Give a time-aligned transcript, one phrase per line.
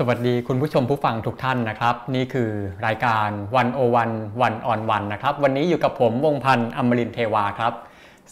[0.00, 2.50] สวัสดีคุณผู้ชมผู้ฟังทุกท่านนะครับ นี่คือ
[2.86, 4.10] รายการวันโอวัน
[4.42, 7.72] วันออนวันนะครับ วันนี้อยู่กับผมวงพันธ์อมรินเทวาครับ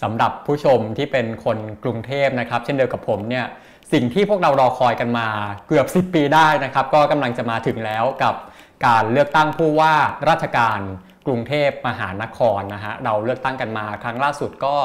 [0.03, 3.47] สำหรับผู้ชมที่เป็นคนกรุงเทพนะครับ เช่นเดียวกับผมเนี่ย
[3.93, 5.27] สิ่งที่พวกเรารอคอยกันมา
[5.69, 8.35] เกือบ 10 ปีได้นะครับ ก็กำลังจะมาถึงแล้วกับ
[8.87, 9.95] การเลือกตั้งผู้ว่า
[10.29, 10.81] ราชการ
[11.27, 14.77] กรุงเทพมหานครนะฮะเราเลือกตั้งกันมาครั้งล่าสุดก็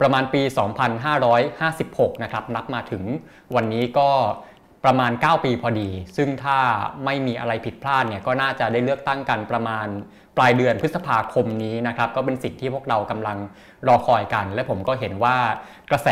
[0.00, 0.42] ประมาณปี
[1.32, 3.02] 2556 นะครับนับมาถึง
[3.54, 4.10] วันนี้ก็
[4.86, 6.58] ประมาณ 9 ปีพอดี ซึ่งถ้า
[7.04, 9.86] ไม่มีอะไรผิดพลาดเนี่ยก็น่าจะได้เลือกตั้งกันประมาณ
[10.36, 13.38] ปลายเดือนพฤษภาคมนี้นะครับก็เป็นสิ่งที่พวกเรากำลัง
[13.88, 15.36] รอคอยกัน และผมก็เห็นว่า
[15.90, 16.08] กระแส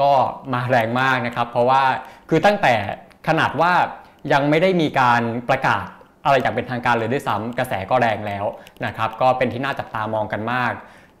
[0.00, 0.12] ก็
[0.52, 1.82] มาแรงมากนะครับ เพราะว่า
[2.28, 2.74] คือตั้งแต่
[3.28, 3.72] ขนาดว่า
[4.32, 5.86] ยังไม่ได้มีการประกาศ
[6.24, 8.44] อะไรอย่างเป็นทางการเลยด้วยซ้ำกระแสก็แรงแล้ว
[8.86, 10.72] นะครับก็เป็นที่น่าจับตามองกันมาก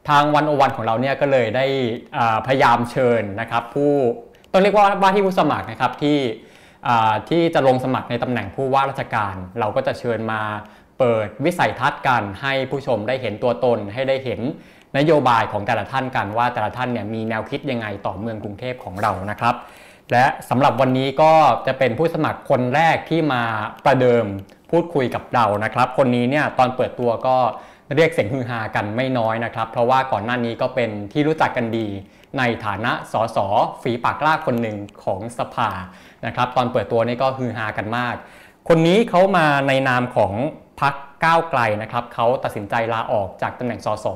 [0.08, 1.66] ทางวันโอวันของเราเนี่ยก็เลยได้
[2.46, 3.92] พยายามเชิญนะครับผู้
[4.52, 6.18] ต้องเรียกว่าว่าที่ผู้สมัครนะครับที่
[7.28, 10.40] ที่จะลงสมัครในตำแหน่งผู้ว่าราชการ เราก็จะเชิญมา
[10.98, 14.40] เปิดวิสัยทัศน์กันให้ผู้ชมได้เห็นตัวตนให้ได้เห็น
[14.98, 19.54] นโยบายของแต่ละท่านกันว่าแต่ละท่านเนี่ยมีแนวคิดยังไงต่อเมืองกรุงเทพของเรานะครับ
[20.12, 21.32] และสำหรับวันนี้ก็
[21.66, 23.42] จะเป็นผู้สมัครคนแรกที่มา
[23.84, 24.24] ประเดิม
[24.70, 27.36] พูดคุยกับเรานะครับ คนนี้เนี่ยตอนเปิดตัวก็
[27.96, 31.86] เรียกเสียงฮือฮากันไม่น้อยนะครับ เพราะว่าก่อนหน้านี้ก็เป็นที่รู้จักกันดี
[32.38, 33.38] ในฐานะสส
[33.82, 35.70] ฝีปากกล้าคนหนึ่งของสภา
[36.26, 38.14] นะครับตอนเปิดตัวนี่ก็ฮือฮากันมาก
[38.68, 40.32] คนนี้เขามาในนามของ
[40.80, 44.06] พักก้าวไกลนะครับเขาตัดสินใจลาออกจากตำแหน่งสส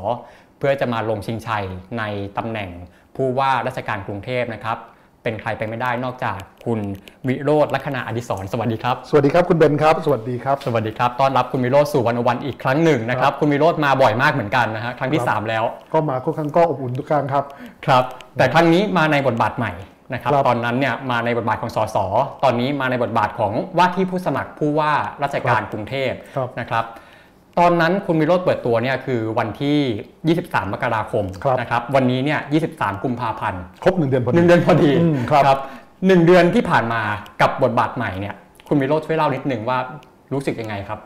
[0.59, 1.65] เพื่อจะมาลงชิงชัย
[1.99, 2.03] ใน
[2.39, 2.71] ตำแหน่ง
[3.17, 4.79] ผู้ว่าราชการกรุงเทพนะครับ
[5.23, 6.81] เป็นใครไปไม่ได้นอกจากคุณ
[7.29, 17.45] วิโรธลัคนาอดิศรสวัสดีครับ สวัสดีครับคุณเบนครับ สวัสดีครับ สวัสดีครับ ต้อนรับคุณวิโรธสู่วันวันอีกครั้งหนึ่งนะครับ คุณวิโรธมาบ่อยมากเหมือนกันนะฮะครั้งที่ครับ3แล้ว ก็มาค่อนข้างก็อบอุ่นทุกครั้งครับ
[17.87, 18.05] ครับ
[18.39, 19.73] แต่ครั้งนี้มาในบทบาทใหม่
[20.13, 21.97] นะครับครับตอนนั้นเนี่ยมาในบทบาทของสส
[22.45, 24.93] ตอนนี้มาในบทบาทของว่าที่ผู้สมัครผู้ว่า
[25.23, 26.85] ราชการกรุงเทพครับนะครับ
[27.59, 32.41] ตอนนั้นคุณวิโรธเปิดตัวเนี่ยคือวันที่ 23 มกราคมครับนะครับวันนี้เนี่ย
[32.71, 35.59] 23 กุมภาพันธ์ครบหนึ่งเดือนพอหดีนึ่งเดือนพอดีอืมครับ
[36.07, 37.01] หนึ่งเดือนที่ผ่านมา
[37.41, 38.35] กับบทบาทใหม่เนี่ย
[38.69, 39.79] คุณวิโรธช่วยเล่านิดนึงว่า
[40.33, 40.99] รู้สึกยังไงครับ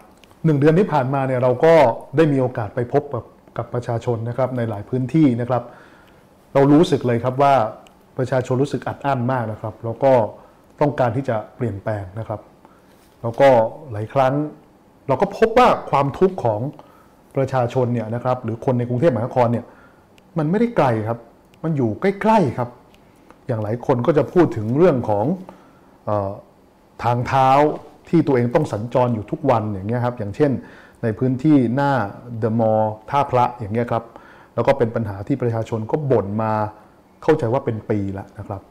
[0.44, 1.74] หนึ่งเดือนที่ผ่านมาเนี่ยเราก็
[2.16, 3.24] ได้มีโอกาสไปพบกับ
[3.56, 5.62] กับประชาชนนะครับในหลายพื้นที่นะครับ
[6.54, 7.54] เรารู้สึกเลยครับว่า
[8.16, 10.12] ประชาชนรู้สึกอัดอั้นมากนะครับ แล้วก็
[10.80, 12.40] ต้องการที่จะเปลี่ยนแปลงนะครับ
[13.22, 13.48] แล้วก็
[13.92, 14.34] หลายครั้ง
[15.08, 16.60] เราก็พบว่าความทุกข์ของ
[17.36, 19.64] ประชาชนเนี่ยนะครับหรือคนในกรุงเทพมหานครเนี่ย
[20.38, 21.18] มันไม่ได้ไกลครับ
[21.62, 22.70] มันอยู่ใกล้ๆครับ
[23.46, 25.26] อย่างหลายคนก็จะพูดถึงเรื่องของ
[26.08, 26.32] ออ
[27.04, 27.48] ทางเท้า
[28.08, 30.50] ที่ตัวเองต้องสัญจรอยู่ทุกวันอย่างเงี้ยครับอย่างเช่น
[31.02, 31.92] ในพื้นที่หน้า
[32.38, 34.04] เดอะมอลล์ท่าพระอย่างเงี้ยครับ
[34.54, 36.52] แล้วก็เป็นปัญหาที่ประชาชนก็บ่นมา
[37.22, 38.62] เข้าใจว่าเป็นปีแล้วนะครับ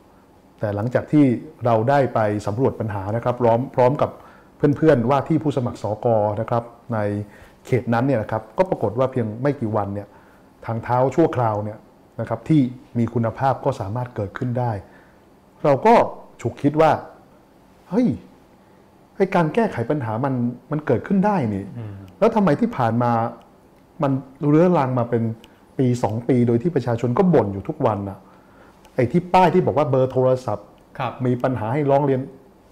[0.59, 1.23] แต่หลังจากที่
[1.65, 4.11] เราได้ไปสำรวจปัญหานะครับพร้อมพร้อมกับ
[4.77, 6.63] เพื่อนๆว่าที่ผู้สมัครสอกอนะครับ
[6.93, 6.99] ใน
[7.65, 10.07] เขตนั้นเนี่ยนะครับก็ปรากฏว่าเพียงไม่กี่วันเนี่ย
[10.65, 11.77] ทางเท้าชั่วคราวเนี่ย
[12.19, 12.61] นะครับที่
[12.97, 14.71] มีคุณภาพก็สามารถเกิดขึ้นได้
[15.63, 15.93] เราก็
[16.41, 16.91] ฉุกคิดว่า
[17.89, 18.07] เฮ้ย
[19.15, 20.33] ไอการแก้ไขปัญหามัน
[20.71, 21.65] มันเกิดขึ้นได้นี่
[22.19, 23.11] แล้วทำไมที่ผ่านมา
[24.03, 24.11] มัน
[24.47, 25.23] เรื้อรังมาเป็น
[25.77, 28.17] ปีสองปี โดยที่ประชาชนก็บ่นอยู่ทุกวันน่ะ
[28.95, 30.67] ไอ้ที่ป้ายที่บอกว่าเบอร์โทรศัพท์
[30.99, 32.19] ครับมีปัญหาให้ร้องเรียน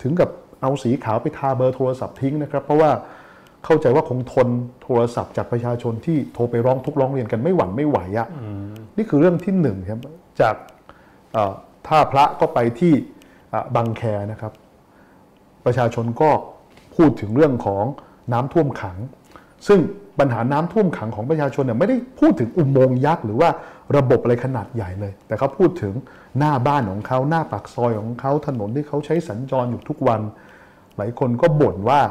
[0.01, 0.29] ถึงกับ
[0.61, 2.91] เอาสีขาวไปทาเบอร์โทรศัพท์ทิ้งนะครับ เพราะว่า
[3.65, 4.47] เข้าใจว่าคงทน
[4.83, 8.27] โทรศัพท์จากประชาชนที่โทรไปร้องทุกข์ร้องเรียนกันไม่หวั่นไม่ไหวอะ่ะ
[8.97, 9.99] นี่คือเรื่องที่หนึ่งครับ
[10.41, 10.55] จาก
[11.33, 11.53] เอ่อ
[11.87, 12.93] ท่าพระก็ไปที่
[13.53, 14.01] อะบางแค
[14.31, 14.53] นะครับ
[15.65, 16.29] ประชาชนก็
[16.95, 17.85] พูดถึงเรื่องของ
[18.33, 18.97] น้ำท่วมขัง
[19.67, 19.79] ซึ่ง
[20.19, 23.49] ปัญหาน้ำท่วมขังของประชาชนเนี่ยไม่ได้พูดถึงอุโมงค์ยักษ์หรือว่า
[23.97, 25.93] ระบบอะไรขนาดใหญ่เลย แต่เขาพูดถึง
[26.39, 30.21] หน้าบ้านของเขาหน้าปากซอยของเขาถนนที่เขาใช้สัญจรอยู่ทุกวัน
[30.97, 32.01] หลายคนก็บ่นว่า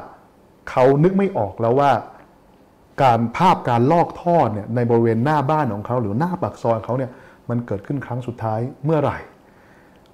[0.70, 1.92] เขานึกไม่ออกแล้วว่า
[3.02, 7.10] การภาพการลอกท่อเนี่ยในบริเวณหน้าบ้านของเขาหรือหน้าปากซอยของเขาเนี่ย
[7.50, 9.18] มันเกิดขึ้นครั้งสุดท้ายเมื่อไหร่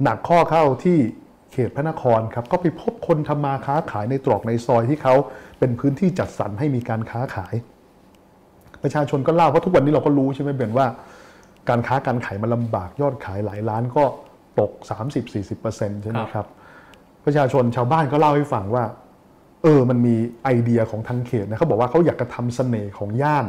[0.03, 0.99] หนักข้อเข้าที่
[1.53, 5.15] เขตพระนครครับก็ไปพบคนทำมาค้าขายในตรอกในซอยที่เขา
[5.59, 7.55] เป็นพื้นที่จัดสรรให้มีการค้าขาย
[8.83, 10.87] ประชาชนก็เล่าเพราะทุกวันนี้เราก็รู้ใช่ไหมเบนว่า
[11.69, 14.05] การค้าการขายมันลำบากยอดขายหลายล้านก็
[14.61, 14.73] ตก
[15.37, 16.47] 30-40%ใช่ไหมครับ
[17.25, 18.85] ประชาชนชาวบ้านก็เล่าให้ฟังว่า
[19.63, 23.47] เออมันมีไอเดียของทางเขตนะเขาบอกว่าเขาอยากจะทำเสน่ห์ของย่าน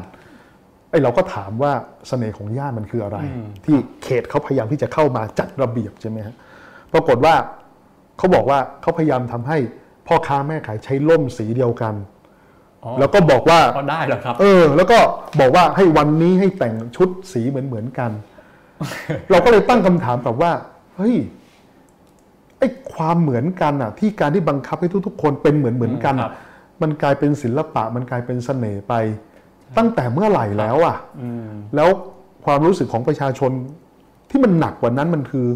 [0.90, 1.72] ไอ้เราก็ถามว่า
[2.08, 3.18] เสน่ห์ของย่านมันคืออะไร
[3.66, 6.36] ที่เขตเขาพยายามที่จะเข้ามาจัดระเบียบใช่ไหมฮะ
[6.94, 7.34] ปรากฏว่า
[8.18, 9.58] เขาบอกว่าเขาพยายามทำให้
[10.08, 12.19] พ่อค้าแม่ขายใช้ล่มสีเดียวกันอ๋อ
[13.00, 14.98] แล้วก็บอกว่าก็ได้เหรอครับ เออ แล้วก็
[15.40, 18.12] บอกว่าให้วันนี้ให้แต่งชุดสีเหมือนเหมือนๆกัน
[19.32, 20.52] เราก็เลยตั้งคำถามกับว่า
[20.96, 21.16] เฮ้ย
[22.60, 26.34] ไอ้ความเหมือนกันอะ ที่การที่บังคับให้ทุกๆ คนเป็นเหมือนเหมือนกันครับ
[26.82, 28.94] มันกลายเป็นศิลปะ มันกลายเป็นเสน่ห์ไป
[29.78, 31.90] ตั้งแต่เมื่อไหร่แล้วอะอืมแล้ว
[32.46, 33.52] ความรู้สึกของประชาชน
[34.30, 35.48] ที่มันหนักกว่านั้นมันคือ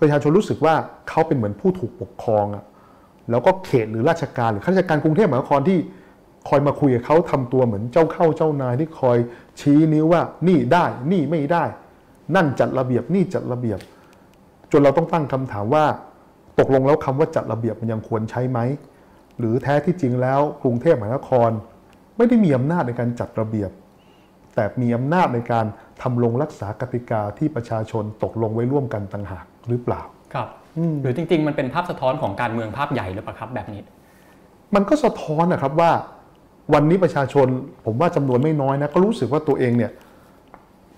[0.00, 0.74] ประชาชนรู้สึกว่า
[1.08, 2.64] เขาเป็นเหมือนผู้ถูกปกครองอะ
[3.30, 5.78] แล้วก็เขตหรือราชการหรือข้าราชการกรุงเทพมหานครที่
[6.48, 9.18] คอยมาคุยกับเขาทำตัวเหมือนเจ้าเข้าเจ้านายที่คอย
[9.60, 11.64] ชี้นิ้วว่านี่ได้นี่ไม่ได้
[12.34, 13.78] นั่นจัดระเบียบนี่จัดระเบียบ
[14.70, 15.84] จนเราต้องตั้งคำถามว่า
[16.58, 18.58] ตกลงแล้วคำว่าจัดระเบียบมันยังควรใช้ไหม
[19.38, 21.50] หรือแท้ที่จริงแล้วกรุงเทพมหานคร
[22.16, 23.70] ไม่ได้มีอำนาจในการจัดระเบียบ
[24.54, 25.66] แต่มีอำนาจในการ
[26.02, 30.00] ทำลงรักษากติกาที่ประชาชนตกลงไว้ร่วมกันต่างหากหรือเปล่า
[30.34, 30.48] ครับ
[31.02, 33.82] หรือจริง ๆ มันเป็นภาพสะท้อนของการเมืองภาพใหญ่หรือเปล่าครับแบบนี้
[34.74, 35.90] มันก็สะท้อนนะครับว่า
[36.72, 37.46] วันนี้ประชาชน
[37.84, 39.92] ผมว่าจำนวนไม่น้อยนะก็รู้สึกว่าตัวเองเนี่ย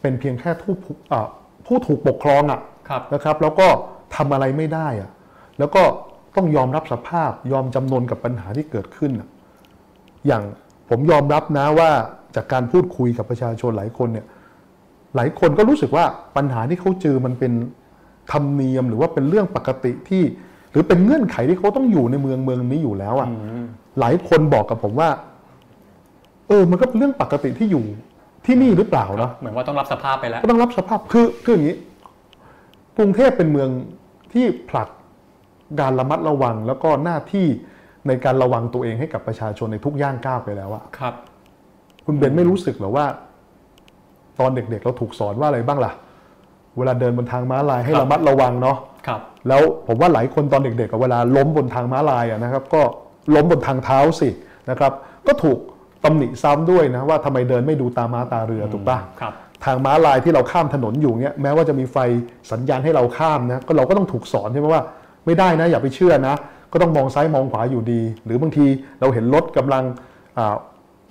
[0.01, 1.27] เป็นเพียงแค่ผู้ผูอ่า
[1.67, 3.67] ผู้ถูกปกครองอะครับนะครับ แล้วก็
[4.17, 5.11] ทำอะไรไม่ได้อะ
[5.59, 5.83] แล้วก็
[6.37, 9.29] ต้องยอมรับสภาพยอมจำนนกับปัญหาที่เกิดขึ้นอะ
[10.27, 10.43] อย่าง
[10.89, 11.91] ผมยอมรับนะว่า
[12.37, 14.27] จากการพูดคุยกับประชาชนหลายคนเนี่ย
[15.17, 16.05] หลายคนก็รู้สึกว่า
[16.37, 17.53] ปัญหาที่เขาเจอมันเป็น
[18.33, 20.23] ธรรมเนียมหรือว่าเป็นเรื่องปกติที่
[20.71, 23.29] หรือเป็นเงื่อนไขที่เขาต้องอยู่ในเมืองเมืองนี้อยู่แล้วอะ่ะ
[24.01, 27.85] หลายคนบอกกับผมว่าเออมันก็เป็นเรื่องปกติที่อยู่
[28.47, 31.77] ที่นี่หรือเปล่าเนาะเหมือนว่าต้องรับสภาพไปแล้วก็ต้องรับสภาพคือคืออย่างนี้
[32.99, 33.71] กรุงเทพเป็นเมือง
[34.33, 34.89] ที่ผลัก
[35.81, 37.47] การระมัดระวังแล้วก็หน้าที่
[38.07, 41.15] ในการระวังตัวเองให้กับประชาชนในทุกย่างก้าวไปแล้วอะครับ
[42.07, 43.07] คุณเบนไม่รู้สึกเหรอว่า
[44.39, 45.93] ตอนเด็กๆเราถูกสอนว่าอะไรบ้างล่ะ
[46.79, 48.77] เวลาเดินบนทางม้าลายให้ครับระมัดระวังเนาะ
[49.07, 52.83] ครับ แล้วผมว่าหลายคนตอนเด็กๆกับเวลาล้มบนทางม้าลายอะนะครับ ก็
[53.35, 54.29] ล้มบนทางเท้าสิ
[54.71, 54.93] นะครับ
[55.27, 55.59] ก็ถูก
[56.05, 59.33] ตำหนิซ้ำด้วยนะว่าทำไมเดินไม่ดูตาม้าตาเรือถูกปะครับ
[59.65, 61.97] ทางม้าลายที่เราข้ามถนนอยู่เนี่ยแม้ว่าจะมีไฟ
[62.53, 64.83] สัญญาณให้เราข้ามนะก็เราก็ต้องถูกสอนใช่ไหมว่า
[65.27, 66.35] ไม่ได้นะอย่าไปเชื่อนะ
[66.73, 68.67] ก็ต้องมองซ้ายมองขวาอยู่ดี หรือบางที
[69.01, 69.85] เราเห็นรถกำลัง
[70.39, 70.55] อ่า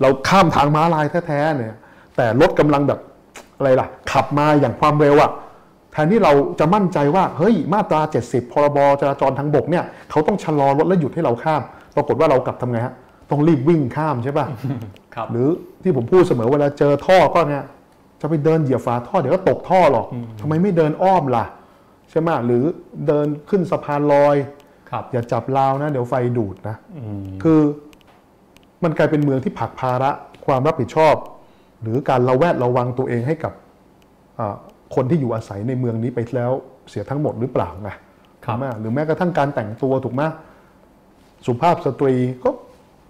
[0.02, 1.76] เราข้ามทางม้าลายแท้ๆเนี่ย
[2.16, 3.00] แต่รถกำลังแบบ
[3.58, 5.32] อะไรล่ะ ขับมาอย่างความเร็วอะ
[5.92, 11.62] แทนที่เราจะมั่นใจว่าเฮ้ยมาตรา 70 พรบจราจรทางบกเนี่ยเขาต้องชะลอรถและหยุดให้เราข้าม
[11.96, 12.94] ปรากฏว่าเรากลับทำไงฮะ
[13.32, 14.46] ต้องรีบวิ่งข้ามใช่ป่ะ
[15.16, 15.48] ครับหรือ
[15.84, 17.64] ที่ผมพูดเสมอเวลาเจอท่อก็เนี่ย
[18.22, 20.06] จะไปเดินเหยียบฝาท่อเดี๋ยวก็ตกท่อหรอก
[20.42, 21.46] ทำไมไม่เดินอ้อมล่ะ
[22.10, 22.64] ใช่ไหมหรือ
[23.08, 24.36] เดินขึ้นสะพานลอย
[24.90, 26.76] ครับอย่าจับราวนะ เดี๋ยวไฟดูดนะ
[27.44, 27.60] คือ
[28.84, 30.12] มันกลายเป็นเมืองที่ผลักภาระ
[30.46, 31.16] ความรับผิดชอบ
[31.82, 33.54] หรือการระแวดระวังตัวเองให้กับ
[34.40, 34.56] อ่า
[34.96, 36.52] คนที่อยู่อาศัยในเมืองนี้ไปแล้ว
[36.90, 37.90] เสียทั้งหมดหรือเปล่าไง
[38.46, 40.24] ครับถูกไหมหรือแม้กระทั่งการแต่งตัวถูกไหม
[41.46, 42.50] สุภาพสตรีก็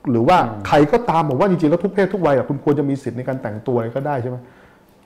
[0.09, 0.37] หรือว่า
[0.67, 4.37] ใครก็ตามบอกว่าจริงๆแล้วทุกเพศทุกวัยอะคุณควรจะมีสิทธิ์ในการแต่งตัวอะไรก็ได้ใช่ไหม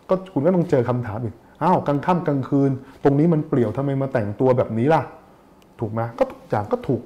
[0.10, 2.72] ก็คุณก็ต้องเจอคำถามอีกอ้าวกลางค่ำกลางคืน
[3.04, 5.02] ตรงนี้มันเปลี่ยวทำไมมาแต่งตัวแบบนี้ล่ะ
[5.80, 7.02] ถูกไหมก็ทุกอย่างก็ถูก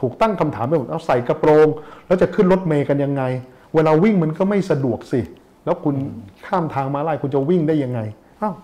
[0.00, 1.68] ถูกตั้งคำถามไปหมดเอาใส่กระโปรง
[2.06, 3.22] แล้วจะขึ้นรถเมย์กันยังไง
[3.74, 5.20] เวลาวิ่งมันก็ไม่สะดวกสิ
[5.64, 5.94] แล้วคุณ
[6.46, 8.00] ข้ามทางมาลายคุณจะวิ่งได้ยังไง
[8.42, 8.54] อ้าว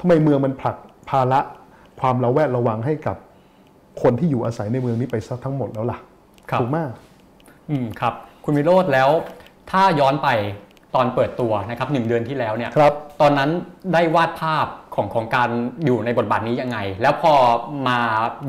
[0.00, 0.76] ทำไมเมืองมันผลัก
[1.10, 1.40] ภาระ
[2.00, 3.16] ความระแวดระวังให้กับ
[4.02, 5.98] คนที่อยู่อาศัยในเมืองนี้ไปซะทั้งหมดแล้วล่ะ
[6.50, 6.78] ครับถูกไหม
[7.70, 8.14] อืมครับ
[8.44, 9.08] คุณวิโรธแล้ว
[9.70, 10.28] ถ้าย้อนไป
[10.94, 13.50] ตอนเปิดตัวนะครับหนึ่งเดือนที่แล้วเนี่ยครับตอนนั้น
[13.92, 15.50] ได้วาดภาพของของการ
[15.84, 17.32] อยู่ในบทบาทนี้ยังไง แล้วพอ
[17.88, 17.98] มา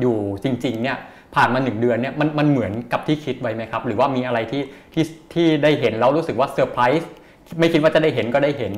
[0.00, 0.98] อยู่จริงๆเนี่ย
[1.34, 4.62] ผ่านมาหนึ่งเดือนเนี่ยมันมันเหมือนกับที่คิดไว้ไหมครับ หรือว่ามีอะไรที่
[4.94, 7.10] ที่ที่ได้เห็นแล้วรู้สึกว่าเซอร์ไพรส์
[7.58, 8.72] ไม่คิดว่าจะได้เห็นก็ได้เห็น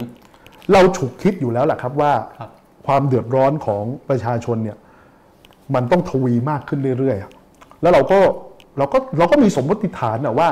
[0.72, 2.50] เราฉุกคิดอยู่แล้วแหละครับว่าครับ
[2.86, 4.78] ความเดือดร้อนของประชาชนเนี่ย
[5.74, 7.30] มันต้องทวีมากขึ้นเรื่อยๆอะ
[7.82, 8.18] แล้วเราก็
[8.78, 10.48] เราก็เราก็มีสมมติฐานนะว่า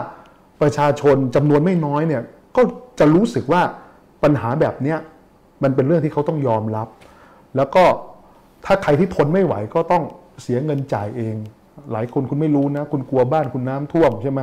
[0.60, 2.22] ประชาชนจำนวนไม่น้อยเนี่ย
[2.56, 2.62] ก็
[2.98, 3.62] จะรู้สึกว่า
[4.22, 4.98] ปัญหาแบบเนี้ย
[5.62, 6.88] มันเป็นเรื่องที่เขาต้องยอมรับ
[7.56, 7.84] แล้วก็
[8.64, 10.02] ถ้าใครที่ทนไม่ไหวก็ต้อง
[10.42, 11.34] เสียเงินจ่ายเอง
[11.92, 14.40] หลายคนคุณไม่รู้นะ คุณกลัวบ้านคุณน้ำท่วมใช่ไหม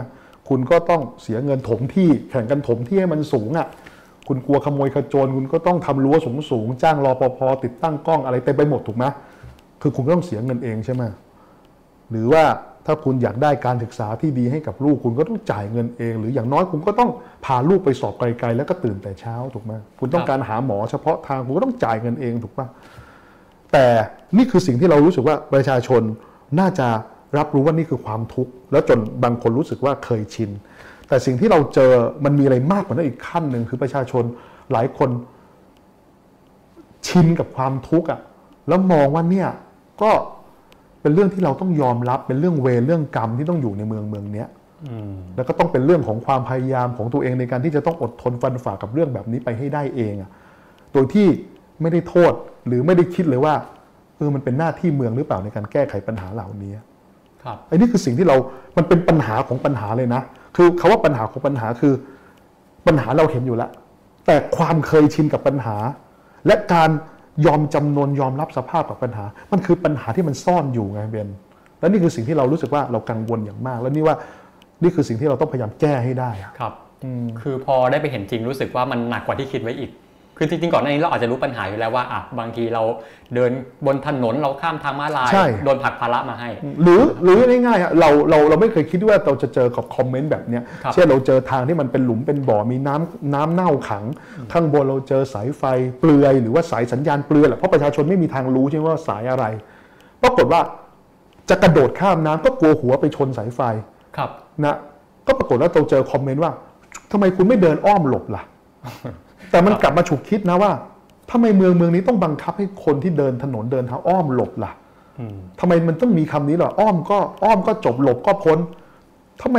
[0.50, 3.68] คุณก็ต้องเสียเงินถมที่แข่งกันถมที่ให้มันสูงอะ่ะ
[4.28, 9.06] คุณกลัวขโมยขโจรคุณก็ต้องทำรั้วสูงสูงจ้างรอปภติดตั้งกล้องอะไรเต็มไปหมดถูกไหม
[9.82, 11.04] คือคุณก็ต้องเสียเงินเองใช่ไหม
[12.12, 12.44] หรือว่า
[12.86, 17.10] ถ้าคุณอยากได้การศึกษาที่ดีให้กับลูกคุณก็ต้องจ่ายเงินเอง หรืออย่างน้อยคุณก็ต้อง
[17.46, 22.68] พาลูกไปสอบไกลๆแล้วก็ตื่นแต่เช้าถูกไหมคุณต้องการหาหมอเฉพาะทางคุณก็ต้องจ่ายเงินเองถูกปะ
[23.72, 23.86] แต่
[24.38, 26.02] นี่คือสิ่งที่เรารู้สึกว่าประชาชน
[26.60, 26.88] น่าจะ
[27.38, 30.50] รับรู้ว่านี่คือความทุกข์แล้วจนบางคนรู้สึกว่าเคยชิน
[31.08, 31.92] แต่สิ่งที่เราเจอ
[32.26, 34.24] มันมีอะไรมากกว่านั้นอีกขั้นหนึ่งคือประชาชน
[34.72, 35.10] หลายคน
[37.08, 38.20] ชินกับความทุกข์อะ
[38.68, 39.50] แล้วมองว่าเนี่ย
[40.02, 40.12] ก็
[41.02, 44.48] เป็นเรื่องที่เราต้องยอมรับเป็นเรื่องเวรเรื่องกรรมที่ต้องอยู่ในเมืองเมืองเนี้ย
[45.36, 50.30] แล้วก็ต้องเป็นเรื่องของความพยายามของตัวเองในการที่จะต้องอดทนฟันฝ่ากับเรื่องแบบนี้ไปให้ได้เองอะ
[50.94, 51.28] โดยที่
[51.82, 52.34] ไม่ได้โทษ
[52.68, 53.54] หรือไม่ได้คิดเลยว่า
[54.18, 56.72] เออมันเป็นหน้าที่เมืองหรือเปล่าในการแก้ไขปัญหาเหล่านี้
[57.44, 58.36] ครับไอ้นี่คือสิ่งที่เรา
[58.78, 60.22] มันเป็นปัญหาของปัญหาเลยนะ
[60.56, 61.94] คือคาว่าปัญหาของปัญหาคือ
[62.88, 63.72] ปัญหาเราเห็นอยู่แล้ว
[64.26, 65.78] แต่ความเคยชินกับปัญหา
[66.48, 66.90] และการ
[67.46, 71.30] ยอมจำนนยอมรับสภาพกับปัญหา มันคือปัญหาที่มันซ่อนอยู่ไงเบน
[71.80, 74.16] และนี่คือสิ่งที่เรารู้สึกว่าเรากังวลอย่างมาก แล้วนี่ว่า
[74.84, 76.74] นี่คือสิ่งที่เราต้องพยายามแก้ให้ได้อะครับ
[77.42, 79.92] คือพอได้ไปเห็นจริงรู้สึกว่ามันหนักกว่าที่คิดไว้อีก
[80.42, 82.84] คือจริงๆก่อนหน้านี้เราอาจจะรู้ปัญหาอยู่แล้วว่าอะบางทีเรา
[83.36, 83.52] เดิน
[83.86, 86.50] บนถนนเราข้ามทางม้าลายใช่โดนผลักภาระมาให้
[86.84, 94.04] หรือหรือง่ายๆฮะเราเราเราไม่เคยคิดว่าเราจะเจอกับคอมเมนต์แบบเนี้ยครับเช่นเราเจอทางที่มันเป็นหลุมเป็นบ่อมีน้ำน้ำเน่าขัง
[94.52, 95.64] ข้างบนเราเจอสายไฟ
[96.00, 99.46] เปลือยหรือว่าสายสัญญาณเปลือยแหละเพราะประชาชนไม่มีทางรู้ใช่ไหมว่าสายอะไร
[100.24, 100.62] ปรากฏว่า
[101.50, 103.62] จะกระโดดข้ามน้ำก็กลัวหัวไปชนสายไฟ
[104.18, 104.30] ครับ
[104.66, 104.76] นะ
[105.28, 106.52] ก็ปรากฏว่าเราเจอคอมเมนต์ว่า
[107.12, 108.44] ทำไมคุณไม่เดินอ้อมหลบล่ะ
[109.52, 110.72] แต่มันกลับมาฉุกคิดนะว่า
[111.32, 114.72] ทำไมเมืองเมืองนี้ต้องบังคับให้คนที่เดินถนนเดินเท้าอ้อมหลบล่ะ
[115.20, 118.58] อืมทำไมมันต้องมีคำนี้เหรออ้อมก็อ้อมก็จบหลบก็พ้น
[119.42, 119.58] ทำไม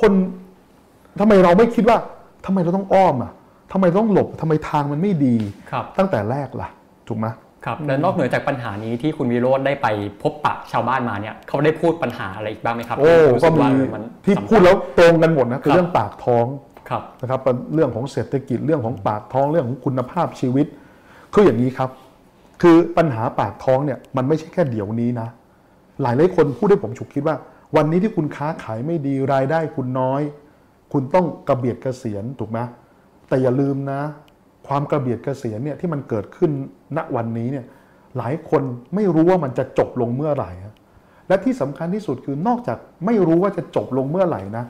[0.00, 0.12] คน
[1.20, 1.98] ทำไมเราไม่คิดว่า
[2.46, 3.32] ทำไมเราต้องอ้อมอะ
[3.72, 5.36] ทำไมต้องหลบทำไมทางมันไม่ดี
[5.70, 6.68] ครับตั้งแต่แรกล่ะ
[7.08, 7.26] ถูกไหม
[7.64, 9.86] ครับและนอกเหนือจากปัญหานี้ที่คุณวิโรธได้ไป
[10.22, 16.71] พบปะชาวบ้านมาเนี่ยเขาได้พูดปัญหาอะไรอีกบ้างไหมครับ โอ้ที่รู้ก็สึมีว่าเออมันที่สำคัญพูดแล้วตรงกันหมดนะคือครับเรื่องปากท้องครับ
[17.22, 17.40] นะครับ
[17.74, 20.66] เรื่องของเศรษฐกิจเรื่องของปากท้องเรื่องของคุณภาพชีวิต
[21.32, 21.90] คืออย่างนี้ครับ
[22.62, 25.28] คือปัญหาปากท้องเนี่ยมันไม่ใช่แค่เดี๋ยวนี้นะ
[26.02, 27.36] หลายหลายคนพูดให้ผมฉุกคิดว่า
[27.76, 30.22] วันนี้ที่คุณค้าขายไม่ดีรายได้คุณน้อย
[30.92, 32.58] คุณต้องกระเบียดกระเกษียณถูกไหม
[33.28, 34.00] แต่อย่าลืมนะ
[34.68, 36.50] ความกระเบียดกระเกษียณเนี่ยที่มันเกิดขึ้น
[36.96, 37.64] ณวันนี้เนี่ย
[38.18, 38.62] หลายคน
[38.94, 40.50] ไม่รู้ว่ามันจะจบลงเมื่อไหร่
[41.28, 44.64] และที่สำคัญที่สุดคือนอกจากไม่รู้ว่าจะจบลงเมื่อไหร่นะ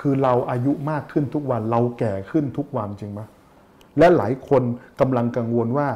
[0.00, 3.20] คือเราอายุมากขึ้นทุกวันเราแก่ขึ้นทุกวันจริงไหม
[3.98, 4.62] และหลายคน
[5.00, 5.88] กำลังกังวลว่า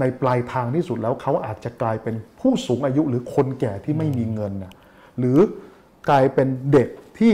[0.00, 4.72] ในปลายทางที่สุดแล้วเขาอาจจะกลายเป็นผู้สูงอายุหรือคนแก่ที่ไม่มีเงินนะ
[5.18, 5.38] หรือ
[6.08, 7.32] กลายเป็นเด็กที่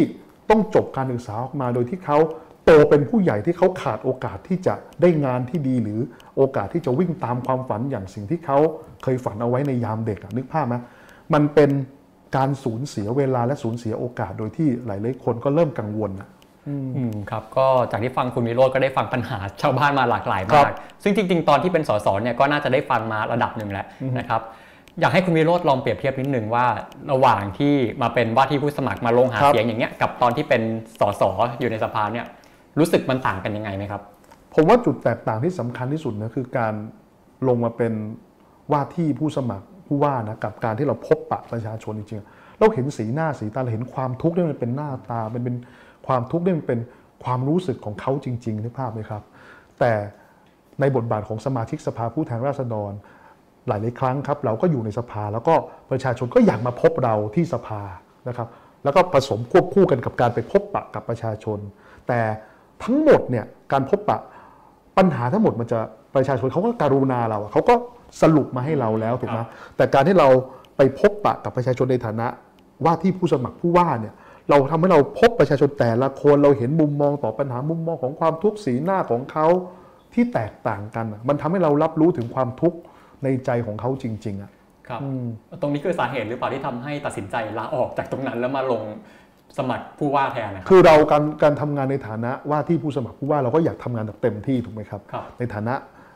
[0.50, 2.18] ต้องจบการศึกษาออกมาโดยที่เขา
[2.64, 6.00] โตเป็นผู้ใหญ่ที่เขาขาดโอกาสที่จะได้งานที่ดี หรือ
[6.36, 8.58] โอกาสที่จะวิ่งตามความฝันอย่างสิ่งที่เขา
[9.02, 10.74] เคยฝันเอาไว้ในยามเด็กนึกภาพไหม
[11.34, 11.70] มันเป็น
[12.36, 16.28] การสูญเสียเวลาและสูญเสียโอกาสโดยที่หลายๆคนก็เริ่มกังวลนะ
[16.68, 23.86] อืมครับก็จากที่ฟังคุณวิโรธก็ได้ฟังปัญหาชาวบ้านมาหลากหลายครัมากบซึ่งจริง ๆ ตอนที่เป็นสสเนี่ยก็น่าจะได้ฟังมาระดับหนึ่งแหละ
[24.18, 24.40] นะครับ
[25.00, 26.66] อยากให้คุณวิโรธลองเปรียบเทียบนิดนึงว่า
[27.12, 30.62] ระหว่างที่มาเป็นว่าที่ผู้สมัครมาลงหาครับเสียงอย่างเงี้ยกับตอนที่เป็น
[31.00, 31.22] สส
[31.60, 32.26] อยู่ในสภาเนี่ย
[32.78, 34.02] รู้สึกมันต่างกันยังไงไหมครับ
[34.54, 36.74] ผมว่าจุดแตกต่างที่สำคัญที่สุดนะคือการ
[37.48, 37.92] ลงมาเป็น
[38.72, 45.56] ว่าที่ผู้สมัคร ผู้ว่านะกับการที่เราพบปะประชาชนจริงๆเราเห็นสีหน้าสีตาเราเห็นความทุกข์ที่มันเป็นหน้าตามันเป็น
[46.06, 46.78] ความทุกข์ที่มันเป็น
[47.24, 49.22] ความรู้สึกของเขาจริงๆนึกภาพไหมครับ
[49.80, 49.92] แต่
[50.80, 52.92] ในบทบาทของสมาชิกสภาผู้แทนราษฎร
[53.68, 55.54] หลายๆครั้งครับ เราก็อยู่ในสภาแล้วก็
[55.90, 57.80] ประชาชนก็อยากมาพบเราที่สภา
[58.28, 58.48] นะครับ
[58.84, 61.58] แล้วก็ผสมควบคู่กันกับการไปพบปะกับประชาชน
[62.08, 62.20] แต่
[62.82, 64.18] ทั้งหมดเนี่ยการพบปะ
[64.96, 65.80] ปัญหาทั้งหมดมันจะ
[66.14, 67.74] ประชาชนเขาก็การุณาเราอะเขาก็
[68.22, 70.28] สรุปมาให้เราแล้วถูกไหมครับแต่การที่เรา
[70.76, 72.26] ไปพบปะกับประชาชนในฐานะ
[72.84, 74.14] ว่าที่ผู้สมัครผู้ว่าเนี่ย
[74.50, 79.46] เราทำให้เราพบประชาชนแต่ละคนเราเห็นมุมมองต่อปัญหามุมมองของความทุกข์สีหน้าของเขา
[80.14, 82.78] ที่แตกต่างกันอะมันทำให้เรารับรู้ถึงความทุกข์
[83.24, 84.50] ในใจของเขาจริงๆอะ
[84.88, 85.00] ครับ
[85.60, 88.82] ตรงนี้คือสาเหตุหรือเปล่าที่ทำให้ตัดสินใจลาออกจากตรงนั้นแล้วมาลง
[89.58, 95.74] สมัครผู้ว่าแทนนะครับคือเราการการทำงานในฐานะว่าที่ผู้สมัครผู้ว่าเราก็อยากทำงานแบบเต็มที่ถูกไหมครับครับในฐานะ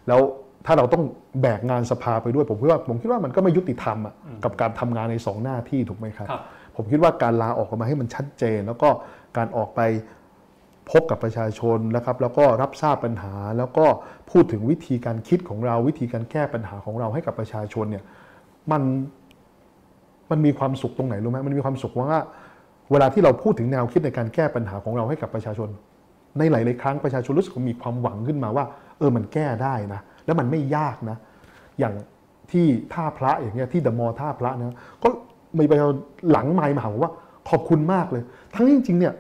[0.09, 0.21] แล้ว
[0.67, 1.03] ถ้าเราต้อง
[1.43, 6.43] แบกงานสภาไปด้วย ผมคิดว่าผมคิดว่ามันก็ไม่ยุติธรรมอะกับการทำงานในสองหน้าที่ถูกไหมครับครับ
[6.77, 8.89] ผมคิดว่าการลาออกมาให้มันชัดเจน แล้วก็
[9.37, 9.81] การออกไป
[10.91, 13.87] พบกับประชาชนนะครับ แล้วก็รับทราบปัญหา แล้วก็
[14.31, 18.05] พูดถึงวิธีการคิดของเราวิธีการแก้ปัญหาของเราให้กับประชาชนเนี่ย
[18.71, 18.83] มัน
[20.31, 22.21] มันมีความสุขตรงไหนรู้ไหมมันมีความสุขว่า
[22.93, 25.69] เวลาที่เราพูดถึงแนวคิดในการแก้ปัญหาของเราให้กับประชาชน
[26.39, 31.17] ในหลาย ๆ ครั้งประชาชนรู้สึกว่ามีความหวังขึ้นมาว่าเออมันแก้ได้นะ แล้วมันไม่ยากนะ
[31.79, 31.95] อย่าง
[32.53, 35.09] ที่ท่าพระอย่างเงี้ยที่เดอะมอลท่าพระนะก็
[35.59, 35.97] มีประชาชน
[36.31, 37.13] หลังไมค์มาหาผมว่า
[37.51, 38.23] ขอบคุณมากเลย
[38.55, 39.15] ทั้งจริงๆเนี่ย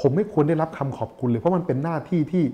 [0.00, 2.44] ผมไม่ควรได้รับคำขอบคุณเลย เพราะมันเป็นหน้าที่ที่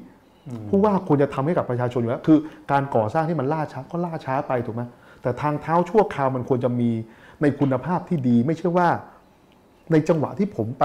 [0.69, 2.39] ผู้ว่าควรจะทำให้กับประชาชนอยู่แล้วคือ
[2.73, 4.83] การก่อสร้างที่มันล่าช้าก็ล่าช้าไปถูกไหม
[5.23, 6.91] แต่ทางเท้าชั่วคราวมันควรจะมี
[7.43, 8.89] ในคุณภาพที่ดี ไม่ใช่ว่า
[9.93, 10.85] ในจังหวะที่ผมไป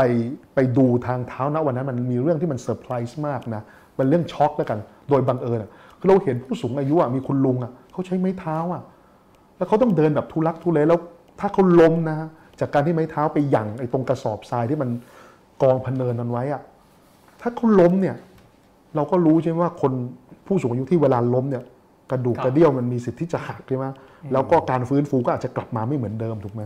[0.55, 3.61] ไปดูทางเท้านะวันนั้น มันมีเรื่องที่มันเซอร์ไพรส์มากนะ
[3.97, 5.69] มันเรื่องช็อกแล้วกัน โดยบังเอิญอะ
[5.99, 8.81] คือเราเห็นผู้สูงอายุอะมีคุณลุงอะเขาใช้ไม้เท้าอะ
[9.57, 10.99] แล้วเขาต้องเดินแบบทุลักทุเลแล้ว
[11.39, 12.17] ถ้าเขาล้มนะ
[12.59, 14.89] จากการที่ไม้เท้าไปหยั่งไอ้ตรงกระสอบทรายที่มัน
[15.61, 16.61] กองพะเนินนั้นไว้อะ
[17.41, 18.15] ถ้าเขาล้มเนี่ย
[18.95, 19.91] เราก็รู้ใช่ไหมว่าคน
[20.47, 21.63] ผู้สูงอายุที่เวลาล้มเนี่ย
[22.11, 23.85] กระดูกครับกระเดี่ยวมันมีสิทธิ์ที่จะหักใช่ไหม
[24.33, 26.63] แล้วก็การฟื้นฟูก็อาจจะกลับมาไม่เหมือนเดิมถูกไหม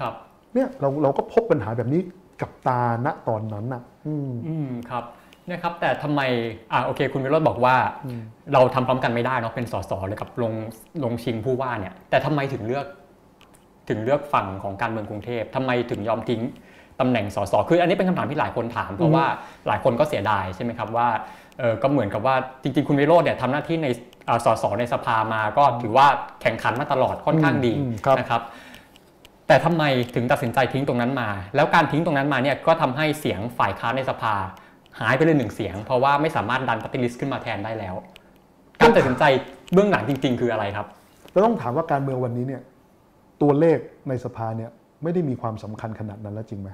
[0.00, 0.14] ครับ
[0.54, 2.00] เนี่ยเราเราก็พบปัญหาแบบนี้
[2.40, 6.20] กับตาณตอนนั้นอะอืมอืมครับเนี่ยครับแต่ทำไม
[6.72, 7.76] อ่าโอเค คุณวิโรจน์บอกว่า
[8.52, 10.52] เราทำพร้อมกันไม่ได้เนาะเป็นสสเลยกับลง
[11.04, 12.86] ลงชิงผู้ว่าเนี่ย แต่ทำไมถึงเลือก
[13.88, 16.40] ถึงเลือกฝั่งของการเมืองกรุงเทพทำไมถึงยอมทิ้ง
[17.00, 19.24] ตำแหน่งสสคืออันนี้เป็นคำถามที่หลายคนถาม เพราะว่า
[19.66, 21.08] หลายคนก็เสียดายใช่ไหมครับว่า
[21.58, 23.88] เออก็เหมือนกับว่าจริง ๆ คุณวิโรจน์เนี่ยทำหน้าที่ใน
[24.28, 26.06] อ่าสสในสภามาก็ถือว่า
[26.42, 28.42] แข่งขันมาตลอดค่อนข้างดีอืมครับนะครับ
[29.46, 34.34] แต่ทำไมถึงตัดสินใจทิ้งตรงนั้นมา แล้วการทิ้งตรงนั้นมาเนี่ยก็ทำให้เสียงฝ่ายค้านในสภา
[35.02, 37.94] หายไปเลยหนึ่งเสียง เพราะว่าไม่สามารถดันปฏิริษขึ้นมาแทนได้แล้ว
[38.80, 39.24] การตัดสินใจ
[39.72, 40.86] เบื้องหลังจริง ๆ คืออะไรครับ
[41.32, 42.62] เราต้องถามว่าการเมืองวันนี้เนี่ย
[43.42, 43.78] ตัวเลข
[44.08, 44.70] ในสภาเนี่ย
[45.02, 46.68] ไม่ได้มีความสำคัญขนาดนั้นแล้วจริงไหม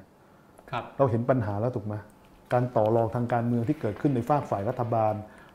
[0.70, 1.94] ครับเราเห็นปัญหาแล้วถูกไหม
[2.52, 5.14] การต่อรองทางการเมืองที่เกิดขึ้นในฝากฝ่ายรัฐบาล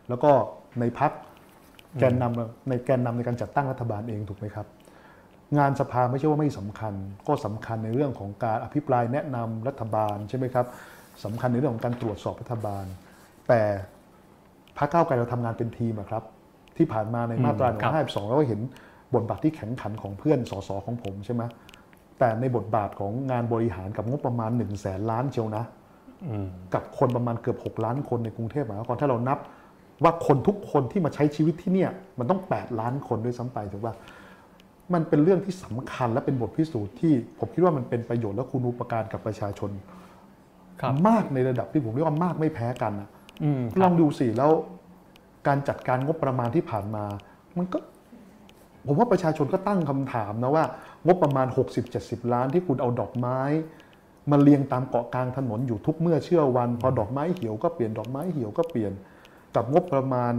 [0.10, 0.32] แล้วก็
[0.80, 1.12] ในพัก
[2.00, 4.68] แกนนำในแกนนำในการจัดตั้งรัฐบาลเองถูกไหมครับ
[5.58, 6.94] งานสภาไม่ใช่ว่าไม่สำคัญ
[7.28, 10.66] ก็สำคัญในเรื่องของการอภิปรายแนะนำรัฐบาลใช่ไหมครับ
[11.24, 12.86] สำคัญในเรื่องของการตรวจสอบรัฐบาล
[13.48, 13.62] แต่
[14.78, 16.24] พรรคก้าวไกลเราทำงานเป็นทีมอะครับ
[16.78, 18.62] ที่ผ่านมาในมาตราอืมครับ152เราก็เห็น
[19.16, 21.44] บทบาทที่แข็งขันของเพื่อนสสของผมใช่ไหม
[22.20, 25.64] แต่ในบทบาทของงานบริหารกับงบประมาณ1นึ่งแสนล้านเชียวนะ
[26.28, 29.40] อืมกับคนประมาณเกือบ 6 ล้านคนในกรุงเทพมหานครถ้าเรานับ
[30.04, 31.90] ว่าคนทุกคนที่มาใช้ชีวิตที่เนี่ย
[32.20, 33.96] มันต้อง 8 ล้านคนด้วยซ้ำไปถูกป่ะ
[34.94, 40.01] มันเป็นเรื่องที่สำคัญและเป็นบทพิสูจน์ที่ผมคิดว่ามันเป็นประโยชน์และคุณูปการกับประชาชนครับ
[41.08, 43.10] มากในระดับที่ผมเรียกว่ามากไม่แพ้กันนะ
[43.44, 44.52] อืมคลรัอบงดูสิแล้ว
[45.48, 47.06] การจัดการงบประมาณที่ผ่านมา
[47.58, 47.78] มันก็
[48.88, 50.66] ผมว่าประชาชนก็ตั้งคำถามนะว่า
[51.06, 51.48] งบประมาณ
[51.90, 53.40] 60-70 ล้านที่คุณเอาดอกไม้
[54.32, 58.92] มาเรียงตามเกาะกลางถนนอยู่ทุกเมื่อเชื่อวัน พอดอกไม้เหี่ยวก็เปลี่ยนดอกไม้เหี่ยวก็เปลี่ยน
[59.56, 60.34] กับงบประมาณ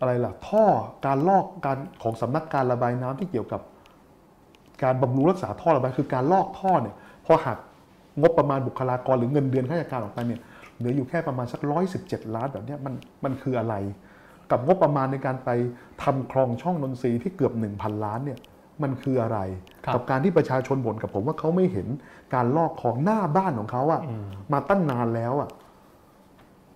[0.00, 0.64] อะไรล่ะ ท่อ
[1.06, 3.60] การลอกการของสำนักการระบายน้ำที่เกี่ยวกับ
[4.82, 6.94] การบำรุงรักษาท่อระบายคือการลอกท่อเนี่ย
[7.26, 7.58] พอหัก
[8.20, 10.40] งบประมาณบุคลากรหรือเงินเดือนข้าราชการออกไปเนี่ย
[10.78, 12.94] เหลืออยู่แค่ประมาณสักร้อยสิบเจ็ดล้านแบบเนี้ยมัน
[13.24, 13.74] มันคืออะไร
[14.50, 15.50] กับงบประมาณในการไป
[16.02, 18.38] ทำคลองช่องนนทรีย์ที่เกือบ1,000ล้านเนี่ย
[18.82, 19.38] มันคืออะไร
[19.84, 21.88] ครับกับการที่ประชาชนบ่นกับผมว่าเขาไม่เห็น
[22.34, 24.00] การลอกคลองหน้าบ้านของเขาอะ
[24.52, 25.50] มาตั้งนานแล้วอะ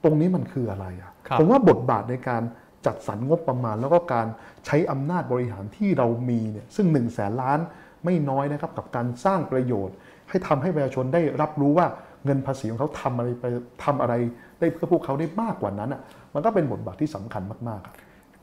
[0.05, 2.43] ตรงนี้มันคืออะไรอะครับผมว่าบทบาทในการ
[2.87, 4.27] จัดสรรงบประมาณ แล้วก็การ
[4.67, 7.59] ใช้อำนาจบริหารที่เรามีเนี่ยซึ่ง1นึ่งแสนล้าน
[8.05, 9.97] ไม่น้อยนะครับกับการสร้างประโยชน์
[10.29, 11.87] ให้ทำให้ประชาชนได้รับรู้ว่า
[12.25, 13.45] เงินภาษีของเขาทำอะไรไป
[13.85, 14.15] ทำอะไร
[14.59, 16.01] ได้เพื่อพวกเขาได้มากกว่านั้นอะ
[16.35, 17.95] มันก็เป็นบทบาทที่สำคัญมากๆอะ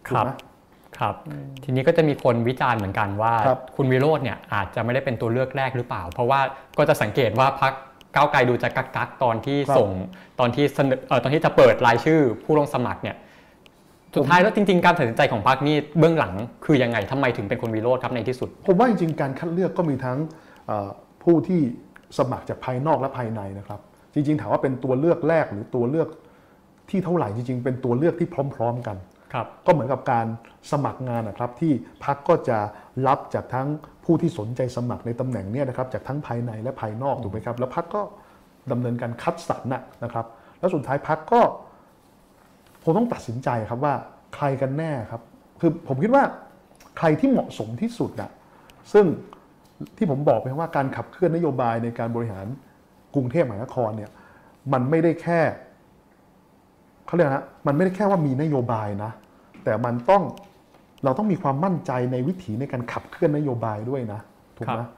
[0.07, 0.31] คถูกรับไหม
[0.99, 1.15] ครับ
[1.63, 6.39] ทีนี้ก็จะมีคนวิจารณ์เหมือนกันว่าครับคุณวิโรจน์เนี่ยอาจจะไม่ได้เป็นตัวเลือกแรกหรือเปล่า เพราะว่า
[6.77, 7.73] ก็จะสังเกตว่าพัก
[8.15, 9.89] ก้าวไกลดูจะกักกักๆตอนที่ส่ง
[10.39, 13.15] ตอนที่เสนอเอ่อตอนที่จะเปิดรายชื่อผู้ลงสมัครเนี่ย
[14.15, 16.33] สุดท้ายแล้วจริงๆการตัดสินใจของพักนี่เบื้องหลัง
[16.65, 20.17] คือยังไงทำไมถึงเป็นคนวิโรจน์ครับในที่สุด ผมว่าจริงๆการคัดเลือกก็มีทั้ง
[20.67, 20.89] เอ่อ
[21.23, 21.62] ผู้ที่
[22.17, 23.79] สมัครจากภายนอกและภายในนะครับ
[24.13, 26.07] จริง ๆ ถามว่าเป็นตัวเลือกแรกหรือตัวเลือก
[26.89, 28.97] ที่เท่าไหร่จริง ๆ เป็นตัวเลือกที่พร้อม ๆ กัน
[29.33, 30.25] ครับก็เหมือนกับการ
[30.71, 32.57] สมัครงานนะครับ ที่พักก็จะ
[33.07, 33.67] รับจากทั้ง
[34.05, 38.01] ผู้ที่สนใจสมัครในตำแหน่งเนี้นะครับจากทั้งภายในและภายนอกถูกไหมครับ แล้วพักก็
[38.71, 40.25] ดำเนินการคัดสรรน่ะนะครับ
[40.59, 41.41] แล้วสุดท้ายพักก็
[42.83, 43.93] ผมต้องตัดสินใจครับว่า
[44.36, 45.21] ใครกันแน่ครับ
[45.62, 46.23] คือผมคิดว่า
[46.97, 48.31] ใครที่เหมาะสมที่สุดนะ
[48.93, 49.05] ซึ่ง
[49.97, 52.45] ที่ผมบอกไปว่าการขับเคลื่อนนโยบายในการบริหาร
[53.15, 54.11] กรุงเทพมหานครเนี่ย
[54.73, 55.39] มันไม่ได้แค่
[57.05, 59.11] เขาเรียกนะมันไม่ได้แค่ว่ามีนโยบายนะ
[59.63, 60.23] แต่มันต้อง
[61.03, 64.19] เราต้องมีความมั่นใจในวิถีในการขับเคลื่อนนโยบายด้วยนะ
[64.57, 64.89] ถูกไหมครับ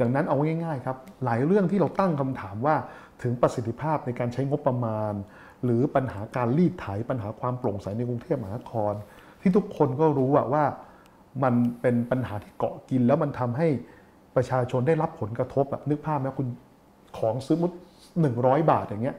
[0.00, 2.76] ดังนั้นเอาง่ายๆครับ หลายเรื่องที่เราตั้งคำถามว่า
[3.22, 5.12] ถึงประสิทธิภาพในการใช้งบประมาณ
[5.64, 8.92] หรือปัญหาการรีดไถปัญหาความโปร่งใสในกรุงเทพมหานคร
[9.40, 10.64] ที่ทุกคนก็รู้อะว่า
[11.42, 13.68] มันเป็นปัญหาที่เกาะกินแล้วมันทำให้
[14.36, 16.46] ประชาชนได้รับผลกระทบอะนึกภาพนะคุณ
[17.18, 17.72] ของซื้อมุด
[18.20, 19.16] หนึ่งร้อยบาทอย่างเงี้ย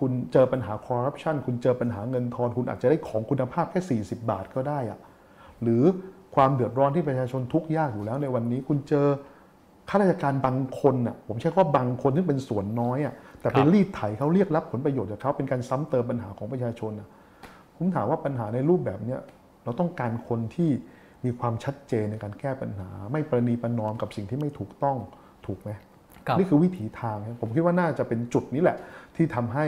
[0.00, 4.98] คุณเจอปัญหาคอร์รัปชันคุณเจอปัญหาเงินทอน คุณอาจจะได้ของคุณภาพแค่ 40 บาทก็ได้อะ
[5.62, 5.82] หรือ
[6.34, 9.06] ความเดือดร้อนที่ประชาชนทุกข์ยากอยู่แล้วในวันนี้คุณเจอ
[9.88, 17.08] ข้าราชการบางคนน่ะผมใช้คำว่าบางคนที่เป็นส่วนน้อยอะแต่ไปครับรีดไถเขาเรียกรับผลประโยชน์จากเขาเป็นการซ้ำเติมปัญหาของประชาชนน่ะ
[17.76, 19.20] ผมถามว่าปัญหาในรูปแบบเนี้ย
[19.64, 20.70] เราต้องการคนที่
[21.24, 24.96] มีความชัดเจนในการแก้ปัญหา ไม่ประนีประนอมกับสิ่งที่ไม่ถูกต้อง
[25.46, 25.70] ถูกไหม
[26.26, 28.76] ครับนี่คือวิถีทางครับผมคิดว่าน่าจะเป็นจุดนี้แหละ
[29.16, 29.66] ที่ทำให้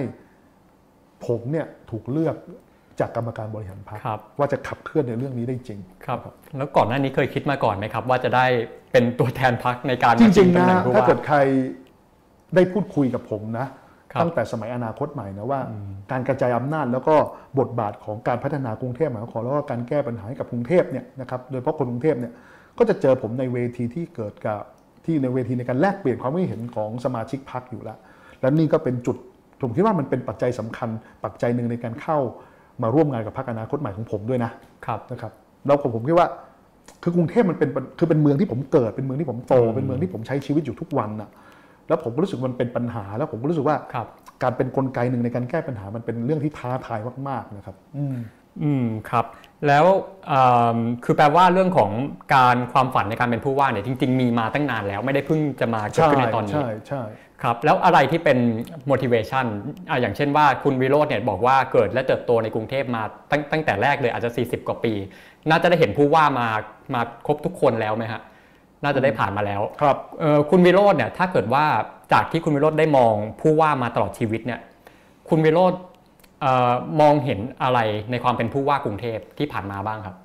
[1.27, 2.37] ผมเนี่ยถูกเลือก
[3.01, 6.19] จากกรรมการบริหารพรรคครับว่าจะขับเคลื่อนในเรื่องนี้ได้จริงครับ
[6.59, 8.47] แล้วก่อนหน้านี้เคยคิดมาก่อนไหมครับ ว่าจะได้
[8.93, 11.39] เป็นตัวแทนพักในการจริงๆมานะชิตำแหน่งผู้ถ้าว่าเกิดใคร
[12.55, 13.84] ได้พูดคุยกับผมนะครับ
[14.21, 15.61] ตั้งแต่สมัยอนาคตใหม่นะว่า
[16.11, 17.15] การกระจายอำนาจแล้วก็
[17.59, 22.33] บทบาทของการพัฒนากรุงเทพมหานครแล้วก็การแก้ปัญหาให้กับกรุงเทพเนี่ยนะครับโดยเฉพาะคนกรุงเทพเนี่ย
[22.79, 24.59] ก็จะเจอผมในเวทีที่เกิดกับ
[25.05, 27.99] ที่ในเวทีในการแลกเปลี่ยนความคิดเห็นของสมาชิกพรรคอยู่แล้ว
[28.41, 29.17] และนี่ก็เป็นจุด
[29.63, 30.89] ผมคิดว่ามันเป็นปัจจัยสำคัญ
[31.25, 32.19] ปัจจัยหนึ่งในการเข้า
[32.83, 34.51] มาร่วมงานกับพรรคอนาคตใหม่ของผมด้วยนะ
[34.87, 35.33] ครับนะครับ
[35.67, 36.29] แล้วผมผมคิดว่า
[37.03, 41.31] คือกรุงเทพมันเป็นคือเป็นเมืองที่ผมเกิดเป็นเมืองที่ผมโตเป็นเมืองที่ผมใช้ชีวิตอยู่ทุกวันน่ะ
[41.89, 44.09] แล้วผมก็รู้สึกมันเป็นปัญหา แล้วผมก็รู้สึกว่าครับ
[44.43, 48.17] การเป็นกลไกหนึ่งในการแก้ปัญหามันเป็นเรื่องที่ท้าทายมากๆนะครับอืม
[48.63, 49.27] อืมครับ
[49.67, 49.85] แล้ว
[50.31, 51.91] อ่าคือแปลว่าเรื่องของ
[52.35, 57.03] การความฝันในการเป็นผู้ว่าเนี่ยจริง ๆ มีมาตั้งนานแล้วไม่ได้เพิ่งจะมาเกิดใช่ขึ้นในตอนนี้ใช่ใช่
[57.43, 58.39] ครับแล้วอะไรที่เป็น
[58.91, 59.47] motivation
[59.91, 64.93] อะอย่างเช่นว่าคุณวิโรจน์เนี่ยบอกว่าเกิดและเติบโตในกรุงเทพมาตั้งตั้งแต่แรกเลยอาจจะ 40 กว่าปี
[65.51, 66.49] น่าจะได้เห็นผู้ว่ามา
[66.95, 68.21] มาครบทุกคนแล้วไหมฮะ
[68.83, 71.65] น่าจะได้ผ่านมาแล้วครับเอ่อคุณวิโรจน์เนี่ยถ้าเกิดว่า
[72.13, 74.61] จากที่คุณวิโรจน์ได้มองผู้ว่ามาตลอดชีวิตเนี่ย
[75.29, 75.81] คุณวิโรจน์
[76.41, 77.79] เอ่อมองเห็นอะไร
[78.11, 80.17] ในความเป็นผู้ว่ากรุงเทพที่ผ่านมาบ้างครับ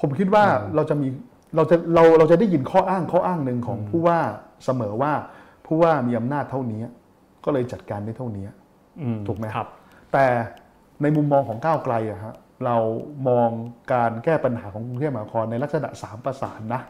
[0.00, 0.44] ผมคิดว่า
[0.76, 1.08] เราจะมี
[1.56, 4.18] เราจะเราเราจะได้ยินข้ออ้างข้ออ้างหนึ่งของผู้ว่า
[4.64, 5.12] เสมอว่า
[5.66, 6.82] ผู้ว่ามีอำนาจเท่านี้
[7.44, 8.46] ก็เลยจัดการได้เท่านี้
[9.02, 9.68] อืมถูกไหมครับ
[10.12, 10.24] แต่
[11.02, 12.34] ในมุมมองของก้าวไกลอะฮะ
[12.64, 12.76] เรา
[13.28, 13.50] มอง
[13.92, 16.82] การแก้ปัญหาของกรุงเทพมหานครในลักษณะสามประสานนะ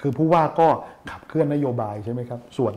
[0.00, 0.68] คือผู้ว่าก็
[1.10, 2.74] ขับเคลื่อนนโยบายใช่ไหมครับ ส่วน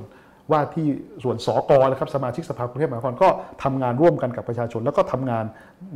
[0.52, 0.88] ว่าที่
[1.24, 3.30] ส่วนสกนะครับสมาชิกสภากรุงเทพมหานครก็
[3.64, 5.46] ทำงานร่วมกันกับประชาชน แล้วก็ทำงาน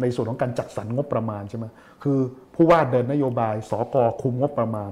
[0.02, 1.66] ในส่วนของการจัดสรรงบประมาณใช่ไหม
[2.04, 2.20] คือ
[2.56, 4.92] ผู้ว่าเดินนโยบายสกคุมงบประมาณ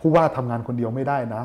[0.00, 1.42] ผู้ว่าทำงานคนเดียวไม่ได้นะ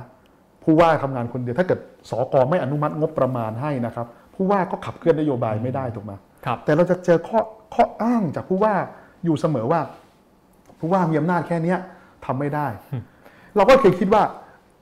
[0.63, 6.13] ผู้ว่าทำงานคนเดียวถ้าเกิดสกไม่อนุมัติงบประมาณให้นะครับ ผู้ว่าก็ขับเคลื่อนนโยบายไม่ได้ถูกไหม
[6.45, 7.39] ครับแต่เราจะเจอข้อ
[7.73, 8.73] ข้ออ้างจากผู้ว่า
[9.25, 9.81] อยู่เสมอว่า
[10.79, 11.77] ผู้ว่ามีอำนาจแค่เนี้ย
[12.25, 12.67] ทำไม่ได้
[13.55, 14.23] เราก็เคยคิดว่า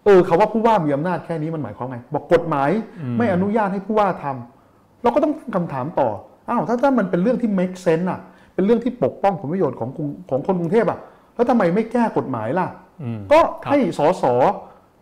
[0.06, 2.70] เออคาว่าผู้ว่ามีอำนาจแค่นี้มันหมายความไง บอกกฎหมาย
[3.18, 6.10] ไม่อนุญาตให้ผู้ว่าทำเราก็ต้องตั้งคำถามต่อ
[6.50, 8.20] อ้าวถ้าถ้ามันเป็นเรื่องที่ make sense อะ
[8.56, 11.00] เป็นเรื่องที่ปกป้องผลประโยชน์ของกรุงของคนกรุงเทพอะ
[11.36, 12.68] แล้วทำไมไม่แก้กฎหมายล่ะ
[13.04, 14.24] อืมก็ครับให้สส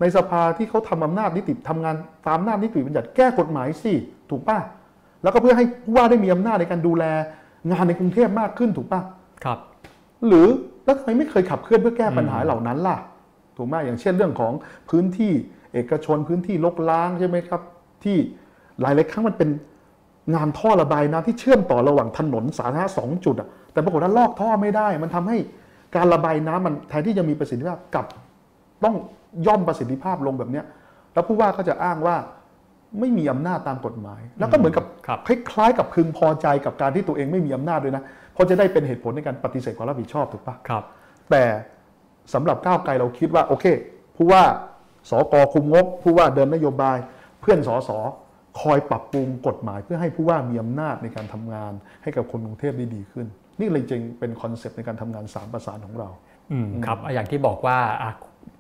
[0.02, 1.96] ในสภาที่เขาทำอำนาจนิติทำงาน
[2.28, 3.94] ตามอำนาจนิติบัญญัติแก้กฎหมายสิ
[4.30, 4.58] ถูกป่ะ
[5.24, 7.04] แล้วก็เพื่อให้ผู้ว่าได้มีอำนาจในการดูแล
[7.72, 9.02] งานในกรุงเทพมากขึ้นถูกป่ะ
[9.44, 9.60] ครับ
[10.28, 10.48] หรือ
[10.86, 12.98] แล้วทำไมไม่เคยขับเคลื่อนเพื่อแก้ปัญหาเหล่านั้นล่ะ
[13.58, 14.54] ถูกไหมอย่างเช่นเรื่องของ
[14.90, 15.32] พื้นที่
[15.74, 17.62] เอกชนพื้นที่ลกล้างใช่ไหมครับ
[18.04, 18.18] ที่
[18.82, 19.50] หลายหลายๆครั้งมันเป็น
[20.36, 25.38] งานท่อระบายน้ำที่เชื่อมต่อระหว่างถนนสาธารณะสองจุดอะแต่ปรากฏว่าลอกท่อไม่ได้ มันทำให้
[25.96, 28.06] การระบายน้ำมันแทนที่จะมีประสิทธิภาพกลับ
[28.84, 28.96] ต้อง
[29.48, 30.66] ย่อมประสิทธิภาพลงแบบเนี้ย
[31.14, 32.16] แล้วผู้ว่าก็จะอ้างว่า
[33.00, 38.04] ไม่มีอำนาจตามกฎหมาย แล้วก็เหมือนกับครับคล้ายๆ กับพึงพอใจกับการที่ตัวเองไม่มีอำนาจด้วยนะ
[38.38, 40.84] เพราะจะได้เป็นเหตุผลในการปฏิเสธความรับผิดชอบถูกปะครับ
[41.32, 41.44] แต่
[42.34, 43.66] สำหรับก้าวไกลเราคิดว่าโอเค
[44.16, 44.44] ผู้ว่า
[45.10, 46.98] สกคุมงบผู้ว่าเดินนโยบาย
[47.42, 47.90] เพื่อนสส
[48.62, 51.74] คอยปรับปรุงกฎหมาย เพื่อให้ผู้ว่ามีอำนาจในการทำงาน
[52.04, 53.26] ให้กับคนกรุงเทพได้ดีขึ้น
[53.60, 56.10] นี่เลยจึงเป็น concept ในการทำงานสามประสานของเรา
[56.52, 58.12] อืมครับอะอย่างที่บอกว่าอะ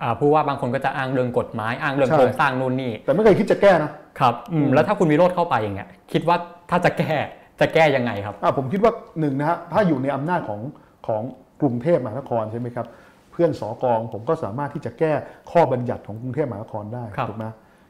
[0.02, 6.38] อะผู้ว่าบางคนก็จะอ้างเรื่องกฎหมายอ้างเรื่องใช่โครงสร้างนู่นนี่แต่ไม่เคยคิดจะแก้นะครับอืมแล้วถ้าคุณวิโรจน์เข้าไปอย่างเงี้ยคิดว่า
[6.70, 7.16] ถ้าจะแก้
[7.60, 10.62] จะแก้ยังไงครับบอะผมคิดว่าหนึ่งนะฮะถ้าอยู่ในอำนาจของ
[11.08, 11.22] ของ
[11.62, 12.88] กรุงเทพมหานครใช่ไหมครับ
[13.32, 15.14] เพื่อนสอกองผมก็สามารถที่จะแก้
[15.52, 17.46] ข้อบัญญัติของกรุงเทพมหานครได้ครับถูกไหม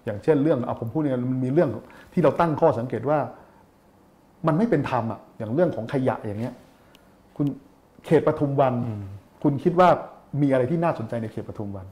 [0.06, 1.70] อย่างเช่นเรื่องเอาผมพูดเนี่ยมันมีเรื่อง
[2.14, 3.20] ที่เราตั้งข้อสังเกตว่า
[4.48, 6.54] มันไม่เป็นธรรมอะอย่างเรื่องของขยะอย่างเงี้ย
[7.36, 7.48] คุณ
[8.06, 8.74] เขตปทุมวัน
[9.44, 9.90] คุณคิดว่า
[10.42, 11.86] มีอะไรที่น่าสนใจในเขตปทุมวัน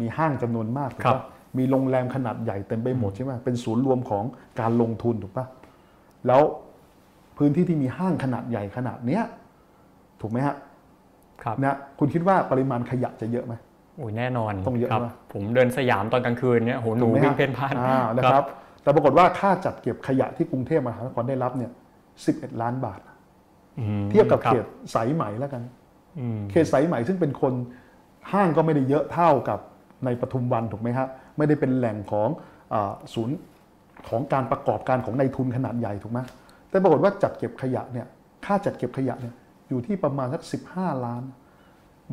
[0.00, 1.20] มีห้างจำนวนมากถูกครัปะบ
[1.58, 4.24] มีโรงแรมขนาดใหญ่เต็มไปหมดใช่ไหมเป็นศูนย์รวมของ
[4.60, 5.46] การลงทุนถูกปะ
[6.26, 6.42] แล้ว
[7.38, 9.22] พื้นที่ที่มีห้างขนาดใหญ่ขนาดเนี้ย
[10.20, 10.56] ถูกไหมฮะ
[11.42, 13.54] ครับนะคุณคิดว่าปริมาณขยะจะเยอะไหม
[13.96, 18.44] โอ้ยแน่นอนต้องเยอะครับมากผมเดินสยามตอนกลางคืนเนี่ยโหหนูถูกไหมฮะวิ่งเพ่นพ่านอ่านะครับ
[18.82, 21.70] แต่ปรากฏว่าค่าจัดเก็บขยะที่กรุงเทพมหานครได้รับเนี่ย
[22.16, 23.00] 11 ล้านบาท
[23.80, 25.62] อืมเทียบกับครัเขตสายไหมแล้วกัน
[26.18, 27.54] อืมเขตสายไหมซึ่งเป็นคน
[28.32, 29.58] ห้างก็ไม่ได้เยอะเท่ากับ
[30.04, 32.28] ในปทุมวันถูกไหมฮะไม่ได้เป็นแหล่งของ
[32.74, 33.36] อาศูนย์
[34.08, 36.20] ของการประกอบการของนายทุนขนาดใหญ่ถูกไหม
[36.72, 38.06] แต่ปรากฏว่าจัดเก็บขยะเนี่ย
[38.44, 39.34] ค่าจัดเก็บขยะเนี่ย
[39.68, 41.22] อยู่ที่ประมาณสัก 15 ล้าน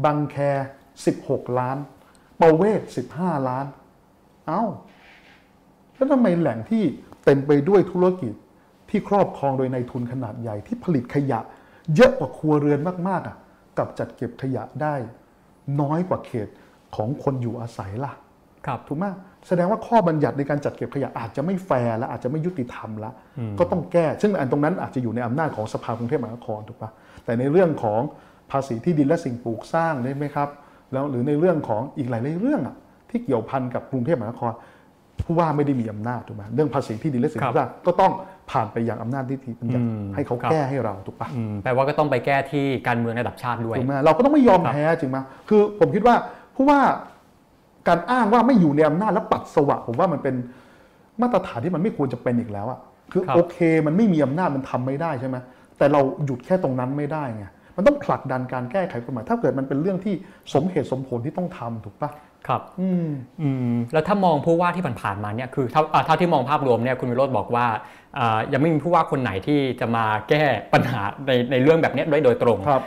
[0.05, 0.37] บางแค
[0.99, 1.77] 16 ล้าน
[2.41, 2.81] ประเวศ
[3.15, 3.65] 15 ล้าน
[4.47, 4.63] เอ้า
[5.95, 6.83] แล้วทำไมแหล่งที่
[7.25, 8.33] เต็มไปด้วยธุรกิจ
[8.89, 11.39] ที่ครอบครองโดยนายทุนขนาดใหญ่ที่ผลิตขยะ
[11.95, 13.37] เยอะกว่าครัวเรือนมากๆอะ
[13.77, 14.95] กลับจัดเก็บขยะได้
[15.81, 16.47] น้อยกว่าเขต
[16.95, 18.13] ของคนอยู่อาศัยล่ะ
[18.65, 19.05] ครับถูกไหม
[19.47, 23.11] แสดงว่าข้อบัญญัติในการจัดเก็บขยะอาจจะไม่แฟร์และอาจจะไม่ยุติธรรมละ
[23.59, 26.91] ก็ต้องแก้ ซึ่งอันตรงนั้นอาจจะอยู่ในอำนาจของสภากรุงเทพมหานครถูกปะ
[27.25, 28.01] แต่ในเรื่องของ
[28.51, 30.49] ภาษีที่ดินและสิ่งปลูกสร้างได้ไหมครับ
[30.93, 32.75] แล้วหรือในเรื่องของอีกหลายๆเรื่องอะ
[33.09, 34.53] ที่เกี่ยวพันกับกรุงเทพมหานคร
[35.25, 38.11] ผู้ว่าไม่ได้มีอำนาจถูกไหมเรื่องภาษีที่ดินและสิ่งปลูกสร้างก็ต้อง
[38.51, 45.17] ผ่านไปยังอำนาจนิติบัญญัติอืมให้เขาครับแก้ให้เราถูกปะอืมแปลว่าก็ต้องไปแก้ที่การเมืองระดับชาติด้วยถูกไหมเราก็ต้องไม่ยอมครับแพ้จริงไหม
[45.49, 46.15] คือผมคิดว่า
[46.55, 46.79] ผู้ว่า
[47.89, 50.35] การอ้างว่าไม่อยู่ในอำนาจแล้วปัดสวะผมว่ามันเป็น
[51.21, 52.79] มาตรฐานที่มันไม่ควรจะเป็นอีกแล้วอะ
[53.11, 55.37] คือครับโอเค มันไม่มีอำนาจมันทำไม่ได้ใช่ไหม
[55.77, 60.13] แต่เราหยุดแค่ตรงนั้นไม่ได้ไงมันต้องผลักดันการแก้ไขกฎหมายถ้าเกิดมันเป็นเรื่องที่
[60.53, 62.11] สมเหตุสมผลที่ต้องทำถูกปะ
[62.47, 63.09] ครับอืม
[63.41, 67.65] อืมแล้วถ้ามองผู้ว่าที่ผ่านๆมาเนี่ยคือเท่าอ่าเท่าที่มองภาพรวมเนี่ยคุณวิโรจน์บอกว่า
[68.19, 72.83] อ่ายังไม่มีผู้ว่าคนไหนที่จะมาแก้ปัญหาในในเรื่องแบบเนี้ยด้วยโดยตรงครับ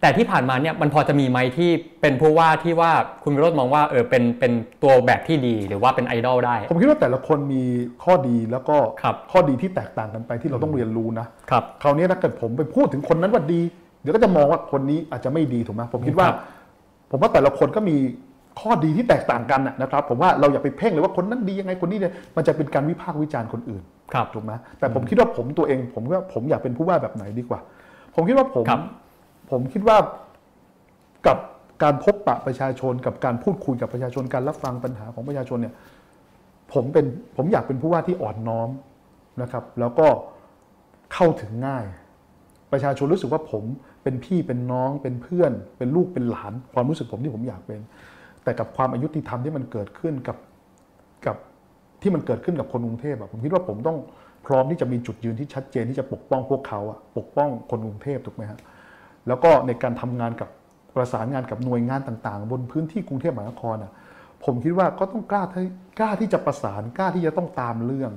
[0.00, 2.92] แต่ที่ผ่านมาเนี่ยมันพอจะมีไหมที่เป็นผู้ว่าที่ว่า
[3.24, 7.62] คุณวิโรจน์มองว่าเออเป็นเป็นตัวแบบที่ดีหรือว่าเป็นไอดอลได้ ผมคิดว่าแต่ละคนมี
[8.04, 13.60] ข้อดีแล้วก็ครับข้อดีที่แตกต่างกันไปที่เราต้องเรียนรู้นะครับคราวนี้ถ้าเกิดผมไปพูดถึงคนนั้นว่าดี
[14.02, 16.36] เดี๋ยวก็จะมองว่าคนนี้อาจจะไม่ดีถูกไหมผมคิดว่าครับ
[17.10, 17.96] ผมว่าแต่ละคนก็มี
[18.60, 23.82] ข้อดีที่แตกต่างกันน่ะนะครับ ผมว่าเราอย่าไปเพ่งเลยว่าคนนั้นดียังไงคนนี้เนี่ยมันจะเป็นการวิพากษ์วิจารณ์คนอื่น
[24.12, 27.60] ครับถูกไหมแต่ผมคิดว่าผมตัวเอง ผมว่าผมอยากเป็นผู้ว่าแบบไหนดีกว่า
[28.14, 28.80] ผมคิดว่าผมครับ
[29.50, 29.98] ผมคิดว่า
[31.26, 31.38] กับ
[31.82, 35.74] การพบปะประชาชน กับการพูดคุยกับประชาชนการรับฟังปัญหาของประชาชนเนี่ย
[36.72, 37.06] ผมเป็น
[37.36, 38.68] ผมอยากเป็นผู้ว่าที่อ่อนน้อม
[39.42, 40.06] นะครับ แล้วก็
[41.14, 41.84] เข้าถึงง่าย
[42.72, 43.64] ประชาชนรู้สึกว่าผม
[44.02, 47.80] เป็นพี่เป็นน้องเป็นเพื่อน เป็นลูกเป็นหลาน ความรู้สึกผมที่ผมอยากเป็น
[48.44, 50.36] แต่กับความอายุติธรรมที่มันเกิดขึ้นกับ
[51.26, 51.36] กับ
[52.02, 53.98] ที่มันเกิดขึ้นกับคนกรุงเทพอะผมคิดว่าผมต้อง
[54.46, 58.58] พร้อมที่จะมีจุดยืนที่ชัดเจนที่จะปกป้องพวกเขาอะปกป้องคนกรุงเทพถูกไหมฮะ
[59.28, 60.48] แล้วก็ในการทำงานกับ
[60.96, 63.92] ประสานงานกับหน่วยงานต่างๆ บนพื้นที่กรุงเทพมหานครอะ
[64.44, 65.64] ผมคิดว่าก็ต้องกล้าที่
[65.98, 68.12] กล้าที่จะประสานกล้าที่จะต้องตามเรื่อง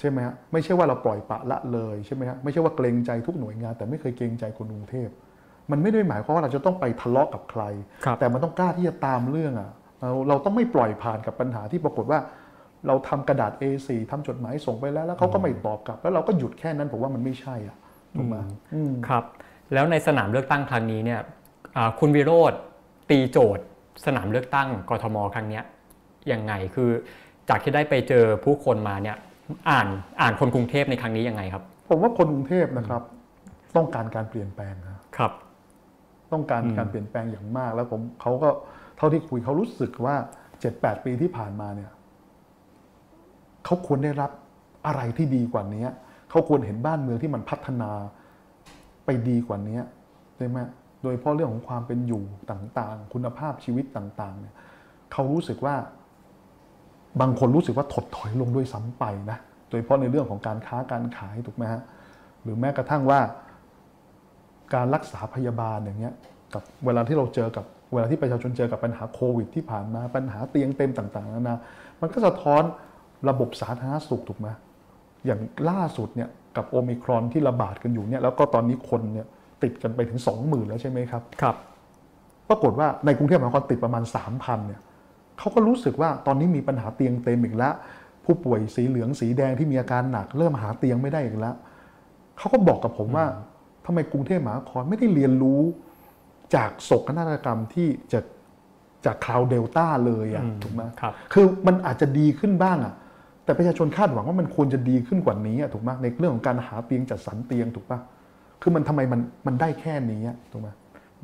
[0.00, 5.08] ใช่ไหมฮะไม่ใช่ว่าเราปล่อยปละละเลยใช่ไหมฮะไม่ใช่ว่าเกรงใจทุกหน่วยงาน แต่ไม่เคยเกรงใจคนกรุงเทพ
[5.70, 7.62] มันไม่ได้หมายความว่าเราจะต้องไปทะเลาะกับใคร
[8.04, 9.70] ครับแต่มันต้องกล้าที่จะตามเรื่องอะ
[10.00, 12.18] เราเราต้องไม่ปล่อยผ่านกับปัญหาที่ปรากฏว่า
[12.86, 17.76] เราทำกระดาษ A4 ทำจดหมายส่งไปแล้ว แล้วเขาก็ไม่ตอบกลับ แล้วเราก็หยุดแค่นั้นผมว่ามันไม่ใช่อะ
[18.16, 18.36] ถูกไหม
[18.74, 19.24] อืมครับ
[19.72, 21.20] แล้วในสนามเลือกตั้งครั้งนี้เนี่ย
[21.76, 22.52] อ่าคุณวิโรธ
[23.10, 23.64] ตีโจทย์
[24.06, 25.64] สนามเลือกตั้งกทมครั้งเนี้ย
[26.32, 26.90] ยังไงคือ
[27.48, 29.16] จากที่ได้ไปเจอผู้คนมาเนี่ย
[29.70, 29.88] อ่าน
[30.20, 33.02] อ่านคนกรุงเทพในครั้งนี้ยังไงครับ ผมว่าคนกรุงเทพนะครับ
[33.76, 35.32] ต้องการการเปลี่ยนแปลงนะครับ
[36.32, 38.48] ต้องการอืมการเปลี่ยนแปลงอย่างมาก แล้วผมเขาก็
[38.96, 40.16] เท่าที่คุยเขารู้สึกว่า
[40.60, 41.90] เจ็ดแปดปีที่ผ่านมาเนี่ย
[43.64, 44.30] เขาควรได้รับ
[44.86, 45.86] อะไรที่ดีกว่านี้
[46.30, 47.90] เขาควรเห็นบ้านเมืองที่มันพัฒนา
[49.08, 49.80] ไปดีกว่านี้
[50.36, 50.58] ใช่ไหม
[51.02, 54.54] โดยเฉพาะเรื่องของความเป็นอยู่ต่างๆ คุณภาพชีวิตต่างๆเนี่ย
[55.12, 55.74] เขารู้สึกว่า
[57.20, 61.82] บางคนรู้สึกว่าถดถอยลงด้วยซ้ำไปนะโดยเฉพาะในเรื่องของการค้าการขายถูกไหมฮะ
[62.42, 63.20] หรือแม้กระทั่งว่า
[64.74, 66.14] การรักษาพยาบาลอย่างเงี้ย
[66.54, 71.56] กับเวลาที่เราเจอกับเวลาที่ประชาชนเจอกับปัญหาโควิด ที่ผ่านมาปัญหาเตียงเต็มต่างๆนานา
[72.00, 72.62] มันก็สะท้อน
[73.28, 74.48] ระบบสาธารณสุขถูกไหม
[75.26, 75.40] อย่าง
[75.70, 79.26] ล่าสุดเนี่ย กับโอมิครอนที่ระบาดกันอยู่เนี่ยแล้วก็ตอนนี้คนเนี่ย
[79.62, 81.56] ติดกันไปถึง 20,000 แล้วใช่ไหมครับครับ
[82.48, 84.02] ปรากฏว่าในกรุงเทพมหานครติดประมาณ
[84.34, 84.80] 3,000เนี่ย
[85.38, 87.74] เขาก็รู้สึกว่าตอนนี้มีปัญหาเตียงเต็มอีกแล้ว
[88.24, 91.54] ผู้ป่วยสีเหลืองสีแดงที่มีอาการหนัก เริ่มหาเตียงไม่ได้อีกแล้ว
[92.38, 93.26] เขาก็บอกกับผมว่า
[93.84, 95.62] ทำไมกรุงเทพมหานครไม่ได้เรียนรู้
[96.54, 98.20] จากโศกนาฏกรรมที่จะ
[99.06, 102.94] จากคราวเดลต้าเลยอะอืมถูกไหมครับคือมันอาจจะดีขึ้นบ้างอะ
[103.48, 107.98] แต่ประชาชนคาดหวังว่ามันควรจะดีขึ้นกว่านี้อะถูกไหมในเรื่องของการหาเตียงจัดสรรเตียงถูกปะ
[108.62, 110.68] คือมันทำไมมันมันได้แค่นี้อะถูกไหม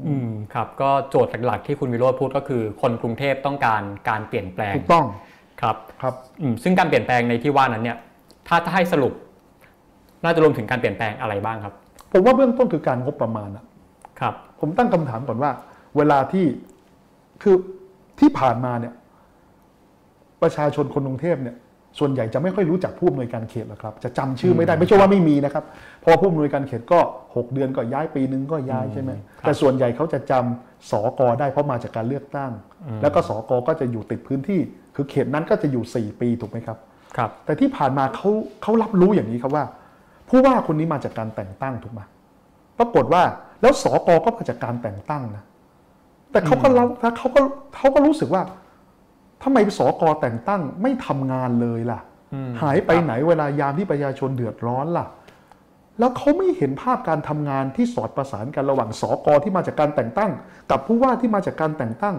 [0.07, 5.07] อืมครับก็โจทย์หลักๆที่คุณวิโรธพูดก็คือ คนกรุงเทพต้องการการเปลี่ยนแปลงถูกต้อง
[5.61, 7.99] ครับครับอืมซึ่งการเปลี่ยนแปลงในที่ว่านั้นเนี่ย
[8.49, 9.13] ถ้าถ้าให้สรุป
[10.25, 11.75] น่าจะรวมถึงการเปลี่ยนแปลงอะไรบ้างครับ
[12.13, 13.65] ผมว่าเบื้องต้นคือการงบประมาณอะ
[14.21, 15.51] ครับ ผมตั้งคำถามก่อนว่า
[15.97, 16.47] เวลาที่
[17.43, 17.57] คือ
[18.21, 18.95] ที่ผ่านมาเนี่ย
[20.43, 21.57] ประชาชนคนกรุงเทพเนี่ย
[21.99, 25.65] ส่วนใหญ่จะไม่ค่อยรู้จักผู้อำนวยการเขตหรอกครับ จะจำชื่อไม่ได้ไม่ใช่ว่าไม่มีนะครับ
[26.01, 32.53] เพราะว่าผู้อำนวยการเขตก็ 6 เดือนก็ย้ายปีนึงก็ย้ายใช่ไหมครับแต่ส่วนใหญ่เขาจะจำสอกอได้เพราะมาจากการเลือกตั้ง
[33.03, 34.61] แล้วก็สอกอก็จะอยู่ติดพื้นที่
[34.97, 36.79] คือเขตนั้นก็จะอยู่ 4 ปีถูกไหมครับ
[37.17, 38.31] ครับ แต่ที่ผ่านมาเขา
[38.63, 39.65] เขารับรู้อย่างนี้ครับว่า
[40.29, 42.01] ผู้ว่าคนนี้มาจากการแต่งตั้งถูกไหม
[42.79, 43.23] ปรากฏว่า
[43.63, 45.45] แล้วสอกอก็มาจากการแต่งตั้งนะ
[46.33, 47.41] แต่เขาก็รับเขาก็
[47.77, 48.43] เขาก็รู้สึกว่า
[49.45, 52.01] ทำไมสอกอแต่งตั้งไม่ทำงานเลยล่ะ
[52.35, 55.07] อืมหายไปไหนเวลายามที่ประชาชนเดือดร้อนล่ะ
[55.99, 60.31] แล้วเขาไม่เห็นภาพการทำงานที่สอดประสานกันระหว่างสอกอที่มาจากการแต่งตั้ง
[60.71, 62.17] กับผู้ว่าที่มาจากการแต่งตั้ง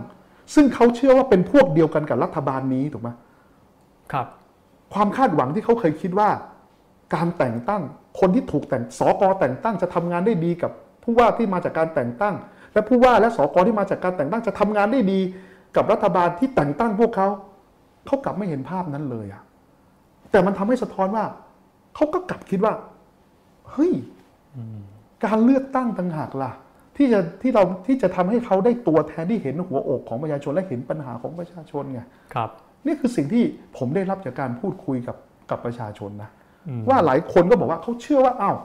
[0.55, 3.09] ซึ่งเขาเชื่อว่าเป็นพวกเดียวกันกับรัฐบาลนี้ถูกไหม
[4.11, 4.27] ครับ
[4.93, 6.29] ความคาดหวังที่เขาเคยคิดว่า
[7.15, 7.81] การแต่งตั้ง
[8.19, 10.71] คนที่ถูกแต่งสอกอแต่งตั้งจะทำงานได้ดีกับ
[11.03, 12.35] ผู้ว่าที่มาจากการแต่งตั้ง
[12.73, 15.19] และผู้ว่าและสอกอที่มาจากการแต่งตั้งจะทำงานได้ดี
[15.75, 17.27] กับรัฐบาลที่แต่งตั้งพวกเขา
[18.05, 19.41] เขากลับไม่เห็นภาพนั้นเลยอะ
[20.31, 21.25] แต่มันทำให้สะท้อนว่า
[21.95, 22.73] เขาก็กลับคิดว่า
[23.71, 23.93] เฮ้ย
[25.25, 26.51] การเลือกตั้งต่างหากล่ะ
[26.97, 32.01] ที่จะที่เราที่จะทำให้เขาได้ตัวแทนที่เห็นหัวอกของประชาชนและเห็นปัญหาของประชาชนไง
[32.33, 32.49] ครับ
[32.85, 33.43] นี่คือสิ่งที่
[33.77, 35.17] ผมได้รับจากการพูดคุยกับ
[35.49, 36.29] กับประชาชนนะ
[36.67, 38.57] อืมว่าหลายคนก็บอกว่าเขาเชื่อว่าอ้าว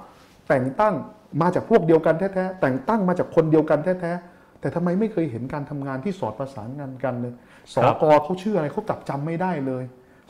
[0.48, 0.94] แต่งตั้ง
[1.42, 4.29] มาจากพวกเดียวกันแท้ๆแต่งตั้งมาจากคนเดียวกันแท้ๆ
[4.60, 7.32] แต่ทำไมไม่เคยเห็นการทำงานที่สอดประสานงานกันเลย
[7.74, 9.84] สกเขาเชื่ออะไรเขากลับจำไม่ได้เลย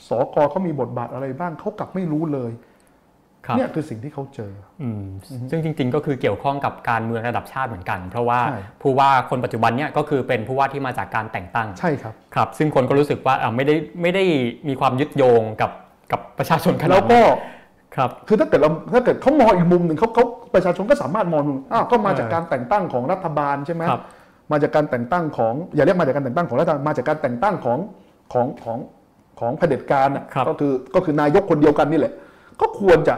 [0.09, 2.53] สกเขามีบทบาทอะไรบ้างเขากลับไม่รู้เลย
[3.47, 5.05] ครับเนี่ยคือสิ่งที่เขาเจออืม
[5.51, 14.25] ซึ่งจริง ๆ ก็คือเกี่ยวข้องกับการเมืองระดับชาติเหมือนกัน เพราะว่าใช่ผู้ว่าคนปัจจุบันเนี่ยก็คือเป็นผู้ว่าที่มาจากการแต่งตั้ง ใช่ครับ ครับ ซึ่งคนก็รู้สึกว่าอ่าไม่ได้ไม่ได้
[14.69, 15.71] มีความยึดโยงกับ
[16.13, 17.25] กับประชาชนขนาแล้ดวนั้ก็น
[17.97, 24.03] ครับ คือถ้าเกิดเราถ้าเกิดเขามองอีกมุมหนึ่งเขาเขาประชาชนก็สามารถมองมุมอ้าวก็มาจากเออการแต่งตั้งของรัฐบาลใช่ไหมครับ
[24.53, 27.79] มาจากการแต่งตั้งของอย่าเรียกมาจากการแต่งตั้งของรัฐบาลมาจากการแต่งตั้งของ
[28.33, 28.79] ของของ
[29.41, 32.13] ของเผด็จการน่ะครับก็คือก็คือนายกคนเดียวกันนี่แหละ
[32.61, 33.17] ก็ควรจะ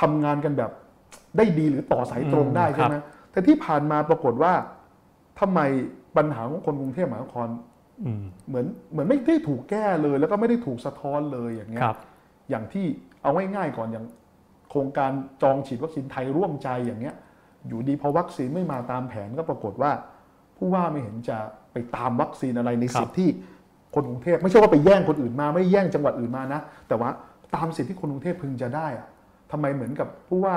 [0.00, 0.70] ทำงานกันแบบ
[1.36, 2.96] ได้ดีหรือต่อสายตรงได้ใช่ไหม
[3.32, 4.52] แต่ที่ผ่านมาปรากฏว่า
[5.40, 5.60] ทำไม
[6.16, 7.48] ปัญหาของคนกรุงเทพมหานคร
[8.04, 11.96] อืมเหมือนเหมือนไม่ได้ถูกแก้เลย แล้วก็ไม่ได้ถูกสะท้อนเลยอย่างเงี้ยครับ
[12.50, 12.86] อย่างที่
[13.22, 14.04] เอาง่ายๆก่อนอย่าง
[14.70, 15.10] โครงการ
[15.42, 17.14] จองฉีดวัคซีนไทยร่วมใจอย่างเงี้ย
[17.68, 19.90] อยู่ดีพอวัคซีนไม่มาตามแผนก็ปรากฏว่า
[20.62, 21.38] ผู้ว่าไม่เห็นจะ
[21.72, 23.28] ไปตามวัคซีนอะไรในครับสิทธิ์ที่
[23.94, 27.10] คนกรุงเทพไม่ใช่ว่าไปแย่งคนอื่นมาไม่ได้แย่งจังหวัดอื่นมานะ แต่ว่า
[27.54, 29.06] ตามสิทธิ์ที่คนกรุงเทพพึงจะได้อะ
[29.52, 30.56] ทำไมเหมือนกับผู้ว่า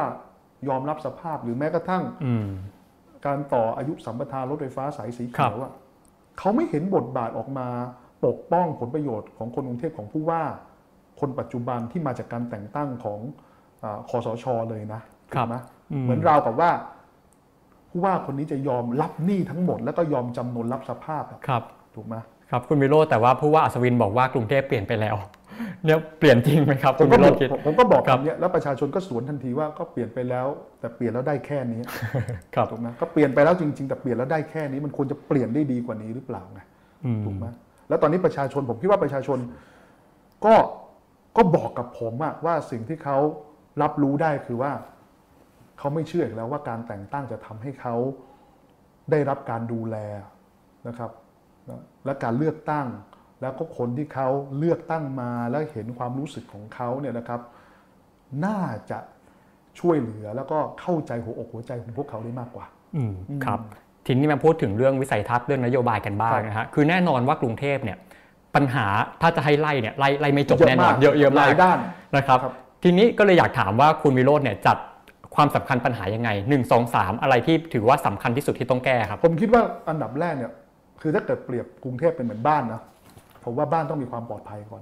[0.68, 2.48] ยอมรับสภาพหรือแม้กระทั่งอืม
[3.26, 5.72] การต่ออายุสัมปทานรถไฟฟ้าสายสีครัเขีบยวอะ
[6.40, 7.68] เขาไม่เห็นบทบาทออกมา
[8.26, 10.44] ปกป้องผลประโยชน์ของคนกรุงเทพของผู้ว่า
[11.20, 13.20] คนปัจจุบันที่มาจากการแต่งตั้งของ
[13.84, 15.02] อาคอสชเลยนะ
[15.34, 15.56] ครับถูกไหม
[15.92, 16.72] อืมเหมือนราวกับว่า
[17.96, 21.64] ผู้ว่าคนนี้จะยอมรับหนี้ทั้งหมด แล้วก็ยอมจำนนรับสภาพอะครับ
[21.96, 22.16] ถูกไหม
[22.52, 25.16] ครับคุณวิโรจน์แต่ว่าผู้ว่าอัศวินบอกว่ากรุงเทพเปลี่ยนไปแล้ว
[25.86, 30.48] เนี่ยเปลี่ยนจริงไหมครับผคุมณก็วิโรบอจกน์คิดผมผมก็บอกครับคำเนี้ยแล้วประชาชนก็สวนทันทีว่าก็เปลี่ยนไปแล้ว
[30.80, 31.82] แต่เปลี่ยนแล้วได้แค่นี้
[32.56, 36.60] ครับถูกไหมก็เปลี่ยนไปแล้วจริง ๆ แต่เปลี่ยนแล้วได้แค่นี้มันควรจะเปลี่ยนได้ดีกว่านี้หรือเปล่าไง
[37.06, 37.46] อืมถูกไหม
[37.90, 39.40] แล้วตอนนี้ประชาชนผมคิดว่าประชาชน
[40.46, 40.56] ก็
[41.38, 43.18] ก็บอกกับผมอะว่าสิ่งที่เขา
[43.82, 44.72] รับรู้ได้คือว่า
[45.80, 47.96] เขาไม่เชื่ออีกแล้วว่าการแต่งตั้งจะทำให้เขา
[49.12, 49.98] ได้รับการดูแล
[50.88, 51.12] นะครับ
[51.70, 52.88] นะและการเลือกตั้ง
[53.42, 57.42] แล้วก็คนที่เขาเลือกตั้งมาแล้วเห็นความรู้สึกของเขาเนี่ยนะครับ
[58.46, 58.60] น่า
[58.92, 59.00] จะ
[59.80, 63.14] ช่วยเหลือแล้วก็เข้าใจหัวอกหัวใจของพวกเขาได้มากกว่า อืม
[63.46, 63.60] ครับ
[64.06, 67.98] ทีนี้มาพูดถึงเรื่องวิสัยทัศน์เรื่องนโยบายกันบ้างครับนะฮะคือแน่นอนว่ากรุงเทพเนี่ย
[68.56, 68.86] ปัญหา
[69.22, 71.78] ถ้าจะให้ไล่เนี่ยไล่ไล่ไม่จบแน่นอนเยอะเยอะหมาลากยด้าน
[72.18, 74.78] นะครับครับ ทีนี้ก็เลยอยากถามว่าคุณวิโรจน์เนี่ยจัด
[75.36, 80.52] ความสำคัญปัญหายังไง 1 2 3 อะไรที่ถือว่าสำคัญที่สุดที่ต้องแก้ครับ ผมคิดว่าอันดับแรกเนี่ย
[81.02, 82.82] คือถ้าเกิดเปรียบกรุงเทพเป็นเหมือนบ้านนะ
[83.44, 84.82] ผมว่าบ้านต้องมีความปลอดภัยก่อน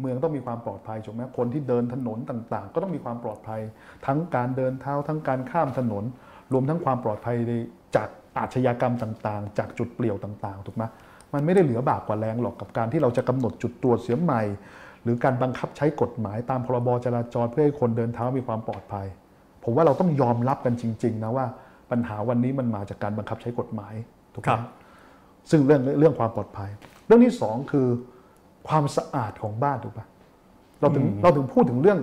[0.00, 3.60] เมืองต้องมีความปลอดภัยถูกไหมคนที่เดินถนนต่างๆ ก็ต้องมีความปลอดภัย
[4.06, 6.04] ทั้งการเดินเท้าทั้งการข้ามถนน
[6.52, 7.36] รวมทั้งความปลอดภัย
[7.96, 10.84] จากอาชญากรรมต่างๆ จากจุดเปลี่ยวต่างๆถูกไหม
[11.34, 14.42] มันไม่ได้เหลือบากกว่าแรงหรอกกับการที่เราจะกำหนดจุดตรวจเสียใหม่
[15.02, 19.06] หรือการบังคับใช้กฎหมายตามพรบจราจรเพื่อให้คนเดินเท้ามีความปลอดภัย
[19.66, 21.46] ผมว่าเราต้องยอมรับกันจริงๆนะว่า
[21.90, 23.94] ปัญหาวันนี้มันมาจากการบังคับใช้กฎหมาย
[24.34, 24.60] ถูกไหครัมบ
[25.50, 26.70] ซึ่งเรื่องเรื่องความปลอดภัย
[27.06, 27.86] เรื่องที่สองคือ
[28.68, 30.06] ความสะอาดของบ้านถูกปะ
[30.80, 31.98] เราถึงเราถึงพูดถึงเรื่อง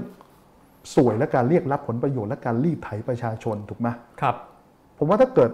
[0.96, 3.88] ส่วยและการเรียกรับผลประโยชน์และการรีดไถประชาชนถูกไหม
[4.22, 4.36] ครับ
[4.98, 5.52] ผมว่าถ้าเกิด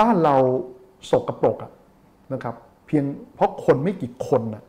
[0.00, 0.34] บ้านเรา
[1.10, 1.72] สกปรกอะ
[2.32, 2.54] นะครับ
[2.86, 4.62] เพียงเพราะคนไม่กี่คนนะ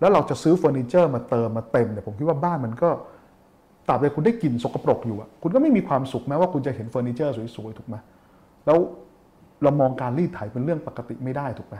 [0.00, 2.90] แล้วเราจะซื้อเฟอร์นิเจอร์มาเติมมาเต็มเนี่ยผมคิดว่าบ้านมันก็
[3.88, 7.96] ตราบใดคุณได้กลิ่นสกปรกอยู่อะคุณก็ไม่มีความสุขแม้ว่าคุณจะเห็นเฟอร์นิเจอร์สวยๆถูกไหม
[8.66, 8.78] แล้ว
[9.62, 11.76] เรามองการรีดไถเป็นเรื่องปกติไม่ได้ถูกไหม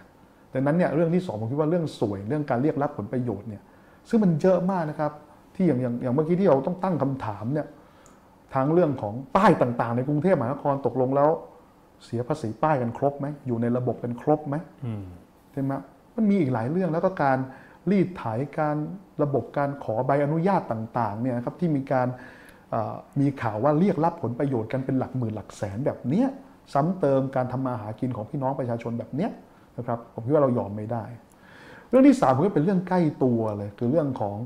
[0.53, 3.63] ดังนั้นเนี่ยเรื่องที่สองผมคิดว่าเรื่องสวยเรื่องการเรียกรับผลประโยชน์เนี่ย
[4.09, 5.13] ซึ่งมันเยอะมากนะครับ
[5.55, 7.67] ที่อย่างอย่างอย่างเมื่อกี้ที่เราต้องตั้งคำถามเนี่ย
[8.55, 11.31] ทั้งเรื่องของป้ายต่างๆ ในกรุงเทพมหานครตกลงแล้ว
[12.05, 15.05] เสียภาษีป้ายกันครบไหมอยู่ในระบบกันครบไหมอืม
[15.53, 15.73] ใช่ไหม
[16.17, 17.39] มันมีอีกหลายเรื่องแล้วก็การ
[17.91, 18.23] รีดไถ
[18.59, 18.77] การ
[19.23, 22.09] ระบบการขอใบอนุญาตต่างๆเนี่ยครับที่มีการ
[23.21, 26.29] มีข่าวว่าเรียกรับผลประโยชน์กันเป็นหลักหมื่นหลักแสนแบบเนี้ย
[26.73, 29.31] ซ้ำเติมการทำมาหากินของพี่น้องประชาชนแบบเนี้ย
[29.79, 31.05] นะครับผมคิดว่าเรายอมไม่ได้
[31.89, 34.37] เรื่องที่สามผมว่าเป็นเรื่องใกล้ตัวเลยคือเรื่องของ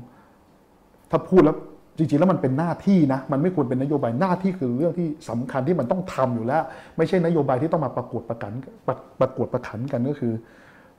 [1.11, 1.55] ถ้าพูดแล้ว
[1.97, 6.63] จริงๆแล้วมันเป็นหน้าที่นะมันไม่ควรเป็นนโยบายหน้าที่คือเรื่องที่สำคัญที่มันต้องทำอยู่แล้ว
[6.97, 8.51] ไม่ใช่นโยบายที่ต้องมาประกวดประกัน
[8.87, 10.33] ประประกวดประขันกันก็คือ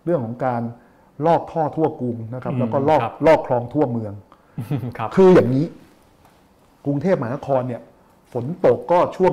[0.04, 0.62] เรื่องของการ
[1.26, 4.12] ลอกท่อทั่วกรุงนะครับอืมแล้วก็ลอกครับลอกคลองทั่วเมือง
[4.98, 5.66] ครับคืออย่างนี้
[6.86, 7.82] กรุงเทพมหานครเนี่ย
[8.32, 9.32] ฝนตกก็ช่วง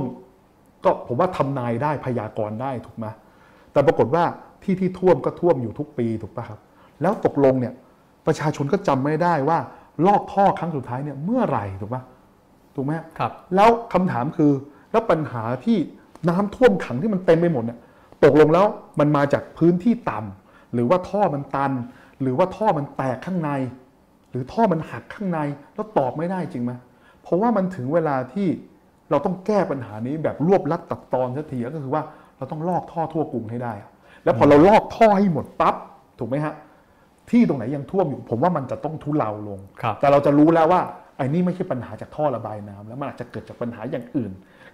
[0.84, 3.06] ก็ผมว่าทำนายได้พยากรณ์ได้ถูกไหม
[3.72, 4.24] แต่ปรากฏว่า
[4.64, 6.60] ที่ที่ท่วมก็ท่วมอยู่ทุกปีถูกปะครับ
[7.02, 7.74] แล้วตกลงเนี่ย
[8.26, 9.60] ประชาชนก็จำไม่ได้ว่า
[10.08, 12.04] ลอกท่อครั้งสุดท้ายเนี่ยเมื่อไหร่ถูกปะ
[12.76, 14.52] ถูกไหมครับ แล้วคำถามคือ
[14.92, 15.78] แล้วปัญหาที่
[16.30, 17.80] น้ำท่วมขังที่มันเต็มไปหมดเนี่ย
[18.24, 18.66] ตกลงแล้ว
[19.00, 21.72] มันมาจากพื้นที่ต่ำ หรือว่าท่อมันตัน
[22.22, 23.51] หรือว่าท่อมันแตกข้างใน
[24.32, 25.39] หรือท่อมันหักข้างใน
[25.76, 26.72] แล้วตอบไม่ได้จริงไหม
[27.24, 28.47] เพราะว่ามันถึงเวลาที่
[29.09, 32.03] เราต้องแก้ปัญหานี้แบบรวบลัดตัดตอนสักทีก็คือว่า
[32.38, 33.89] เราต้องลอกท่อทั่วกรุงให้ได้อะ
[34.24, 35.76] แล้วพอเราลอกท่อให้หมดปั๊บ
[36.20, 36.53] ถูกไหมฮะ
[37.30, 40.82] ที่ตรงไหนยังท่วมอยู่ ผมว่ามันจะต้องทุเลาลงครับแต่เราจะรู้แล้วว่า
[41.18, 44.32] ไอ้นี่ไม่ใช่ปัญหาจากท่อระบายน้ำแล้วมันอาจจะเกิดจากปัญหาอย่างอื่น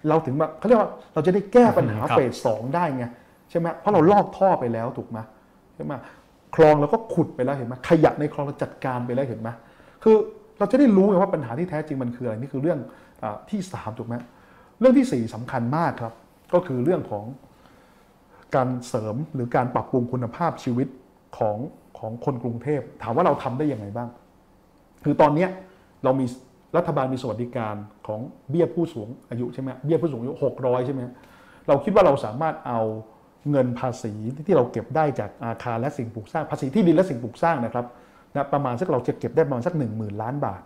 [0.08, 3.04] เราถึงแบบเขาเรียกว่าเราจะได้แก้ปัญหาครับเฟสสองได้ไง
[3.50, 5.18] ใช่ไหมเพราะเราลอกท่อไปแล้วถูกไหม
[5.74, 5.92] ใช่ไหม
[6.54, 9.48] คลองเราก็ขุดไปแล้วเห็นไหมขยะในคลองเราจัดการไปแล้วเห็นไหม
[10.02, 10.16] คือ
[10.58, 12.78] เราจะได้รู้ไงว่าปัญหาที่แท้จริงมันคืออะไรนี่คือเรื่อง
[13.22, 14.14] อที่สามถูกไหม
[14.80, 16.12] เรื่องที่สี่สำคัญมากครับ
[16.54, 17.24] ก็คือเรื่องของ
[18.54, 20.88] การเสริมหรือการปรับปรุงคุณภาพชีวิต
[21.38, 21.56] ของ
[21.98, 24.08] ของคนกรุงเทพ ถามว่าเราทำได้อยังไงบ้าง
[25.04, 25.46] คือตอนนี้
[26.04, 26.26] เรามี
[26.76, 27.74] รัฐบาลมีสวัสดิการ
[28.06, 28.20] ของ
[28.50, 31.00] เบี้ยผู้สูงอายุใช่ไหมเบี้ยผู้สูงอายุหกร้อยใช่ไหม
[31.68, 32.80] เราคิดว่าเราสามารถเอา
[33.50, 34.12] เงินภาษี
[34.46, 37.86] ที่เราเก็บได้จากอาคารและสิ่งปลูกสร้างภาษีที่ดินและสิ่งปลูกสร้างนะครับ
[38.34, 40.62] นะประมาณสักเราจะเก็บได้ประมาณสักหนึ่งหมื่นล้านบาท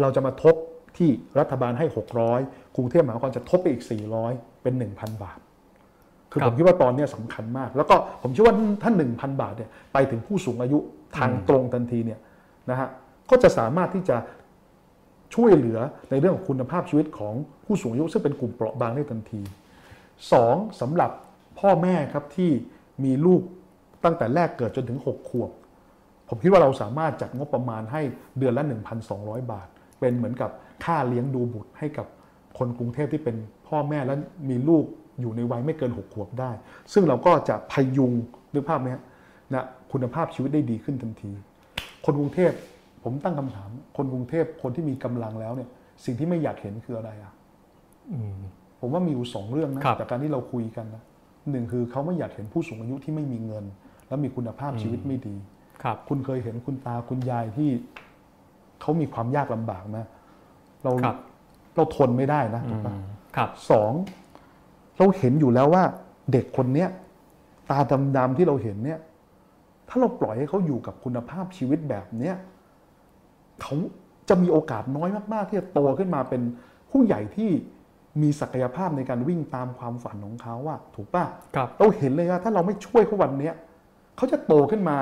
[0.00, 0.54] เราจะมาทบ
[0.96, 1.86] ที่รัฐบาลให้
[2.30, 3.84] 600กรุงเทพมหานครจะทบไปอีก
[4.22, 5.38] 400 เป็น 1,000 บาท
[6.30, 10.78] คือครัผบมคิดว่าตอนเนี้ยสำคัญมาก แล้วก็ผมเชื่อว่าถ้า1,000 บาทเนี่ยไปถึงผู้สูงอายุ
[11.18, 12.20] ทางตรงทันทีเนี่ย
[12.70, 12.88] นะฮะ
[13.30, 14.16] ก็จะสามารถที่จะ
[15.34, 15.78] ช่วยเหลือ
[16.10, 19.40] ในเรื่องของคุณภาพชีวิตของผู้สูงอายุซึ่งเป็นกลุ่มเปราะบางได้ทันที
[20.32, 21.10] สองสำหรับ
[21.60, 22.50] พ่อแม่ครับที่
[23.04, 23.42] มีลูก
[24.04, 25.50] ตั้งแต่แรกเกิดจนถึง 6 ขวบ
[26.28, 28.02] ผมคิดว่าเราสามารถจัดงบประมาณให้
[28.38, 28.64] เดือนละ
[29.06, 29.68] 1,200 บาท
[30.00, 30.50] เป็นเหมือนกับ
[30.84, 32.06] ค่าเลี้ยงดูบุตรให้กับ
[32.58, 33.36] คนกรุงเทพที่เป็น
[33.68, 34.14] พ่อแม่และ
[34.50, 34.84] มีลูก
[35.20, 36.50] อยู่ในวัยไม่เกิน 6 ขวบได้
[36.92, 38.12] ซึ่งเราก็จะพยุง
[38.54, 39.02] นึกภาพไหมฮะ
[39.54, 41.32] นะคุณภาพชีวิตได้ดีขึ้นทันที
[42.04, 42.52] คนกรุงเทพ
[43.04, 45.68] ผมตั้งคำถาม คนกรุงเทพคนที่มีกำลังแล้วเนี่ย
[46.04, 47.32] สิ่งที่ไม่อยากเห็นคืออะไรอะ
[48.12, 48.38] อืม
[48.80, 51.02] ผมว่ามีอยู่สองเรื่องนะครับจากการที่เราคุยกันนะ
[51.50, 53.64] หนึ่งคือเขาไม่อยากเห็นผู้สูงอายุที่ไม่มีเงิน
[54.08, 55.36] และมีคุณภาพชีวิตไม่ดี
[55.82, 57.70] ครับ คุณเคยเห็นคุณตาคุณยายที่
[58.80, 59.98] เขามีความยากลำบากไหม
[60.84, 61.16] เราครับ
[61.76, 63.00] เราทนไม่ได้นะอืถูกปะม
[63.36, 63.92] ครับสอง
[64.98, 65.84] เราเห็นอยู่แล้วว่า
[66.32, 66.88] เด็กคนเนี้ย
[67.70, 67.78] ตา
[68.16, 68.98] ดำๆที่เราเห็นเนี่ย
[69.88, 72.34] ถ้าเราปล่อยให้เขาอยู่กับคุณภาพชีวิตแบบเนี้ย
[73.62, 73.74] เขา
[74.28, 76.42] จะมีโอกาสน้อยมาก ๆ ที่จะโตขึ้นมาเป็น
[76.90, 77.50] ผู้ใหญ่ที่
[78.22, 81.24] มีศักยภาพในการวิ่งตามความฝันของเขาอะถูกปะ
[81.56, 83.54] ครับเราเห็นเลยว่าถ้าเราไม่ช่วยเขาวันเนี้ย
[84.16, 84.96] เขาจะโตขึ้นมา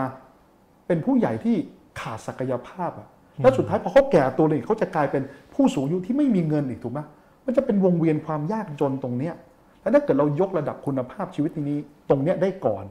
[0.87, 1.57] เป็นผู้ใหญ่ที่
[2.01, 3.09] ขาดศักยภาพอะ
[3.43, 5.23] แล้วสุดท้ายพอเขาแก่ตัวเลยเขาจะกลายเป็น
[5.55, 7.01] ผู้สูงอายุที่ไม่มีเงินอีกถูกไหม
[7.47, 9.35] มันจะเป็นวงเวียนความยากจนตรงเนี้ย
[9.81, 11.79] แล้วถ้าเกิดเรายกระดับคุณภาพชีวิตนี้
[12.11, 12.85] ตรงเนี้ยได้ก่อน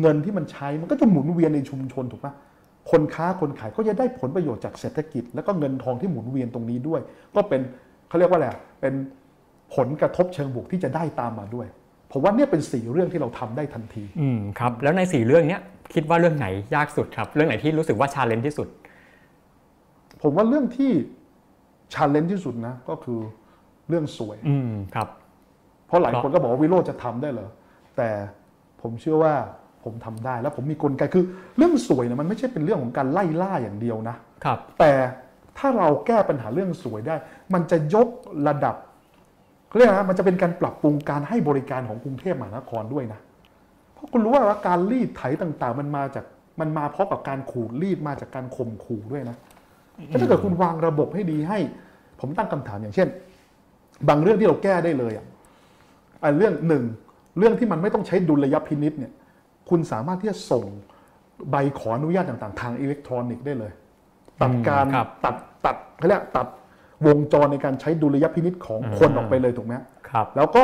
[0.00, 2.32] เงินที่มันใช้มันก็จะหมุนเวียนในชุมชนถูกปะ
[2.90, 7.00] คนค้าคนขายก็จะได้ผลประโยชน์จากเศรษฐกิจ แล้วก็เงินทองที่หมุนเวียนตรงนี้ด้วย
[7.36, 7.60] ก็เป็น
[8.08, 8.94] เขาเรียกว่าอะไรอะเป็น
[9.76, 11.66] ผลกระทบเชิงบวกที่จะได้ตามมาด้วย
[12.12, 15.62] ผมว่าเนี่ยเป็นสี่เรื่องที่เราทำได้ทันทีอืมครับแล้วในสี่เรื่องเนี้ย
[15.94, 18.68] คิดว่าเรื่องไหนยากสุดครับ เรื่องไหนที่รู้สึกว่า challenge ที่สุด
[20.22, 20.92] ผมว่าเรื่องที่
[21.94, 23.20] challenge ที่สุดนะ ก็คือ
[23.88, 25.08] เรื่องส่วย อืมครับ
[25.86, 27.50] เพราะหลายคนก็บอกว่าวิโรจน์จะทำได้เหรอ
[27.96, 28.08] แต่
[28.82, 29.34] ผมเชื่อว่า
[29.84, 31.24] ผมทำได้แล้วผมมีกลไกคือ
[31.56, 34.92] เรื่องส่วยเนี่ยมันไม่ใช่เป็นเรื่องของการไล่ล่าอย่างเดียวนะครับ แต่
[35.58, 37.16] ถ้าเราแก้ปัญหาเรื่องส่วยได้
[37.54, 38.08] มันจะยก
[38.48, 38.76] ระดับ
[39.74, 43.20] เขาเรียกนะมันจะเป็นการปรับปรุงการให้บริการของกรุงเทพมหานครด้วยนะ
[43.94, 46.24] เพราะคุณรู้ว่าการรีดไถต่างๆ มันมาจาก
[46.60, 49.36] มันมาพร้อมกับการขูดรีดมาจากการข่มขู่ด้วยนะ
[50.06, 51.58] แล้วถ้าเกิดคุณวางระบบให้ดีให้
[52.20, 53.08] ผมตั้งคำถามอย่างเช่น
[54.08, 55.26] บางเรื่องที่เราแก้ได้เลยอะ
[56.22, 56.84] อะเรื่องหนึ่ง
[57.38, 59.12] เรื่องที่มันไม่ต้องใช้ดุลยพินิษเนี่ย
[59.68, 60.64] คุณสามารถที่จะส่ง
[61.50, 63.72] ใบขออนุญาตต่าง ๆ ทางอิเล็กทรอนิกส์ได้เลย
[64.42, 66.46] ตัดการอืมครับตัดตัดเขาเรียกตัด
[67.06, 69.74] วงจรในการใช้ดุลยพินิษของคนอ่าออกไปเลยถูกไหม
[70.08, 70.62] ครับ แล้วก็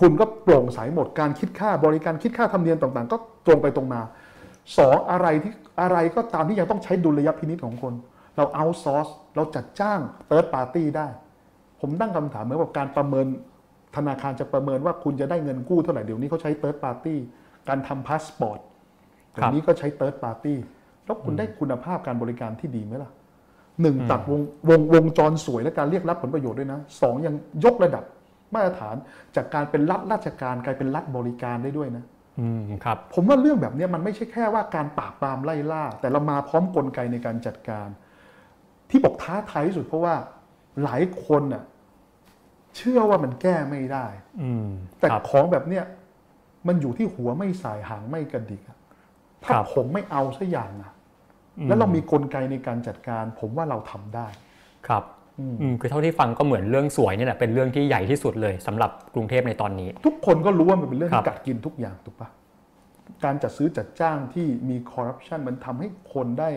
[0.00, 3.16] คุณก็โปร่งใสหมดการคิดค่าบริการคิดค่าธรรมเนียมต่าง ๆ ก็
[3.46, 4.00] ตรงไปตรงมา
[4.78, 7.94] สองอะไรที่อะไรก็ตามที่ยังต้องใช้ดุลยพินิจของคน
[8.36, 11.06] เรา outsource เราจัดจ้าง third party ได้
[11.80, 13.26] ผมตั้งคำถามเหมือนกับการประเมิน
[13.96, 17.18] ธนาคารจะประเมินว่าคุณจะได้เงินกู้เท่าไหร่เดี๋ยวนี้เขาใช้ third party
[17.68, 18.60] การทำพาสปอร์ต
[19.36, 20.58] คเดี๋รัยวนี้ก็ใช้ third party
[21.04, 23.10] แล้วคุณได้คุณภาพการบริการที่ดีไหมล่ะ
[23.82, 28.04] หนึ่งตัดวงวงวงจรส่วยและการเรียกรับผลประโยชน์ด้วยนะสองยังยกระดับ
[28.54, 28.96] มาตรฐาน
[29.36, 32.04] จากการเป็นรัฐราชการกลายเป็นรัฐบริการได้ด้วยนะ
[32.40, 37.88] อืมครับผมว่าเรื่องแบบเนี้ยมันไม่ใช่แค่ว่าการปราบปรามไล่ล่า แต่เรามาพร้อมกลไกในการจัดการ
[38.90, 40.14] ที่บอกท้าทายที่สุดเพราะว่า
[40.84, 41.62] หลายคนน่ะ
[42.76, 44.06] เชื่อว่ามันแก้ไม่ได้
[44.42, 44.66] อืม
[44.98, 45.84] แต่ครับของแบบเนี้ย
[46.66, 48.78] มันอยู่ที่หัวไม่สายหางไม่กระดิกอะ
[49.44, 50.95] ถ้าครับผมไม่เอาสักอย่างอะอืม
[51.68, 54.26] แล้วเรามีกลไกในการจัดการ ผมว่าเราทำได้
[54.88, 55.04] ครับ
[55.40, 62.28] อืมคือเท่าที่ฟังก็เหมือนเรื่องสวยนี่แหละเป็นเรื่องที่ใหญ่ที่สุดเลยสำหรับกรุงเทพในตอนนี้ ทุกคนก็รู้ว่ามันเป็นเรื่องครัที่บกัดกินทุกอย่างถูกปะ
[63.24, 66.48] การจัดซื้อจัดจ้างที่มีคอร์รัปชันมันทำให้คนได้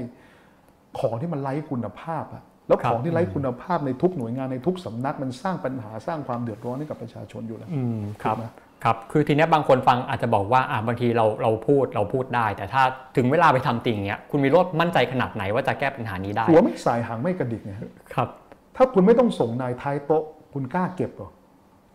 [1.00, 8.45] ของที่มันไร้คุณภาพอะแล้วของที่ไร้คุณภาพในทุกหน่วยงานในทุกสำนักมันสร้างปัญหาสร้างความเดือดร้อนให้กับประชาชนอยู่แล้วอืมครับถูกไหม
[8.84, 12.84] ครับคือทีเนี้ยบางคนฟังอาจจะบอกว่าอ่าบางทีเราเราพูดเราพูดได้ แต่ถ้า
[13.17, 17.73] ถึงเวลาไปทำจริงเนี้ยคุณมีโรดมั่นใจขนาดไหนว่าจะแก้ปัญหานี้ได้หัวไม่สายหางไม่กระดิกไง
[18.13, 18.30] ครับ
[18.75, 20.23] ถ้าคุณไม่ต้องส่งนายท้ายโต๊ะ
[20.53, 21.30] คุณกล้าเก็บเหรอ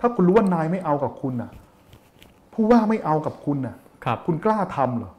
[0.00, 1.50] ถ้าคุณรู้ว่านายไม่เอากับคุณน่ะ
[2.52, 5.12] ผู้ว่าไม่เอากับคุณน่ะครับคุณกล้าทำเหรอ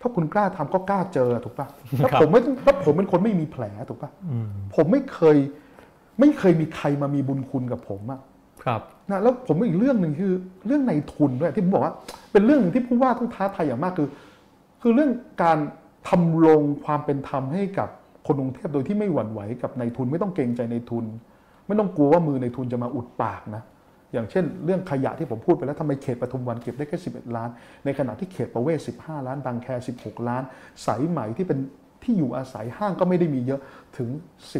[0.00, 1.66] ถ้าคุณกล้าทำก็กล้าเจอถูกปะ
[2.04, 5.36] ถ้าครับผมไม่ถ้าผมเป็นคนไม่มีแผลถูกปะอืมผมไม่เคย
[6.20, 8.20] ไม่เคยมีใครมามีบุญคุณกับผมอะ
[8.64, 10.32] ครับนะแล้วผมอีกเรื่องหนึ่งคือ
[10.66, 11.94] เรื่องในทุนด้วยที่ผมบอกว่า
[12.32, 14.08] เป็นเรื่องหนึ่งที่ผู้ว่าต้องท้าทายอย่างมากคือ
[14.82, 15.10] คือเรื่อง
[15.42, 15.58] การ
[16.08, 17.88] ทำลงความเป็นธรรมให้กับ
[18.26, 21.04] คนกรุงเทพโดยที่ไม่หวั่นไหวกับในทุนไม่ต้องเกรงใจในทุน
[21.66, 23.62] ไม่ต้องกลัวว่ามือในทุนจะมาอุดปากนะ
[24.12, 27.48] อย่างเช่น เรื่องขยะที่ผมพูดไปแล้วทำไมเขตปทุมวันเก็บได้แค่ 11 ล้าน
[27.84, 29.66] ในขณะที่เขตประเวศ 15 ล้าน บางแค
[29.98, 30.42] 16 ล้าน
[30.86, 31.58] สายไหมที่เป็น
[32.02, 33.60] ที่อยู่อาศัยห้างก็ไม่ได้มีเยอะ
[33.98, 34.08] ถึง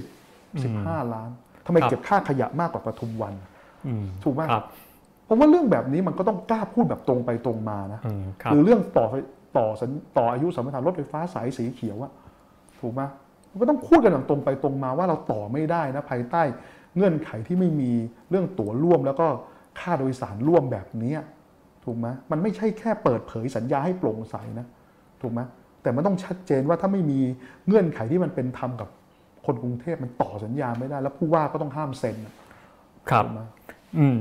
[0.08, 1.30] 10 15 ล้าน
[1.66, 3.51] ทำไมครับเก็บค่าขยะมากกว่าปทุมวันอืม
[4.24, 4.64] ถูกไหมครับ
[5.24, 9.14] เพราะว่าเรื่องแบบนี้มันก็ต้องกล้าพูดแบบตรงไปตรงมานะอืมครับหรือเรื่องต่อไฟ
[9.56, 12.12] ต่อสัญต่ออายุสัมปทานรถไฟฟ้าสายสีเขียวอะ
[12.80, 13.02] ถูกไหม
[13.50, 16.42] มันก็ต้องพูดกันอย่างตรงไปตรงมาว่าเราต่อไม่ได้นะภายใต้
[16.96, 17.92] เงื่อนไขที่ไม่มี
[18.30, 19.26] เรื่องตั๋วร่วมแล้วก็
[19.80, 21.20] ค่าโดยสารร่วมแบบเนี้ย
[21.84, 24.66] ถูกไหมมันไม่ใช่แค่เปิดเผยสัญญาให้โปร่งใสนะ
[25.22, 25.40] ถูกไหม
[25.82, 27.20] แต่มันต้องชัดเจนว่าถ้าไม่มี
[27.66, 28.88] เงื่อนไขที่มันเป็นธรรมกับ
[29.46, 32.34] คนกรุงเทพมันต่อสัญญาไม่ได้ แล้วผู้ว่าก็ต้องห้ามเซ็นนะ
[33.10, 33.40] ครับถูกไหม
[33.98, 34.18] อืม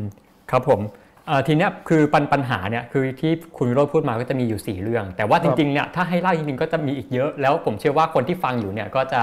[0.52, 0.82] ครับผม
[1.28, 9.22] เอ่อทีเนี้ยคือปัญปัญหาเนี่ยคือที่คุณวิโรจน์พูดมาก็จะมีอยู่ 4 เรื่อง แต่ว่าจริงๆเนี่ยถ้าให้เล่าจริงๆก็จะมีอีกเยอะ แล้วผมเชื่อว่าคนที่ฟังอยู่เนี่ยก็จะ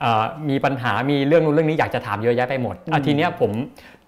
[0.00, 3.50] เอ่อมีปัญหามีเรื่องนู้นเรื่องนี้อยากจะถามเยอะแยะไปหมดอะทีเนี้ยผม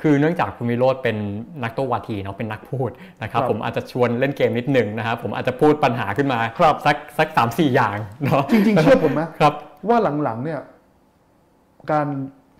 [0.02, 1.16] คือเนื่องจากคุณวิโรจน์เป็น
[1.62, 2.90] นักโต้วาทีเนาะเป็นนักพูด
[3.22, 9.52] นะครับครับผมอาจจะชวนเล่นเกมนิดหนึ่งนะครับผมอาจจะพูดปัญหาขึ้นมาครับสักสักสามสี่อย่างเนาะจริงๆเชื่อผมไหมครับ
[9.88, 10.60] ว่าหลังๆเนี่ย
[11.92, 12.06] การ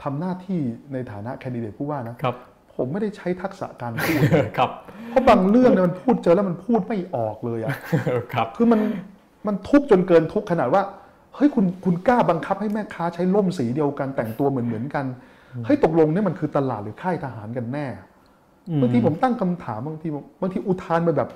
[0.03, 0.61] ทำหน้าที่
[0.93, 2.37] ในฐานะแคนดิเดตผู้ว่านะครับ
[2.77, 4.20] ผมไม่ได้ใช้ทักษะการพูด
[4.59, 4.70] ครับ
[5.11, 7.72] เพราะบางเรื่องเนี่ยมันพูดเจอแล้วมันพูดไม่ออกเลยอะ
[8.33, 8.81] ครับคือมัน
[9.47, 10.83] มันทุกข์จนเกินทุกข์ขนาดว่า
[11.35, 15.05] เฮ้ยคุณคุณกล้าบังคับให้แม่ค้าใช้ล่มสีเดียวกันแต่งตัวเหมือนเหมือนๆกัน
[15.64, 17.87] เฮ้ยตกลงเนี่ยมันคือตลาดหรือค่ายทหารกันแน่
[18.81, 21.29] บางทีผมตั้งคำถามบางทีผมบางทีอุทานไปแบบ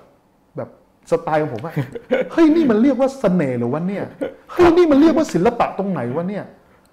[0.57, 0.68] แบบ
[1.11, 1.72] สไตล์ของผมว่า
[2.32, 4.05] เฮ้ยนี่มันเรียกว่าเสน่ห์เหรือวะเนี่ย
[4.53, 6.45] เฮ้ยนี่มันเรียกว่าศิลปะตรงไหนวะเนี่ย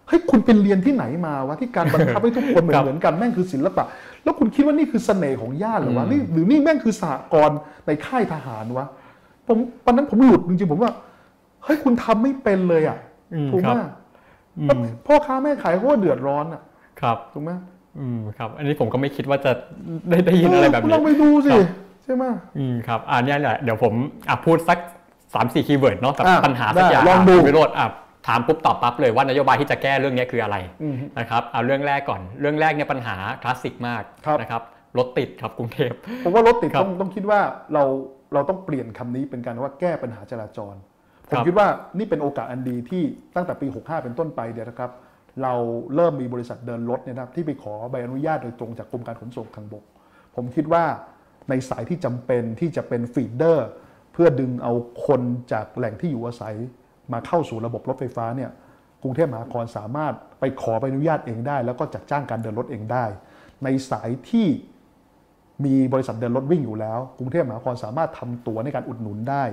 [0.07, 3.83] เฮ้ยคุณเป็นเรียนที่ไหนมาวะที่การบังคับให้ทุกคนเหมือครันบเหมือนกันแม่งคือศิลปะ
[4.24, 7.57] แล้วคุณคิดว่านี่คือเสน่ห์ของญาติเหรือวะนี่หรือนี่แม่งคือสหกรณ์
[7.88, 8.86] ในค่ายทหารวะ
[9.47, 10.91] ผมตอนนั้นผมหลุดจริงๆผมว่า
[11.63, 12.97] เฮ้ยคุณทำไม่เป็นเลยอะ
[13.34, 13.78] อืมถูกไหคมรับ
[14.59, 16.61] อืมพ่อค้าแม่ขายเขาก็เดือดร้อนอะ
[17.01, 17.51] ครับถูกไหม
[17.99, 19.51] อืมครับ อันนี้ผมก็ไม่คิดว่าจะ
[20.09, 21.68] ได้ได้ยินอะไรแบบคุณนี้ลองไปดูสิครับ
[22.03, 22.24] ใช่ไหม
[22.57, 23.93] อืมครับ อ่าเนี่ยแหละเดี๋ยวผม
[24.30, 24.80] อะพูดสัก
[25.33, 27.88] สามสี่ keyword เนาะกับอะปัญหาสักอย่างได้ลองดูนะคุณวิโรจน์อะ
[28.28, 34.63] ถามปุ๊บตอบปั๊บเลยว่านโยบายที่จะแก้เรื่องนี้คืออะไรอืมนะครับเอาเรื่องแรกก่อนเรื่องแรกเนี่ยปัญหาคลาสสิกมากครับนะครับ
[34.97, 35.91] รถติดครับกรุงเทพ
[36.23, 37.39] ผมว่ารถติดครับต้องต้องคิดว่า
[37.73, 37.84] เรา
[38.34, 40.75] เราต้องเปลี่ยนคำนี้เป็นการว่าแก้ปัญหาจราจร
[41.30, 41.67] ผครับผมคิดว่า
[41.97, 43.03] นี่เป็นโอกาสอันดีที่
[43.36, 44.91] ตั้งแต่ปี 65 เป็นต้นไปเนี่ยนะครับ
[45.43, 45.53] เรา
[45.95, 49.84] เริ่มมีบริษัทเดินรถเนี่ยนะครับที่ไปขอใบอนุญาตโดยตรงจากกรมการขนส่งทางบก
[50.36, 50.84] ผมคิดว่า
[51.49, 53.67] ในสายที่จำเป็นที่จะเป็นฟีดเดอร์
[54.13, 54.73] เพื่อดึงเอา
[55.07, 55.21] คน
[55.51, 56.55] จากแหล่งที่อยู่อาศัย
[57.13, 58.51] มาเข้าสู่ระบบรถไฟฟ้าเนี่ย
[59.03, 63.05] กรุงเทพมหานครสามารถไปขอใบอนุญาตเองได้ แล้วก็จัดจ้างการเดินรถเองได้
[63.63, 64.47] ในสายที่
[65.65, 69.43] มีบริษัทเดินรถวิ่งอยู่แล้ว กรุงเทพมหานครสามารถทำตั๋วในการอุดหนุนได้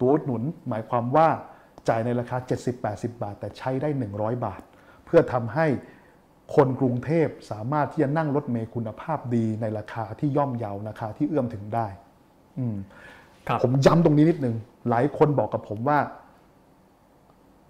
[0.00, 1.28] ตั๋วอุดหนุนหมายความว่า
[1.88, 2.36] จ่ายในราคา
[2.78, 4.62] 70-80 บาท แต่ใช้ได้ 100 บาท
[5.04, 5.66] เพื่อทำให้
[6.54, 11.86] คนกรุงเทพสามารถที่จะนั่งรถเมล์คุณภาพดีในราคาที่ย่อมเยาราคาที่เอื้อมถึงได้
[12.58, 12.76] อืม
[13.48, 14.56] ครับผมย้ำตรงนี้นิดนึง
[14.90, 15.98] หลายคนบอกกับผมว่า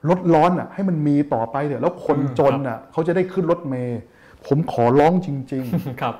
[0.08, 4.00] รถร้อนอะให้มันมีต่อไปเถอะแล้วคนอืมจนอะเขาจะได้ขึ้นรถเมล์
[4.46, 6.14] ผมขอร้องจริง ๆ ครับ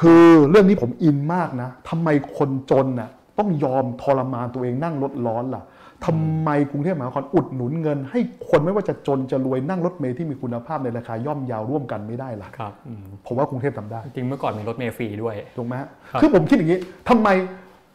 [0.00, 5.62] คือเรื่องนี้ผมอินมากนะทำไมคนจนน่ะต้องยอมทรมานตัวเองนั่งรถร้อนล่ะ
[6.06, 8.20] ทำไมกรุงเทพมหานครอุดหนุนเงิน ให้
[8.50, 16.78] คนไม่ว่าจะจนจะรวยนั่งรถเมล์ที่มีคุณภาพในราคาย่อมเยาวร่วมกันไม่ได้ล่ะครับอืมผมว่ากรุงเทพทำได้ จริงๆเมื่อก่อนมีรถเมล์ฟรีด้วยถูกไหมฮะครับคือผมคิดอย่างนี้
[17.08, 17.28] ทำไม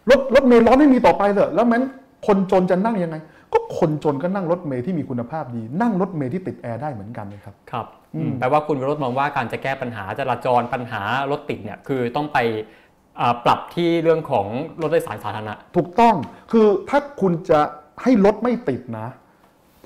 [0.09, 1.81] รถรถเมล์ร้อนไม่มีต่อไปเถอะแล้วมัน
[2.27, 3.15] คนจนจะนั่งยังไง
[3.53, 7.85] ก็คนจนก็นั่งรถเมล์ที่มีคุณภาพดี นั่งรถเมล์ที่ติดแอร์ได้เหมือนกันเลยครับครับ
[8.15, 12.37] อืมอืมแปลว่าคุณวิโรจน์มองว่าการจะแก้ปัญหาจราจรปัญหารถติดเนี่ยคือต้องไป
[13.19, 14.47] อ่าปรับที่เรื่องของ
[14.81, 16.15] รถโดยสารสาธารณะถูกต้อง
[16.51, 17.59] คือถ้าคุณจะ
[18.03, 19.07] ให้รถไม่ติดนะ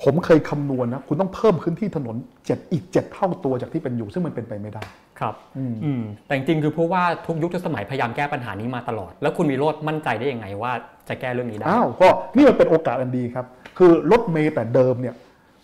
[0.02, 4.82] ผมเคยคำนวณนะคุณต้องเพิ่มพื้นที่ถนนเจ็ดอีกเจ็ดเท่าตัวจากที่เป็นอยู่ ซึ่งมันเป็นไปไม่ได้
[5.20, 10.72] ครับอืมอืมแต่จริงๆคือผู้ว่าทุกยุคทุกสมัยพยายามแก้ปัญหานี้มาตลอด แล้วคุณวิโรธมั่นใจได้ยังไงว่า
[11.10, 13.46] จะแก้เรื่องนี้ได้อ้าวก็นี่มันเป็นโอกาสอันดีครับ
[13.78, 15.14] คือรถเมย์แต่เดิมเนี่ย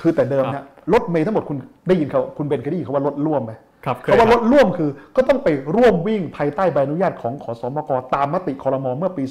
[0.02, 1.56] คือแต่เดิมเนี่ยรถเมย์ทั้งหมดคุณ
[1.88, 3.52] ได้ยินเขาคุณเบนเคยได้ยินเขาว่ารถร่วมไหม
[3.84, 9.24] ครับเคยคำว่าครรับถร่วมคือก็ต้องไปร่วมวิ่งภายใต้ใบอนุญาตของขอสมกตามมติคอรมอเมื่อปี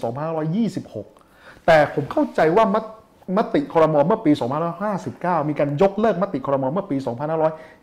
[0.60, 2.86] 2526 แต่ผมเข้าใจว่ามต
[3.38, 4.32] มติคอรมอเมื่อปี
[4.90, 6.98] 2559 มีการยกเลิกมติคอรมอเมื่อปี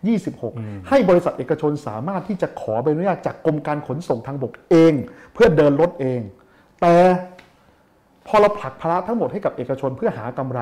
[0.00, 4.92] 2526 ให้บริษัทเอกชนสามารถที่จะขอใบอนุญาตจากกรมการขนส่งทางบกเอง
[5.34, 6.20] เพื่อเดินรถเอง
[6.80, 6.94] แต่
[8.26, 10.60] พอเราผลักภาระทั้งหมดให้กับเอกชนเพื่อหากำไร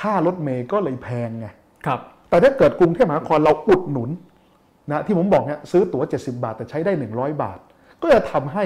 [0.00, 1.46] ค่ารถเมย์ก็เลยแพงไง
[1.86, 4.10] ครับ แต่ถ้าเกิดกรุงเทพมหานครเราอุดหนุน
[4.90, 7.58] นะที่ผมบอกเนี่ยซื้อตั๋ว 70 บาท แต่ใช้ได้ 100 บาท
[8.02, 8.64] ก็จะทำให้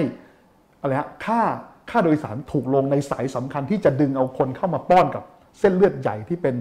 [0.81, 1.41] อะไรฮะค่า
[1.89, 5.23] ค่าโดยสารถูกลงในสายสำคัญที่จะดึงเอาคนเข้ามาป้อนกับ
[5.59, 6.55] เส้นเลือดใหญ่ที่เป็น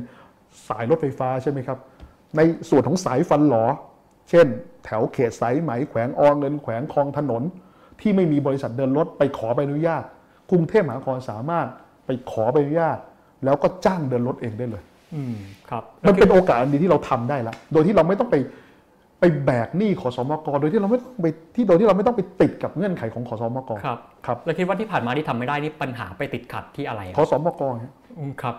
[0.69, 1.79] สายรถไฟฟ้าใช่ไหมครับ
[2.37, 3.65] ในส่วนของสายฟันหลอ
[4.31, 4.47] เช่น
[4.85, 7.43] แถวเขตสายไหมแขวงอเงินแขวงคลองถนน
[8.01, 10.05] ที่ไม่มีบริษัทเดินรถไปขอใบอนุญาต
[10.51, 11.67] กรุงเทพมหานครสามารถ
[12.07, 12.99] ไปขอใบอนุญาต
[13.45, 14.83] แล้วก็จ้างเดินรถเองได้เลย
[15.15, 15.37] อืม
[15.71, 18.37] ครับมันเป็นโอกาสอันดีที่เราทำได้ละโดยที่เราไม่ต้องไป
[19.21, 28.57] ไปแบกหนี้ขอสมกโดยที่เราไม่ต้องไปที่โดยที่เราไม่ต้องไปติดกับเงื่อนไขของขอสมกครับครับแล้วคิดว่าที่ผ่านมาที่ทำไม่ได้นี่ปัญหาไปติดขัดที่อะไรขอสมกฮะอืมครับ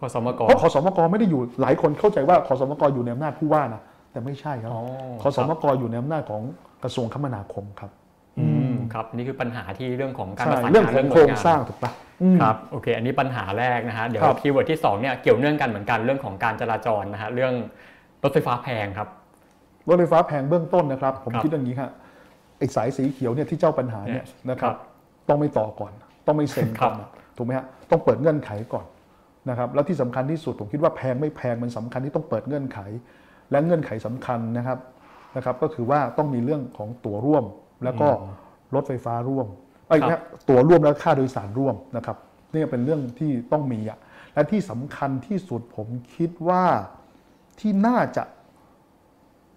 [0.00, 4.82] ขอสมกเพราะขอสมกไม่ได้อยู่หลายคนเข้าใจว่าขอสมกอยู่ในอำนาจผู้ว่านะแต่ไม่ใช่ครับอ๋อ
[5.22, 6.42] ขอสมกอยู่ในอำนาจของ
[6.82, 7.97] กระทรวงคมนาคมครับอืม
[8.94, 11.90] ครับนี่คือปัญหาที่เรื่องของการปใช่ระสานเรื่องงานของหโครงน่วยงนสร้างถูกปะ
[12.22, 17.52] อืมครับโอเค อันนี้ปัญหาแรกนะฮะเดี๋ยวครับคีย์เวิร์ดที่สองเนี่ยเกี่ยวเนื่องกันเหมือนกันเรื่องของการจราจรนะฮะเรื่อง
[18.22, 19.08] รถไฟฟ้าแพงครับ
[19.88, 21.90] รถไฟฟ้าแพงเบื้องต้นนะครับ ผมครับคิดอย่างนี้ครับ
[22.58, 24.76] ไอ้สายสีเขียวเนี่ยที่เจ้าปัญหาเนี่ยนะครับครับ
[25.28, 25.92] ต้องไม่ต่อก่อน
[26.26, 27.00] ต้องไม่เซ็นครัก่อบน
[27.36, 28.86] ถูกไหมฮะต้องเปิดเงื่อนไขก่อน
[29.50, 32.78] นะครับแล้วที่สำคัญที่สุดผมคิดว่าแพงไม่แพงมันสำคัญที่ต้องเปิดเงื่อนไข
[33.50, 34.78] และเงื่อนไขสำคัญนะครับ
[35.36, 37.44] นะครับ ก็คือว่าต้องมีเรื่องของตั๋วร่วม
[37.84, 38.08] แล้วก็
[38.74, 39.46] รถไฟฟ้าร่วม
[39.88, 42.16] ไอ้ยครับนะตั๋วร่วมแล้วค่าโดยสารร่วมนะครับ
[42.52, 43.98] นี่เป็นเรื่องที่ต้องมีอะ
[44.34, 46.64] และที่สำคัญที่สุดผมคิดว่า
[47.60, 48.24] ที่น่าจะ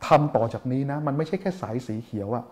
[0.08, 2.46] ทำต่อจากนี้นะ มันไม่ใช่แค่สายสีเขียวอะ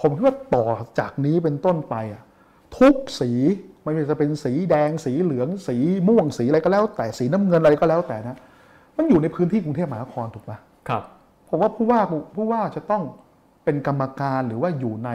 [0.00, 0.66] ผมคิดว่าต่อ
[0.98, 2.22] จากนี้เป็นต้นไปอะ
[2.78, 3.30] ทุกสี
[3.82, 5.76] ไม่ว่าจะเป็นสีแดงสีเหลือง สี
[6.08, 8.36] ม่วงสีอะไรก็แล้ว แต่สีน้ำเงินอะไรก็แล้วแต่นะ
[8.96, 11.02] มันอยู่ในพื้นที่กรุงเทพมหานครถูกปะครับ
[11.48, 12.00] ผมว่าผู้ว่า
[12.34, 13.02] ผู้ว่าจะต้อง
[13.66, 15.10] เป็นกรรมการหรือว่าอยู่ใน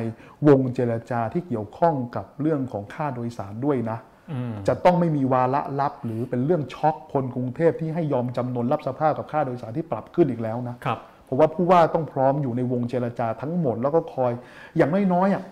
[0.47, 3.97] วงเจรจาที่เกี่ยวข้องกับเรื่องของค่าโดยสารด้วยนะ
[4.32, 14.32] อืมจะต้องไม่มีวาระลับ หรือเป็นเรื่องช็อกคนกรุงเทพที่ให้ยอมจำนนรับสภาพกับค่าโดยสารที่ปรับขึ้นอีกแล้วนะครับผมว่าผู้ว่าต้องพร้อมอยู่ในวงเจรจาทั้งหมดแล้วก็คอย
[14.78, 15.43] อย่างน้อยๆอะ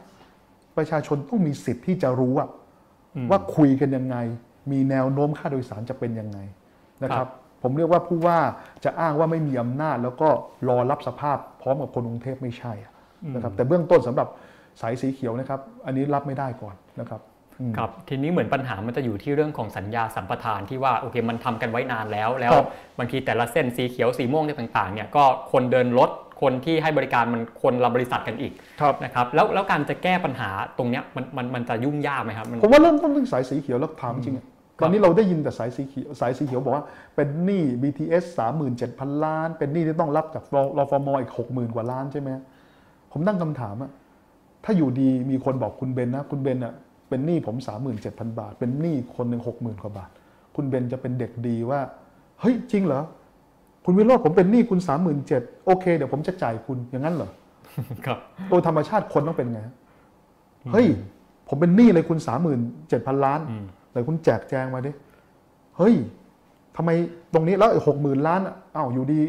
[0.77, 2.49] ประชาชนต้องมีสิทธิ์ที่จะรู้อะ
[3.15, 4.17] อืมว่าคุยกันยังไง
[4.71, 6.39] มีแนวโน้มค่าโดยสารจะเป็นยังไง
[7.03, 7.27] นะคครัรับบ
[7.61, 8.39] ผมเรียกว่าผู้ว่า
[8.83, 10.29] จะอ้างว่าไม่มีอำนาจ แล้วก็
[10.69, 12.93] รอรับสภาพพร้อมกับคนกรุงเทพไม่ใช่อะ
[13.35, 14.27] นะครับแต่เบื้องต้นสำหรับ
[14.81, 17.21] สายสีเขียวนะครับ อันนี้รับไม่ได้ก่อนนะครับ
[17.59, 22.67] อืมครับทีนี้เหมือนปัญหามันจะอยู่ที่เรื่องของสัญญาสัมปทานที่ว่าโอเคมันทำกันไว้นานแล้ว แล้วครับ
[22.99, 26.09] บางทีแต่ละเส้นสีเขียวสีม่วงเนี่ยต่างๆเนี่ยก็คนเดินรถ
[26.41, 34.45] คนที่ให้บริการมันคนละบริษัทกันอีกครับนะครับแล้วแล้วการจะแก้ปัญหาตรงเนี้ยมันมันมันจะยุ่งยากไหมครับมันผมว่าเริ่มต้นเรื่องสายสีเขียวแล้วถามจริงอะ
[34.81, 38.23] ตอนนี้เราได้ยินแต่สายสีเขียวสายสีเขียวบอกว่าเป็นหนี้ BTS
[38.75, 40.43] 37,000 ล้าน เป็นหนี้ที่ต้องรับจาก
[40.77, 42.29] รฟมอีก 60,000 กว่าล้านใช่ไหม
[43.11, 43.91] ผมตั้งคำถามอะ
[44.63, 46.73] ถ้าอยู่ดีมีคนบอกคุณเบนนะคุณเบนอะ
[47.09, 47.55] เป็นหนี้ผม
[47.97, 50.09] 37,000 บาท เป็นหนี้คนหนึ่ง60,000 กว่าบาท
[50.55, 51.79] คุณเบนจะเป็นเด็กดีว่า
[52.39, 53.01] เฮ้ย จริงเหรอ
[53.85, 54.79] คุณวิโรจน์ผมเป็นหนี้คุณ
[55.23, 57.29] 37,000 โอเค เดี๋ยวผมจะจ่ายคุณอย่างนั้นเหรอ
[58.05, 58.17] ครับ
[58.49, 59.75] โดยธรรมชาติคนต้องเป็นไงฮะ
[60.73, 60.87] เฮ้ย
[61.47, 62.59] ผมเป็นหนี้เลยคุณสามหมื่น
[62.89, 63.65] เจ็ดพันล้านอืม
[63.99, 64.91] แต่คุณแจกแจงมาดิ
[65.77, 65.95] เฮ้ย
[66.77, 66.89] ทำไม
[67.33, 69.21] ตรงนี้แล้วหกหมื่นล้านอะอ้าวอยู่ดี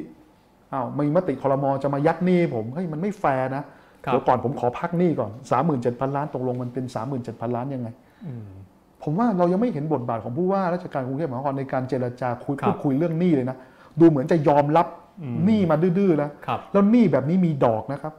[0.73, 3.63] อ้าวมีมติคอรมอจะมายัดหนี้ผมเฮ้ยมันไม่แฟร์นะ
[4.05, 7.89] ครับเดี๋ยวก่อนผมขอพักหนี้ก่อนสามหมื่นเจ็ดพันล้านตกลงมันเป็นสามหมื่นเจ็ดพันล้านยังไง
[8.27, 8.49] อืม
[9.03, 13.57] ผมว่าเรายังไม่เห็นบทบาทของผู้ว่าราชการกรุงเทพมหานครในการเจรจาคุยครับพูดคุยเรื่องหนี้เลยนะ
[14.01, 14.87] ดูเหมือนจะยอมรับ
[15.23, 18.15] อืมหนี้มาดื้อๆแล้วครับแล้วหนี้แบบนี้มีดอกนะครับ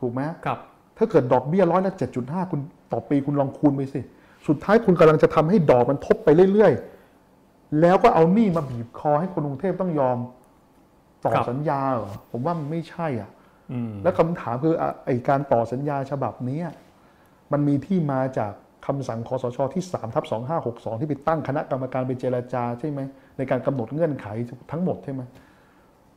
[0.00, 0.58] ถูกไหมครับ
[0.98, 2.60] ถ้าเกิดดอกเบี้ยร้อยละเจ็ดจุดห้าคุณ
[2.92, 4.00] ต่อปีคุณลองคูณไปสิ
[4.46, 10.18] สุดท้ายคุณกำลังจะทำให้ดอกมันทบไปเรื่อยๆ แล้วก็เอาหนี้มาบีบคอให้คนกรุงเทพต้องยอม
[11.24, 13.30] ต่อครับสัญญาเหรอผมว่ามันไม่ใช่อะ
[13.72, 16.66] อืมแล้วคำถามคืออะไอการต่อสัญญาฉบับเนี้ย
[17.52, 18.52] มันมีที่มาจาก
[18.86, 20.24] คำสั่งคอสชที่3ทับ
[20.62, 23.00] 2562 ที่ไปตั้งคณะกรรมการไปเจรจาใช่ไหม
[23.36, 24.26] ในการกำหนดเงื่อนไข
[24.70, 25.22] ทั้งหมดใช่ไหม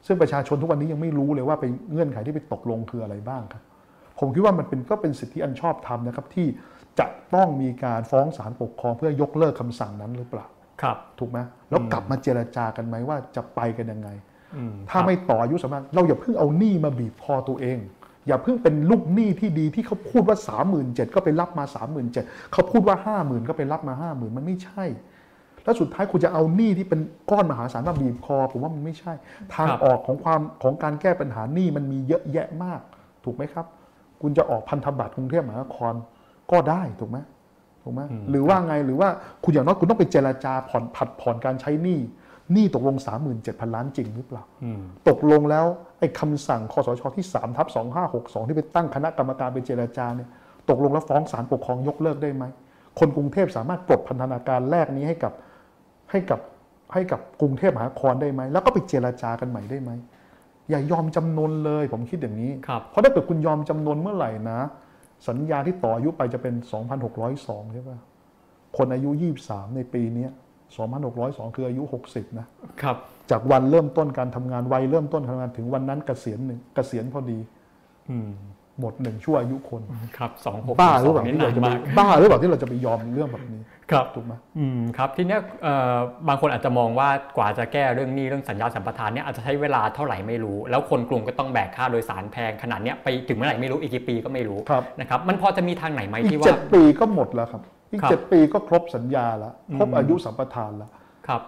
[0.06, 3.64] ซึ่งประชาชนทุกวันนี้ยังไม่รู้เลยว่าไปเงื่อนไขที่ไปตกลงคืออะไรบ้างครับ
[4.20, 6.48] ผมคิดว่ามันเป็นก็เป็นสิทธิอันชอบธรรมนะครับที่
[7.00, 10.46] จะต้องมีการฟ้องศาลปกครองเพื่อยกเลิกคำสั่งนั้นหรือเปล่า
[10.82, 11.40] ครับ ถูกไหม
[11.70, 14.10] แล้วกลับมาเจรจากันไหมว่าจะไปกันยังไง
[14.56, 17.78] อืมถ้าไม่ต่ออายุสำนักเราอย่าเพิ่งเอาหนี้มาบีบคอตัวเอง
[18.28, 24.20] อย่าเพิ่งเป็นลูกหนี้ที่ดีที่เขาพูดว่า 3 7 0 0 0ก็ไปรับมา 3 7 0 0 0เขาพูดว่า 5 0,000 ก็ไปรับมา 5
[24.22, 24.86] 0,000 มันไม่ใช่
[25.64, 27.00] แล้วสุดท้ายคุณจะเอาหนี้ที่เป็น
[27.32, 29.14] ก้อนมหาศาลมาบีบคอ ผมว่ามันไม่ใช่
[29.56, 32.82] ทางออกของความของการแก้ปัญหาหนี้มันมีเยอะแยะมาก
[33.24, 33.66] ถูกไหมครับ
[34.22, 35.94] คุณจะออกพันธบัตรกรุงเทพมหานคร
[36.52, 37.18] ก็ได้ถูกไหม
[37.84, 39.10] ถูกไหมหรือว่าไงหรือว่า
[39.44, 42.00] คุณอย่างน้อยคุณต้องไปเจรจาผ่อนผัดผ่อนการใช้หนี้
[42.54, 42.96] หนี้ตกลง
[43.36, 45.66] 37,000 ล้านจริงหรือเปล่าอืมตกลงแล้ว
[46.00, 47.68] ไอ้คำสั่งคอสชที่3ทับ
[48.08, 50.30] 2562 ที่ไปตั้งคณะกรรมการไปเจรจาเนี่ย
[50.70, 52.44] ตกลงแล้วฟ้องศาลปกครองยกเลิกได้ไหม
[53.00, 55.34] คนกรุงเทพสามารถปลดพันธนาการแรกนี้ให้กับ
[56.12, 56.40] ให้กับ
[56.94, 59.92] ให้กับกรุงเทพมหานครได้ไหม แล้วก็ไปเจรจากันใหม่ได้ไหม
[60.70, 64.60] อย่ายอมจำนนเลยผมคิดอย่างนี้ครับเพราะถ้าเกิดคุณยอมจำนนเมื่อไหร่นะ
[65.28, 66.56] สัญญาที่ต่ออายุไปจะเป็น
[67.14, 68.00] 2,602 ใช่ป่ะ
[68.78, 69.10] คนอายุ
[69.44, 70.32] 23 ในปีเนี้ย
[70.92, 72.48] 2,602 คืออายุ 60 นะ
[72.82, 72.98] ครับ
[73.32, 77.40] จากวันเริ่มต้นการทำงานวัยเริ่มต้นการทำงานถึงวันนั้นเกษียณหนึ่งเกษียณพอดี
[78.10, 78.32] อืม
[78.80, 79.82] หมดหนึ่งชั่วอายุคน
[80.18, 83.62] ครับสองหกบ้าหรือเปล่านี่ที่นาเรานจะไปมากบ้าหรือเปล่าที่เราจะไปยอมเรื่องแบบนี้
[83.92, 97.62] ครับถูกไหมอืมครับทีเนี้ยเอ่อบางคนอาจจะมองว่ากว่าจะแก้เรื่องหนี้เรื่องสัญญาสัมปทานเนี่ยอาจจะใช้เวลาเท่าไหร่ไม่รู้ แล้วคนกรุงก็ต้องแบกค่าโดยสารแพงขนาดเนี้ยไปถึงเมื่อไหร่ไม่รู้อีกกี่ปีก็ไม่รู้ครับนะครับมันพอจะมีทางไหนไหมอีกที่เจ็ว่าดปีก็หมดแล้วครับ
[97.92, 100.90] อีกครับเจ็ดปีก็ครบสัญญาแล้วครบอืมอายุสัมปทานแล้ว
[101.28, 101.42] ครับ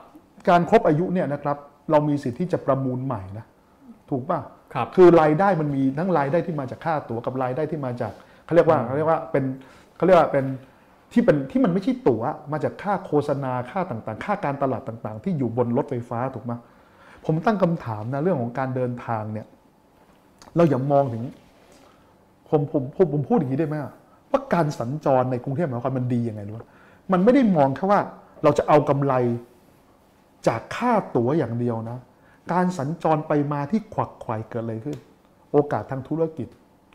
[0.49, 1.57] การครบอายุเนี่ยนะครับ
[1.91, 3.45] เรามีสิทธิ์ที่จะประมูลใหม่นะ
[4.09, 4.39] ถูกป่ะ
[4.73, 8.13] ครับคือรายได้มันมีทั้งรายได้ที่มาจากค่าตั๋วกับรายได้ที่มาจาก
[8.45, 9.43] เขาเรียกว่าเขาเรียกว่าเป็น
[9.95, 10.45] เขาเรียกว่าเป็น
[11.11, 16.53] ที่เป็นที่มันไม่ใช่ตั๋วมาจากค่าโฆษณาค่าต่างๆ ค่าการตลาดต่างๆ ที่อยู่บนรถไฟฟ้าถูกไหม
[17.25, 19.47] ผมตั้งคำถามนะเรื่องของการเดินทางเนี่ย
[20.55, 21.23] เราอย่ามองถึง
[22.49, 23.75] ผมผมผมผมพูดอย่างนี้ได้ไหม
[24.31, 26.63] ว่าการสัญจรในกรุงเทพมหานครมันดียังไงรู้ม
[27.11, 27.99] มันไม่ได้มองแค่ว่า
[28.43, 29.13] เราจะเอากำไร
[30.47, 31.97] จากค่าตั๋วอย่างเดียวนะ
[32.53, 34.97] การสัญจรไปมาที่ขวักไขว่เกิดอะไรขึ้น
[35.51, 36.47] โอกาสทางธุรกิจ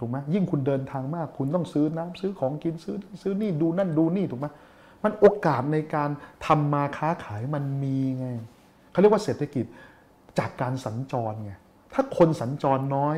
[0.03, 4.47] ถูกไหมยิ่งคุณเดินทางมาก คุณต้องซื้อน้ำซื้อของกินซื้อซื้อนี่ดูนั่นดูนี่ถูกไหม
[5.05, 6.11] มันโอกาสในการ
[6.47, 8.27] ทำมาค้าขายมันมีไง
[8.91, 9.65] เขาเรียกว่าเศรษฐกิจ
[10.39, 11.53] จากการสัญจรไง
[11.93, 13.17] ถ้าคนสัญจรน้อย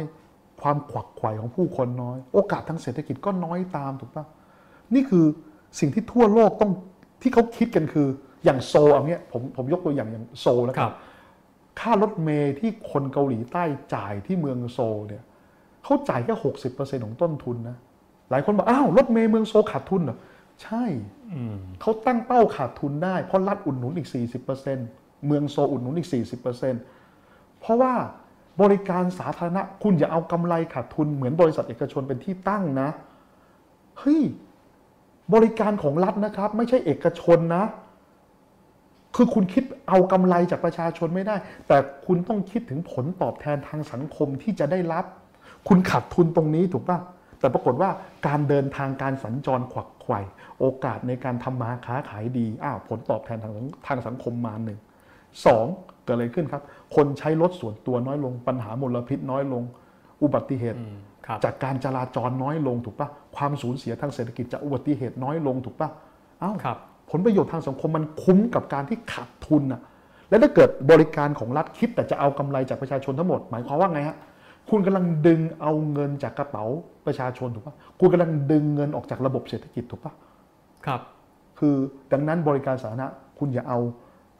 [0.63, 4.25] ความขวักไขว่ของผู้คนน้อย โอกาสทางเศรษฐกิจก็น้อยตามถูกปะ
[4.95, 5.25] นี่คือ
[5.81, 6.73] สิ่งที่ทั่วโลกต้อง
[7.23, 8.09] ที่เขาคิดกันคือ
[8.45, 10.93] อย่างโซลเอาเนี้ยผมผมยกตัวอย่างอย่างโซลแล้วคกัรันบ
[11.81, 13.65] ค่ารถเมย์ที่คนเกาหลีใต้
[13.95, 15.23] จ่ายที่เมืองโซลเนี่ย
[15.85, 17.77] เขาจ่ายแค่หกสิบเปอร์เซ็นของต้นทุนนะ
[18.31, 20.17] หลายคนบอกอ้าวรถเมย์เมืองโซลขาดทุนเหรอ
[20.63, 20.85] ใช่
[21.33, 24.09] อืมเขาตั้งเป้าขาดทุนได้เพราะรัฐอุดหนุนอีก
[24.67, 26.09] 40%เมืองโซลอุดหนุนอีก
[26.83, 27.93] 40%เพราะว่า
[28.63, 32.89] บริการสาธารณะคุณอย่าเอากำไรขาดทุนเหมือนบริษัทเอกชนเป็นที่ตั้งนะ
[33.99, 34.21] เฮ้ย
[35.35, 37.65] บริการของรัฐนะครับ ไม่ใช่เอกชนนะ
[39.17, 41.37] คือคุณคิดเอากำไรจากประชาชนไม่ได้
[41.69, 41.77] แต่
[42.07, 45.05] คุณต้องคิดถึงผลตอบแทนทางสังคมที่จะได้รับ
[45.69, 46.99] คุณขาดทุนตรงนี้ถูกป่ะ
[47.41, 47.91] แต่ปรากฏว่า
[48.27, 50.21] การเดินทางการสัญจรขวักไขว่
[50.61, 53.53] โอกาสในการทำมาค้าขายดีอ้าวผลตอบแทนทาง
[53.87, 54.79] ทางสังคมมาหนึ่ง
[55.47, 55.67] สอง
[56.05, 56.63] เกิดอะไรขึ้นครับ
[56.97, 59.63] คนใช้รถส่วนตัวน้อยลง ปัญหามลพิษน้อยลง
[60.23, 60.97] อุบัติเหตุอืม
[61.27, 65.89] ครับจากการจราจรน้อยลงถูกปะความสูญเสียทางเศรษฐกิจจากอุบัติเหตุน้อยลงถูกปะ
[66.41, 66.77] เอ้าครับ
[67.11, 69.81] ผลประโยชน์ทางสังคมมันคุ้มกับการที่ขาดทุนน่ะ
[70.29, 74.17] และถ้าเกิดบริการของรัฐคิดแต่จะเอากำไรจากประชาชนทั้งหมด หมายความว่าไงฮะ
[74.71, 76.65] คุณกำลังดึงเอาเงินจากกระเป๋า
[77.07, 80.13] ประชาชนถูกปะคุณกำลังดึงเงินออกจากระบบเศรษฐกิจถูกปะ
[80.87, 81.01] ครับ
[81.59, 81.77] คือ
[82.13, 83.07] ดังนั้นบริการสาธารณะ
[83.39, 83.79] คุณอย่าเอา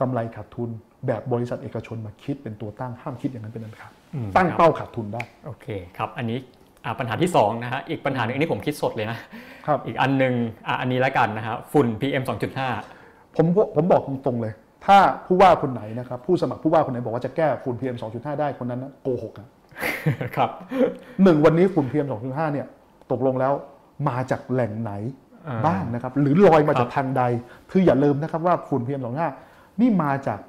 [0.01, 0.71] กำไรขาดทุน
[1.07, 5.67] แบบบริษัทเอกชนมาคิดเป็นตัวตั้งห้ามคิดอย่างนั้นเป็นอันขาดอืมตั้งครับเป้าขาดทุนได้โอเค
[5.99, 6.39] ครับ อันนี้
[6.85, 9.19] อ่าปัญหาที่สองนะฮะอีกปัญหาหนึ่งอันนี้ผมคิดสดเลยนะ
[9.67, 10.35] ครับอีกอันหนึ่ง
[10.67, 12.23] อะอันนี้ละกันนะฮะฝุ่น PM
[12.79, 13.47] 2.5 ผม
[13.77, 14.53] ผมบอกตรงๆเลย
[14.87, 19.49] ถ้าผู้ว่าคนไหนนะครับผู้สมัครผู้ว่าคนไหนบอกว่าจะแก้ฝุ่น PM 2.5 ได้คนนั้นนะโกหกอะ
[20.37, 20.51] ครับ
[21.23, 22.67] หนึ่งวันนี้ฝุ่น PM 2.5เนี่ย
[23.13, 23.53] ตกลงแล้ว
[24.09, 24.93] มาจากแหล่งไหน
[25.49, 27.23] อ่าบ้างนะครับ หรือลอยมาครับจากทางใด
[27.71, 29.03] คืออย่าลืมนะครับว่าฝุ่น PM
[29.41, 30.41] 2.5นี่มาจาก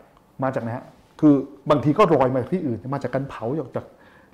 [0.43, 0.85] มาจากนะฮะ
[1.21, 1.35] คือ
[1.69, 3.85] บางทีก็ลอยมาจากที่อื่นมาจากการเผาจากจาก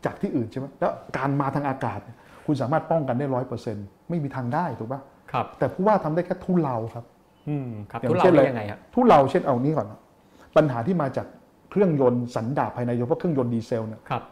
[0.05, 7.05] จากที่อื่นใช่ไหมแล้วการมาทางอากาศเนี่ยคุณสามารถป้องกันได้ร้อยเปอร์เซ็นต์ไม่มีทางได้ถูกปะครับ แต่ผู้ว่าทำได้แค่ทุเลาครับ
[7.49, 9.87] อืมครับอย่างทุเราเช่นอะไรได้ยังไงฮะทุเลาเช่นเอานี้ก่อน
[10.55, 11.27] ปัญหาที่มาจาก
[11.69, 14.23] เครื่องยนต์สันดาปภายในโดยเฉพาะเครื่องยนต์ดีเซลเนี่ยครับ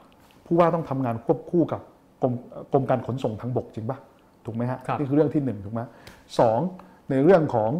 [0.49, 1.81] ผู้ว่าต้องทำงานควบคู่กับ
[2.21, 2.33] กรม
[2.71, 3.97] กรมการขนส่งทางบกจริงปะ
[4.45, 5.81] ถูกไหมฮะครับนี่คือเรื่องที่หนึ่งถูกไหม
[6.39, 6.59] สอง
[7.09, 7.71] ในเรื่องของ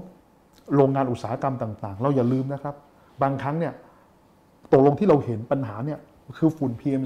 [0.76, 2.76] โรงงานอุตสาหกรรมต่าง ๆ เราอย่าลืมนะครับ
[3.22, 3.74] บางครั้งเนี่ย
[4.74, 6.00] ตกลงที่เราเห็นปัญหาเนี่ย
[6.38, 7.04] คือฝุ่น PM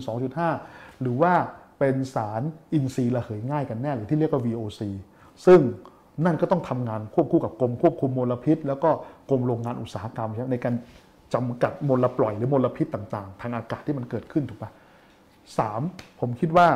[0.50, 1.34] 2.5 หรือว่า
[1.80, 2.42] เป็นสาร
[2.74, 4.82] อินทรีย์ระเหยง่ายกันแน่หรือที่เรียกว่า VOC
[5.46, 5.60] ซึ่ง
[6.26, 8.90] นั่นก็ต้องทำงานควบคู่กับกรมควบคุมมลพิษ แล้วก็
[9.30, 10.74] กรมโรงงานอุตสาหกรรมใช่ไหมในการ
[11.34, 14.72] จำกัดมลปล่อยหรือมลพิษต่าง ๆ ทางอากาศที่มันเกิดขึ้นถูกปะ
[15.58, 15.82] สาม
[16.20, 16.68] ผมคิดว่า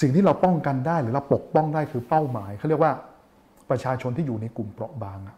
[0.00, 2.92] สิ่งที่เราป้องกันได้หรือเราปกป้องได้คือเป้าหมายเขาเรียกว่า
[3.70, 5.36] ประชาชนที่อยู่ในกลุ่มเปราะบางอะ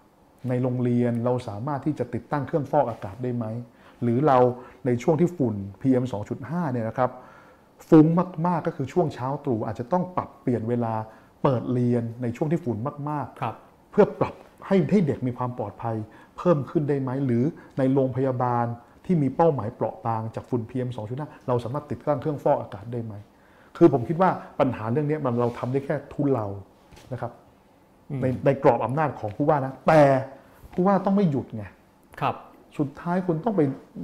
[0.48, 3.44] ในโรงเรียนเราสามารถที่จะติดตั้งเครื่องฟอกอากาศได้ไหม
[4.02, 4.38] หรือเรา
[4.86, 6.04] ในช่วงที่ฝุ่น PM
[6.38, 7.10] 2.5เนี่ยนะครับ
[7.88, 8.06] ฟุ้ง
[8.46, 10.94] มาก ๆ ก็คือช่วงเช้าตรู่อาจจะต้องปรับเปลี่ยนเวลา
[11.42, 12.76] เปิดเรียนในช่วงที่ฝุ่น
[13.10, 14.34] มากครับๆเพื่อปรับ
[14.66, 15.96] ให้ให้เด็กมีความปลอดภัย
[16.36, 17.44] เพิ่มขึ้นได้ไหม หรือ
[17.78, 18.66] ในโรงพยาบาล
[19.06, 23.14] ที่มีเป้าหมายเปราะบางจากฝุ่น PM 2.5 เราสามารถติดตั้งเครื่องฟอกอากาศได้ไหม
[23.76, 24.30] คือผมคิดว่า
[24.60, 26.46] ปัญหาเรื่องนี้มันเราทำได้แค่ทุเลา
[27.12, 27.32] นะครับ
[28.22, 30.02] ในในกรอบอำนาจของผู้ว่านะ แต่
[30.72, 31.64] ผู้ว่าต้องไม่หยุดไง
[32.20, 32.34] ครับ
[32.78, 33.62] สุดท้ายคุณต้องไป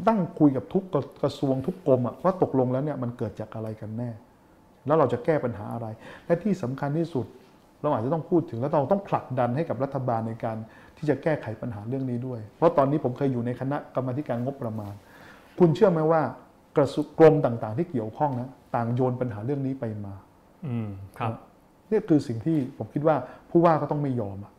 [0.08, 4.10] นั่งคุยกับทุกกระกระทรวงทุกกรมอะว่าตกลงแล้วเนี่ยมันเกิดจากอะไรกันแน่
[4.86, 5.86] แล้วเราจะแก้ปัญหาอะไร
[6.26, 7.26] และที่สำคัญที่สุด
[7.82, 10.56] เราอาจจะต้องพูดถึงแล้วเราต้องผลักดันให้กับรัฐบาลในการ
[11.02, 14.94] ที่จะแก้ไขปัญหาเรื่องนี้ด้วย เพราะตอนนี้ผมเคยอยู่ในคณะกรรมาธิการงบประมาณ
[15.58, 16.22] คุณเชื่อไหมว่า
[16.76, 20.14] กระทรวงกรมต่างๆ ที่เกี่ยวข้องนะต่างโยนปัญหาเรื่องนี้ไปมา
[20.66, 20.88] อืม
[21.18, 21.32] ครับ
[21.90, 23.16] นี่คือสิ่งที่ผมคิดว่า
[23.50, 24.52] ผู้ว่าก็ต้องไม่ยอมอะ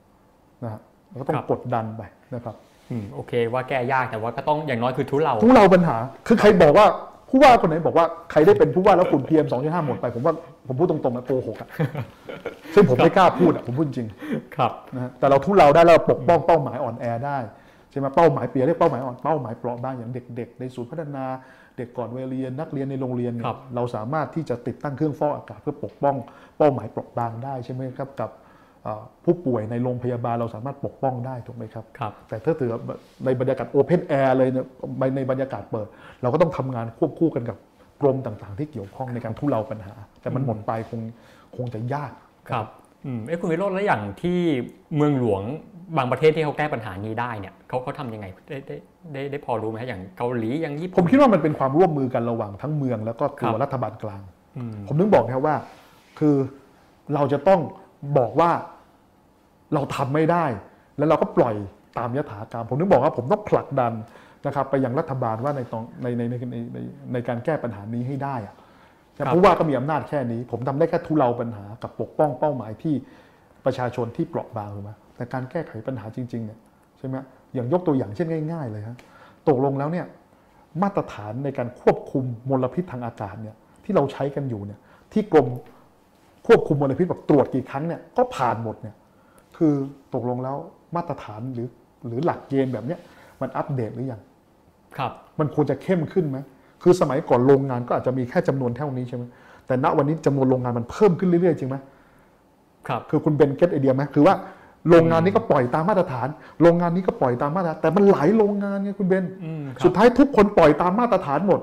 [0.63, 2.01] นะฮะแล้วก็ต้อคงรับกดดันไป
[2.35, 2.55] นะครับ
[2.91, 6.87] อืมโอเค ว่าแก้ยากแต่ว่าก็ต้องอย่างน้อยคือทุเลาทุเราปัญหา คือใครบอกว่า
[7.35, 10.33] ผู้ว่าคนไหนบอกว่าใครได้เป็นผู้ว่าแล้วฝุ่น PM 2.5หมดไป ผมว่า
[10.67, 11.69] ผมพูดตรงๆนะโกหกอะ
[12.73, 14.07] ซึ่งผมไม่กล้าพูดอะผมพูดจริง
[14.55, 17.37] ครับนะฮะแต่เราทุเราได้เราปกป้องเป้าหมายอ่อนแอได้
[17.91, 21.25] ใช่ไหมเป้าหมายเปลี่ยนเรียกเป้าหมายอ่อนเป้าหมายเปราะบางอย่างเด็ก ๆ ในศูนย์พัฒนา
[21.77, 26.15] เด็กก่อนวัยเรียนนักเรียนในโรงเรียนเนี่ยครับเราสามารถที่จะติดตั้งเครื่องฟอกอากาศเพื่อปกป้อง
[26.57, 28.42] เป้าหมายเปราะบางได้ใช่ไหมครับกับเอ่อ
[29.25, 32.69] ผู้ป่วยในโรงพยาบาลเราสามารถปกป้องได้ถูกไหมครับครับแต่ถ้าถือ
[33.25, 34.65] ในบรรยากาศ open air เลยเนี่ย
[35.15, 35.87] ในบรรยากาศเปิด
[36.21, 37.57] เราก็ต้องทำงานควบคู่กันกับ
[38.01, 41.01] กรมต่างๆ ที่เกี่ยวข้องในการทุเลาปัญหา แต่มันหมดไปคง
[41.55, 42.11] คงจะยาก
[42.49, 42.67] ครับ
[43.05, 44.39] อืมเอ้คุณวิโรจน์แล้วอย่างที่
[44.95, 45.41] เมืองหลวง
[45.97, 48.75] บางประเทศที่เขาแก้ปัญหานี้ได้เนี่ยเขาเขาทำยังไงได้ได้
[49.13, 54.21] ได้ได้พอรู้ไหมฮะอย่างเกาหลีอย่างญี่ผปุ่นมคิดว่ามันเป็นความร่วมมือกันระหว่างทั้งเมืองแล้วก็ตัวครับรัฐบาลกลาง
[54.57, 55.55] อืมผมถึงบอกนะครับว่า
[56.19, 56.35] คือ
[57.13, 57.59] เราจะต้อง
[58.17, 58.51] บอกว่า
[59.73, 60.45] เราทำไม่ได้
[60.97, 61.55] แล้วเราก็ปล่อย
[61.97, 63.93] ตามยถากรรม ผมถึงบอกว่าผมต้องผลักดัน
[64.45, 66.77] นะครับไปยังรัฐบาลว่าในตองในในในในใน
[67.13, 68.55] ในการแก้ปัญหานี้ให้ได้อะ
[69.15, 72.95] แต่ผู้ว่าก็มีอำนาจแค่นี้ ผมทำได้แค่ทุเลาปัญหากับปกป้องเป้าหมายที่
[73.65, 76.59] ประชาชนที่เปราะบางถูกไหมแต่การแก้ไขปัญหาจริงๆเนี่ย
[76.97, 77.15] ใช่ไหม
[77.53, 78.97] อย่างยกตัวอย่างเช่นง่าย ๆ เลยฮะ
[79.47, 80.05] ตกลงแล้วเนี่ย
[80.81, 84.79] มาตรฐานในการควบคุมมลพิษทางอากาศเนี่ยที่เราใช้กันอยู่เนี่ย
[85.13, 85.47] ที่กรม
[86.47, 88.95] ควบคุมมลพิษแบบตรวจกี่ครั้งเนี่ยก็ผ่านหมดเนี่ย
[89.57, 89.73] คือ
[90.13, 90.55] ตกลงแล้ว
[90.95, 91.67] มาตรฐานหรือ
[92.07, 92.99] หรือหลักเกณฑ์แบบเนี้ย
[93.41, 94.21] มันอัปเดตหรือยัง
[94.97, 96.37] ครับ มันควรจะเข้มขึ้นไหม
[96.83, 99.23] คือสมัยก่อนโรงงานก็อาจจะมีแค่จำนวนเท่านี้ใช่ไหม
[99.67, 101.77] แต่ณวันนี้จำนวนโรงงานมันเพิ่มขึ้นเรื่อยๆ จริงไหม
[102.87, 104.35] ครับคือคุณเบนเก็ตไอเดียไหมคือว่า
[104.89, 106.27] โรงงานนี้ก็ปล่อยตามมาตรฐาน
[106.61, 111.59] โรงงานนี้ก็ปล่อยตามมาตรฐาน แต่มันหลายโรงงานไงคุณเบนอืมคสุรัดบท้ายทุกคนปล่อยตามมาตรฐานหมด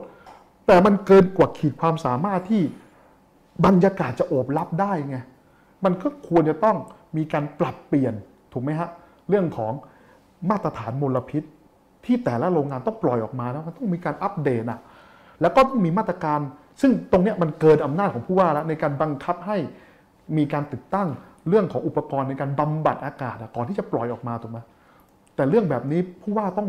[0.67, 2.63] แต่มันเกินกว่าขีดความสามารถที่
[3.67, 5.19] บรรยากาศจะโอบรับได้ไง
[5.85, 6.77] มันก็ควรจะต้อง
[7.17, 8.15] มีการปรับเปลี่ยน
[8.53, 8.89] ถูกไหมฮะ
[9.29, 9.73] เรื่องของ
[10.51, 11.43] มาตรฐานมลพิษ
[12.05, 14.81] ที่แต่ละโรงงานต้องปล่อยออกมาแล้วมันต้องมีการอัปเดตอะ
[15.41, 16.39] แล้วก็ต้องมีมาตรการ
[16.81, 19.59] ซึ่งตรงเนี้ยมันเกินอำนาจของผู้ว่าแล้วในการบังคับให้
[20.37, 21.09] มีการติดตั้ง
[21.49, 24.59] เรื่องของอุปกรณ์ในการบำบัดอากาศอะก่อนที่จะปล่อยออกมาถูกไหม
[25.37, 26.69] แต่เรื่องแบบนี้ผู้ว่าต้อง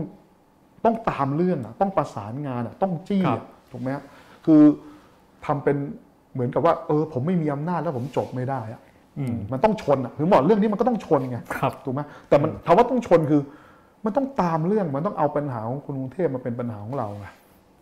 [0.86, 4.04] ต้องตามเรื่องอะต้องประสานงานอะต้องจี้ครัอะบถูกไหมฮะ
[4.46, 4.62] คือ
[5.46, 5.78] ทำเป็น
[6.34, 8.82] เหมือนกับว่าเออผมไม่มีอำนาจแล้วผมจบไม่ได้อะ
[9.20, 13.42] อืมมันต้องชนอะคือบอกเรื่องนี้มันก็ต้องชนไงครับถูกไหมแต่มันคำว่าต้องชนคือ
[14.06, 17.28] มันต้องตามเรื่องมันต้องเอาปัญหาของคนกรุงเทพมาเป็นปัญหาของเราไง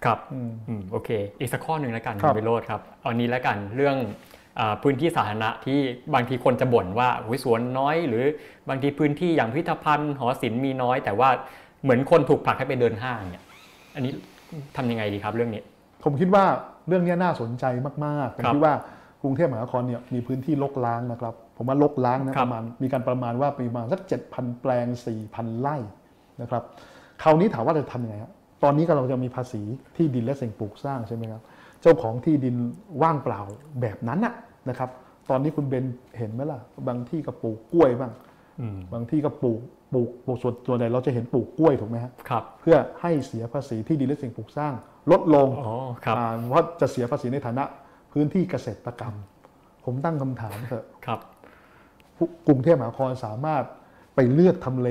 [0.06, 3.96] ครับอืมอืมโอเค อีกสักข้อหนึ่งแล้วกันครับคุณวิโรจน์ครับเอานี้แล้วกันเรื่อง
[4.60, 5.80] อาพื้นที่สาธารณะที่
[6.14, 8.24] บางทีคนจะบ่นว่าอุ๊ยสวนน้อย หรือ
[8.70, 11.30] บางทีพื้นที่อย่างพิพิธภัณฑ์หอศิลป์มีน้อย แต่ว่า
[11.84, 13.44] เหมือนคนถูกผลักให้ไปเดินห้างเนี่ย
[13.96, 14.12] อันนี้
[14.76, 15.62] ทำยังไงดีครับเรื่องนี้
[16.04, 16.46] ผมคิดว่า
[16.90, 17.66] เรื่องนี้น่าสนใจ
[18.06, 18.74] มากๆผมครับคิดว่า
[19.24, 25.76] กรุงเทพมหานครเนี่ยมีพื้นที่ลกล้างนะครับ ผมว่าลกล้างนะครับประมาณมีการประมาณว่าประมาณสักเจ็ดพันแปลงสี่พันไร่
[26.42, 26.64] นะครับ
[27.24, 28.32] คราวนี้ถามว่าจะทำยังไงฮะ
[28.64, 29.62] ตอนนี้ก็เราจะมีภาษี
[29.96, 31.42] ที่ดินและสิ่งปลูกสร้างใช่ไหมครับ
[31.82, 32.56] เจ้าของที่ดิน
[33.02, 33.42] ว่างเปล่า
[33.82, 34.34] แบบนั้นน่ะ
[34.70, 34.90] นะครับ
[35.30, 35.86] ตอนนี้คุณเบน
[36.18, 38.12] เห็นไหมล่ะ บางที่ก็ปลูกกล้วยบ้าง
[38.62, 39.62] อืมบางที่ก็ปลูก
[39.92, 44.74] ปลูกปลูกส่วนตัวใดเราจะเห็นปลูกกล้วยถูกไหมฮะครับเพื่อให้เสียภาษีที่ดินและสิ่งปลูกสร้าง
[45.12, 47.64] ลดลงอ๋อครับอ่าเพราะจะเสียภาษีในฐานะ
[48.12, 49.16] พื้นที่เกษตรกรรม
[49.86, 51.20] ผมตั้งคำถามเถอะครับ
[52.16, 53.64] ผู้กรุงเทพมหานครสามารถ
[54.16, 54.90] ไปเลือกทำเล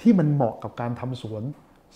[0.00, 1.42] ที่มันเหมาะกับการทำสวน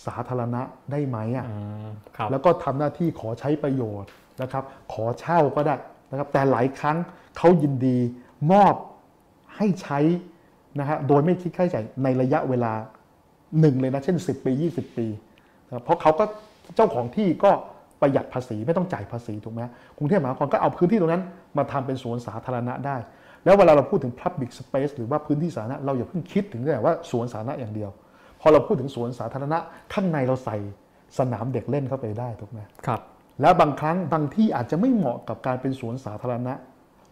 [0.05, 0.61] สาธารณะ
[0.91, 1.55] ได้ไหมอะอื
[1.85, 4.09] มครับแล้วก็ทำหน้าที่ขอใช้ประโยชน์
[4.41, 4.63] นะครับ
[4.93, 5.75] ขอเช่าก็ได้
[6.11, 6.97] นะครับ แต่หลายครั้ง
[7.37, 7.97] เขายินดี
[8.51, 8.75] มอบ
[9.55, 9.99] ให้ใช้
[10.79, 12.73] นะฮะโดยไม่คิดค่าใช้จ่ายในระยะเวลา
[13.59, 15.07] หนึ่งเลยนะ เช่น 10 ปี 20 ปี
[15.67, 16.25] นะครับเพราะเขาก็
[16.75, 17.51] เจ้าของที่ก็
[18.01, 19.61] ประหยัดภาษีไม่ต้องจ่ายภาษีถูกไหม
[19.97, 21.23] กรุงเทพมหานครก็เอาพื้นที่ตรงนั้น
[21.57, 22.97] มาทำเป็นสวนสาธารณะได้
[23.45, 27.89] แล้วเวลาเราพูดถึง Public Space หรือว่าพื้นที่สาธารณะเราอย่าเพิ่งคิดถึงแต่ว่าสวนสาธารณะอย่างเดียว
[28.41, 29.57] พอเราพูดถึงสวนสาธารณะ
[29.93, 30.57] ข้างในเราใส่
[31.17, 33.01] สนามเด็กเล่นเข้าไปได้ถูกไหมครับ
[33.41, 36.53] แล้วบางครั้งบางที่อาจจะไม่เหมาะกับการเป็นสวนสาธารณะ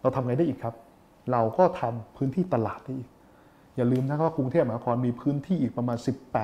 [0.00, 0.74] เราทำไงได้อีกครับ
[1.32, 3.08] เราก็ทำพื้นที่ตลาดได้อีก
[3.76, 5.98] อย่าลืมนะครับว่ากรุงเทพมหานครมีพื้นที่อีกประมาณ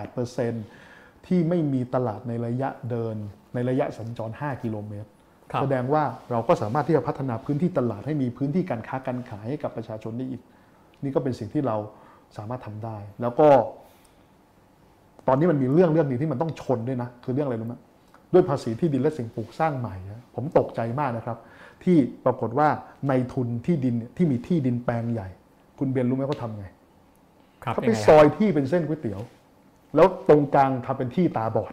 [0.05, 0.90] 18%
[1.27, 3.17] ที่ไม่มีตลาดในระยะเดิน
[3.55, 5.09] ในระยะสัญจร 5 กิโลเมตร
[5.53, 10.43] ครับแสดงว่าเราก็สามารถที่จะพัฒนาพื้นที่ตลาดให้มีพื้นที่การค้าการขายให้กับประชาชนได้อีก
[11.03, 11.77] นี่ก็เป็นสิ่งที่เรา
[12.37, 13.49] สามารถทำได้ แล้วก็
[15.29, 17.75] ตอนนี้มันมีเรื่องเรื่องหนึงที่มันต้องชนด้วยนะ คือเรื่องอะไรรู้ไหม
[18.33, 21.39] ด้วยภาษีที่ดินและสิ่งปลูกสร้างใหม่นะผมตกใจมากนะครับ
[21.85, 22.69] ที่ปรากฏว่า
[23.09, 25.29] ในทุนที่ดินเนี่ยที่มีที่ดินแปลงใหญ่
[25.79, 26.67] คุณเบนรู้ไหมเขาทำไง
[27.65, 29.21] ครับเขายังไปไงซอยที่เป็นเส้นก๋วยเตี๋ยว
[29.95, 31.73] แล้วตรงกลางทำเป็นที่ตาบอด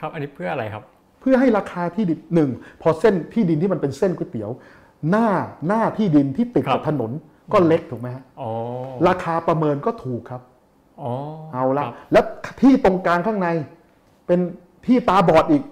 [0.00, 0.82] ครับอันนี้เพื่ออะไรครับ
[1.20, 2.50] เพื่อให้ราคาที่ดินหนึ่ง
[2.82, 4.50] พอเส้นที่ดินที่มันเป็นเส้นก๋วยเตี๋ยว
[5.10, 5.28] หน้า
[5.68, 7.10] หน้าที่ดินที่ติดครักับบถนน
[7.52, 8.50] ก็เล็กถูกไหมฮะอ๋อ
[9.08, 10.42] ราคาประเมินก็ถูกครับ
[11.02, 11.12] อ๋อ
[11.54, 12.24] เอาละครับแล้ว
[12.60, 13.48] ที่ตรงกลางข้างใน
[14.26, 14.40] เป็น
[14.86, 15.62] ที่ตาบอดอีก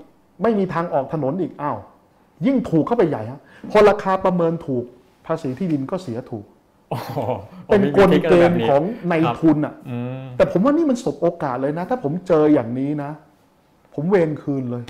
[0.43, 1.79] ไม่มีทางออกถนนอีกอ้าว
[2.47, 4.85] ยิ่งถูกเข้าไปใหญ่ฮะพอราคาประเมินถูก
[5.27, 6.60] ภาษีที่ดินก็เสียถูกอ๋อ
[7.67, 13.11] เป็นกลมีเกทริมแบบนี้ของในครับทุนอะอืมแต่ผมว่านี่มันสบโอกาสเลยนะ ถ้าผมเจออย่างนี้นะ
[13.95, 14.85] ผมเวรคืนเลย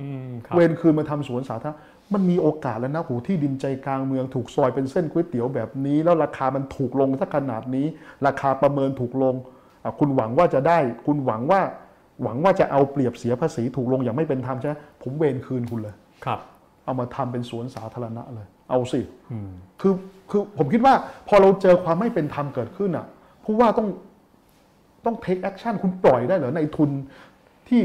[0.00, 1.76] อืมครับเวรคืนมาทำสวนสาธารณะ
[2.14, 7.86] มันมีโอกาสแล้วนะหูที่ดินใจกลางเมืองถูกซอยเป็นเส้นก๋วยเตี๋ยวแบบนี้ แล้วราคามันถูกลงสักขนาดนี้
[8.26, 9.34] ราคาประเมินถูกลง
[9.84, 11.60] อะคุณหวังว่าจะได้ คุณหวังว่า
[12.22, 15.94] หวังว่าจะเอาเปรียบเสียภาษีถูกลงอย่างไม่เป็นธรรมใช่ไหมผมเวรคืนคุณเลย
[16.24, 16.38] ครับ
[16.84, 19.00] เอามาทำเป็นสวนสาธารณะเลย เอาสิ
[19.30, 19.50] อืม
[19.80, 19.94] คือ
[20.30, 20.94] คือผมคิดว่า
[21.28, 23.06] พอเราเจอความไม่เป็นธรรมเกิดขึ้นอะ
[23.44, 23.88] ผู้ว่าต้อง
[25.04, 26.90] ต้อง take action คุณปล่อยได้เหรอในทุน
[27.68, 27.82] ที่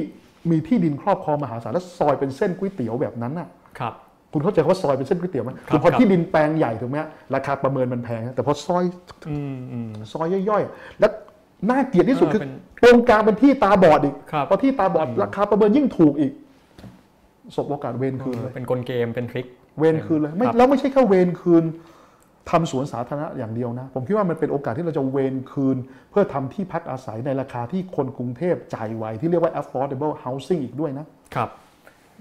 [0.51, 3.47] มีที่ดินครอบครองมหาศาลแล้วซอยเป็นเส้นก๋วยเตี๋ยวแบบนั้นน่ะ
[3.79, 3.93] ครับ
[4.33, 8.83] คุณเข้าใจว่าซอยเป็นเส้นก๋วยเตี๋ยวไหมครับคือพอครับที่ดินแปลงใหญ่ถูกไหมฮะราคาประเมินมันแพงนะแต่พอซอย
[9.29, 11.11] อืมอืมซอยย่อยๆ แล้ว
[11.69, 12.51] น่าเกลียดที่สุดเออคือเป็น
[12.83, 16.33] ตรงกลางเป็นที่ตาบอดอีกครับพอที่ตาบอดราคาประเมินยิ่งถูกอีก
[17.55, 19.47] สบโอกาสเวรคืนเลยเป็นกลเกมเป็นทริค
[19.79, 21.65] เวรคืนเลยไม่ครับแล้วไม่ใช่แค่เวรคืน
[22.49, 25.77] ทำสวนสาธารณะอย่างเดียวนะ ผมคิดว่ามันเป็นโอกาสที่เราจะเวรคืน
[26.11, 31.05] เพื่อทำที่พักอาศัยในราคาที่คนกรุงเทพจ่ายไหวที่เรียกว่า affordable housing อีกด้วยนะ
[31.35, 31.49] ครับ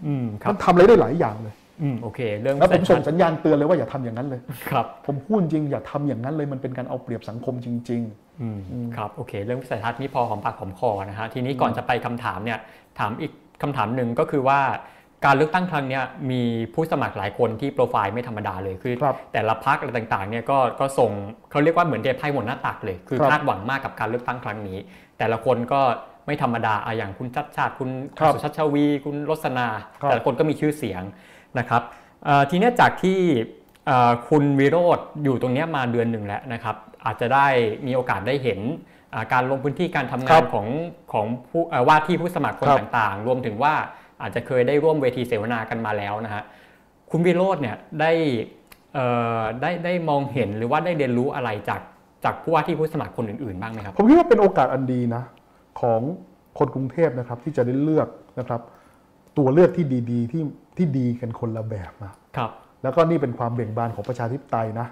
[0.07, 4.41] อืมครัมับนทำอะไรได้หลายอย่างเลยอืมโอเค เรื่องแล้วผมวิส่สังยทัศน์สัญญาณเตือนเลยว่าอย่าทำอย่างนั้นเลย
[4.71, 8.03] ครับ ผมพูดจริงอย่าทำอย่างนั้นเลยมันเป็นการเอาเปรียบสังคมจริง
[8.43, 8.61] อืม
[8.97, 12.59] ครับโอเค เรื่องวิสัยทัศน์นี่พอหอมปากหอมคอนะฮะทีนี้ก่อนจะไปคำถามเนี่ย
[12.99, 13.33] ถามอีก
[13.63, 14.61] คำถามหนึ่งก็คือว่า
[15.25, 16.43] การเลือกตั้งครั้งเนี้ยมี
[16.75, 21.11] ผู้สมัครหลายคนที่โปรไฟล์ไม่ธรรมดาเลยคือครับแต่ละพักอะไรต่างๆเนี่ยก็ก็ส่ง
[21.51, 24.79] เขาเรียกว่าเหมือนเดทไพ่หมดหน้าตักเลย คือครับคาดหวังมากกับการเลือกตั้งครั้งนี้
[25.19, 25.81] แต่ละคนก็
[26.27, 27.89] ไม่ธรรมดาอะอย่างคุณชัดชาติคุณ
[28.19, 29.67] ครับสุชัชวี คุณรสนา
[30.03, 31.03] ครับแต่ละคนก็มีชื่อเสียง
[31.59, 31.83] นะครับ
[32.25, 33.19] เอ่อทีเนี้ยจากที่
[33.87, 37.47] เอ่อคุณวิโรธอยู่ตรงเนี้ยมาเดือนหนึ่งแล้วนะครับ อาจจะได้
[37.87, 38.61] มีโอกาสได้เห็น
[39.15, 40.67] อ่าการลงพื้นที่การทำครังานบของ
[41.13, 43.75] ของผู้เอ่อว่าที่ผู้สมัครคนครับต่างๆ รวมถึงว่า
[44.23, 46.43] อาจจะเคยได้ร่วมเวทีเสวนากันมาแล้วนะฮะ
[47.11, 48.13] คุณวิโรธเนี่ยได้
[49.61, 51.81] ได้ได้มองเห็นหรือว่าได้เรียนรู้อะไรจาก
[52.25, 55.23] จากผู้ว่าที่ผู้สมัครคนอื่นๆบ้างไหมครับผมคิดว่าเป็นโอกาสอันดีนะ
[55.81, 56.01] ของ
[56.59, 58.09] คนกรุงเทพนะครับที่จะได้เลือก
[58.39, 58.61] นะครับ
[59.39, 60.43] ตัวเลือกที่ดีๆที่
[60.77, 62.51] ที่ดีกันคนละแบบมาครับ
[62.83, 64.87] แล้วก็นี่เป็นความเบ่งบานของประชาธิปไตยนะ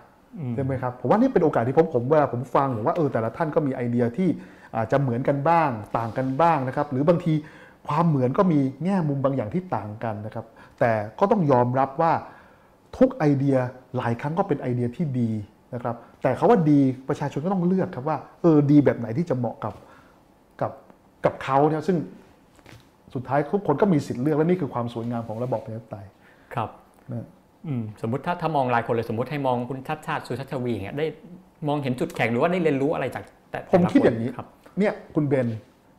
[0.54, 4.28] ใช่ไหมครับผมว่านี่เป็นโอกาสที่ผมผมเวลาผมฟังผมว่าเออแต่ละท่านก็มีไอเดียที่
[4.76, 7.34] อาจจะเหมือนกันบ้าง ต่างกันบ้างนะครับ หรือบางที
[7.88, 10.46] ความเหมือนก็มีแง่มุมบางอย่างที่ต่างกันนะครับ
[10.80, 12.12] แต่ก็ต้องยอมรับว่า
[12.98, 13.56] ทุกไอเดีย
[13.96, 15.30] หลายครั้งก็เป็นไอเดียที่ดี
[15.74, 19.74] นะครับ แต่เขาว่าดีประชาชนก็ต้องเลือกครับว่าเออดีแบบไหนที่จะเหมาะกับ
[20.60, 20.72] กับ
[21.24, 21.96] กับเขาเนี่ยซึ่ง
[23.14, 26.06] สุดท้ายทุกคนก็มีสิทธิ์เลือกและนี่คือความสวยงามของระบอบประชาธิปไตย
[26.54, 26.70] ครับ
[27.12, 27.26] นะ
[27.66, 31.06] อืมสมมติถ้าถ้ามองรายคนเลยสมมติให้มองคุณชัดชาติสุชัชวีอย่างเงี้ยได้
[31.68, 34.46] มองเห็นจุดแข็งหรือว่าได้เรียนรู้อะไรจากแต่ผมแต่ละคิดอย่างนี้ครับ
[34.78, 35.52] เนี่ยคุณเบนเ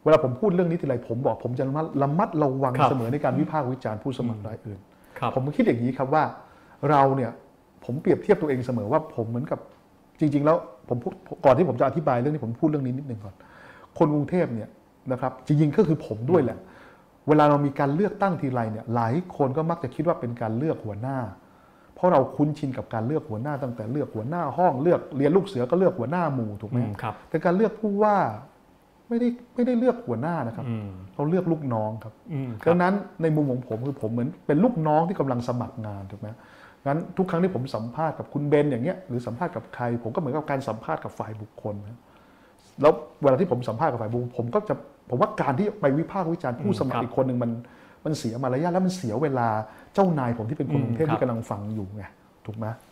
[0.08, 4.80] วลาผมพูดเรื่องนี้ทีไรผมบอกผมจะระมัดระมัดระวังครับเสมอในการวิพากษ์วิจารณ์ผู้สมัครรายอื่น
[5.20, 6.24] ครับผมคิดอย่างนี้ครับว่า
[6.90, 7.32] เราเนี่ย
[7.86, 9.60] ผมเปรียบเทียบตัวเองเสมอว่าผมเหมือนกับ
[10.20, 10.58] จริง ๆ แล้ว
[10.90, 11.14] ผมพูด
[11.46, 13.36] ก่อนที่ผมจะอธิบายเรื่องนี้ผมพูดเรื่องนี้นิดหนึ่งก่อน
[13.98, 14.70] คนกรุงเทพเนี่ย
[15.12, 16.58] นะครับจริงๆก็คือผมด้วยแหละ
[17.28, 21.18] เวลาเรามีการเลือกตั้งทีไรเนี่ยหลายคนก็มักจะคิดว่าเป็นการเลือกหัวหน้า
[21.96, 28.18] เพราะเราคุ้นชินกับการเลือกหัวหน้าตั้งแต่เลือกหัวหน้าห้องเลือกเรียนลูกเสือก็เลือกหัวหน้าหมู่ถูกไหมอืมครับแต่การเลือกผู้ว่า
[29.10, 36.28] ไม่ได้ไม่ได้เลือกหัวหน้านะครับอืมเราเลือกลูกน้องครับอืมครัดับงนั้นในมุมของผมคือผมเหมือนเป็นลูกน้องที่กำลังสมัครงานถูกไหม
[36.86, 42.00] งั้นทุกครั้งที่ผมสัมภาษณ์กับคุณเบนอย่างเงี้ยหรือสัมภาษณ์กับใคร ผมก็เหมือนกับการสัมภาษณ์กับฝ่ายบุคคลนะ
[42.82, 44.76] แล้วเวลาที่ผมสัมภาษณ์กับฝ่ายบุคคลผมก็จะ
[45.10, 47.52] ผมว่าการที่ไปวิพากษ์วิจารณ์ผู้สมัคครัรบอีกคนหนึ่งมัน
[48.06, 49.48] มันเสียมารยาทแล้วมันเสียเวลา
[49.94, 52.04] เจ้านายผมที่เป็นคนอืมกรุงเทพครับที่กำลังฟังอยู่ไง
[52.46, 52.87] ถูกไหมอืมค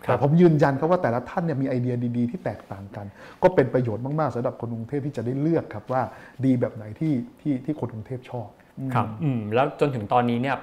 [0.00, 3.06] แต่รับผมยืนยันครับว่าแต่ละท่านเนี่ยมีไอเดียดีๆ ที่แตกต่างกัน
[3.42, 6.02] ก็เป็นประโยชน์มากๆสำหรับคนกรุงเทพที่จะได้เลือกครับว่า
[6.44, 8.48] ดีแบบไหนที่ที่ที่คนกรุงเทพชอบ
[8.94, 10.56] ครับอืมแล้วจนถึงตอนนี้เนี่ย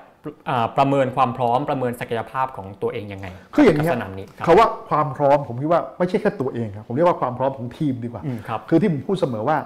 [0.49, 9.58] อ่าประเมินความพร้อมประเมินศักยภาพของตัวเองยังไงคืออย่างนี้กับยสนามนี้ครับคาว่าความพร้อมผมคิดว่าไม่ใช่แค่ตัวเองครับผมเรียกว่าความพร้อมของทีมดีกว่าอืมครับคือที่ผมพูดเสมอว่า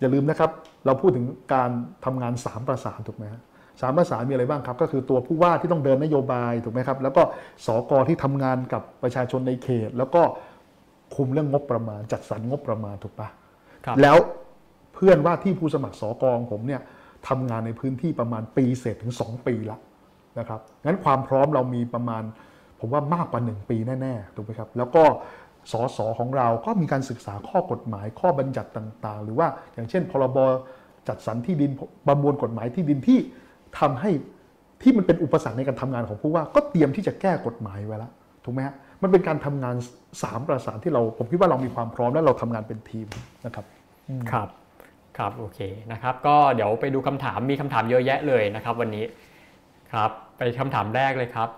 [0.00, 0.50] อย่าลืมนะครับ
[0.86, 1.24] เราพูดถึง
[1.54, 1.70] การ
[2.04, 3.40] ทำงาน3ประสานถูกไหมฮะ
[3.80, 7.22] สามประสานมีอะไรบ้างครับ ก็คือตัวผู้ว่าที่ต้องเดินนโยบายถูกไหมครับ แล้วก็
[7.66, 10.22] สกที่ทำงานกับประชาชนในเขต แล้วก็
[11.16, 13.28] คุมเรื่องงบประมาณ จัดสรรงบประมาณถูกปะ
[13.86, 14.16] ครับแล้ว
[14.94, 16.80] เพื่อนว่าที่ผู้สมัครสกของผมเนี่ย
[17.28, 19.78] ทำงานในพื้นที่ประมาณปีเศษถึง 2 ปีละ
[20.38, 22.22] นะครับงั้นความพร้อมเรามีประมาณ
[22.80, 25.04] ผมว่ามากกว่า 1 ปีแน่ๆถูกไหมครับ แล้วก็
[25.72, 30.38] สสของเราก็มีการศึกษาข้อกฎหมายข้อบัญญัติต่างๆ หรือว่าอย่างเช่น พรบ
[31.08, 31.70] จัดสรรที่ดิน
[32.06, 33.18] ประมวลกฎหมายที่ดินที่
[33.78, 34.10] ทำให้
[34.82, 38.12] ที่มันเป็นอุปสรรคในการทำงานของผู้ว่า ก็เตรียมที่จะแก้กฎหมายไว้แล้ว
[38.44, 39.76] ถูกไหมฮะมันเป็นการทำงาน
[40.22, 43.06] สามประสานที่เราผมคิดว่าเรามีความพร้อมและเราทำงานเป็นทีม
[43.46, 43.64] นะครับ
[44.32, 44.48] ครับ
[45.18, 45.58] ครับโอเค
[45.92, 49.04] นะครับ ก็เดี๋ยวไปดูคำถามมีคำถามเยอะแยะเลยนะครับ วันนี้
[49.92, 51.48] ครับ ไปคำถามแรกเลยครับ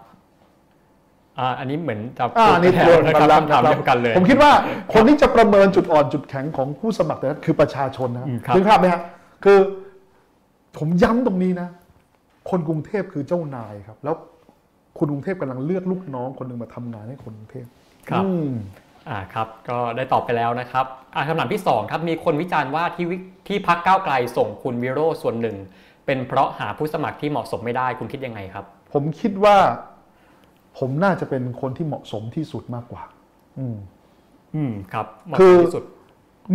[1.39, 4.53] อ่าอันนี้เหมือนจะอ่านี่พูดโดนแล้วกันะนครับแล้วคำถามเดียวกันเลย ผมคิดว่า
[4.93, 9.01] คนที่จะประเมินจุดอ่อนจุดแข็งของผู้สมัครนั้นคือประชาชนนะอืมครับถึงภาพไหมฮะ
[9.45, 9.59] คือ
[10.79, 11.69] ผมย้ำตรงนี้นะ
[12.51, 14.17] คนกรุงเทพคือเจ้านายครับ แล้ว
[14.99, 17.67] คนกรุงเทพกำลังเลือกลูกน้องคนหนึ่งมาทำงานให้คนกรุงเทพ
[18.11, 18.51] ครับอืม
[19.09, 23.17] อ่าครับ ก็ได้ตอบไปแล้วนะครับอ่าคำถามที่สองครับมีคนวิจารณ์ว่าที่วิ
[23.49, 25.57] ที่พักก้าวไกลส่งคุณวิโรจน์ส่วนหนึ่ง
[26.07, 29.57] เป็นเพราะหาผู้สมัครที่เหมาะสมไม่ได้คุณคิดยังไงครับ ผมคิดว่า
[30.79, 33.03] ผมน่าจะเป็นคนที่เหมาะสมที่สุดมากกว่า
[33.59, 33.77] อืม
[34.55, 35.85] อืมครับเหมาะคืสอมที่สุด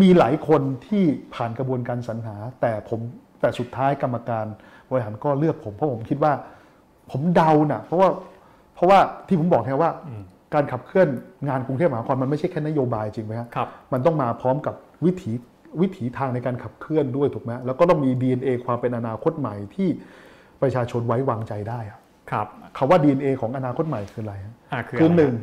[0.02, 1.04] มีหลายคนที่
[1.36, 3.00] ผ่านกระบวนการสรรหา แต่ผม
[3.42, 4.46] แต่สุดท้ายกรรมการ
[4.92, 6.34] บริหารก็เลือกผมเพราะผมคิดว่า
[7.12, 8.10] ผมเดาน่ะ เพราะว่า
[8.76, 10.24] เพราะว่าที่ผมบอกไงว่าอืม
[10.54, 11.08] การขับเคลื่อน
[11.48, 14.76] งานกรุงเทพมหานครมันไม่ใช่แค่นโยบายจริงไหมฮะครับมันต้องมาพร้อมกับ
[15.06, 15.32] วิถี
[15.82, 19.90] วิถีทางในการขับเคลื่อนด้วยถูกไหมแล้วก็ต้องมี DNA ความเป็นอนาคตใหม่ที่
[20.62, 22.00] ประชาชนไว้วางใจได้อะ
[22.32, 25.34] ครับคำว่า DNA ของอนาคตใหม่คืออะไรฮะอ่าคือคืออะไรหนึ่ง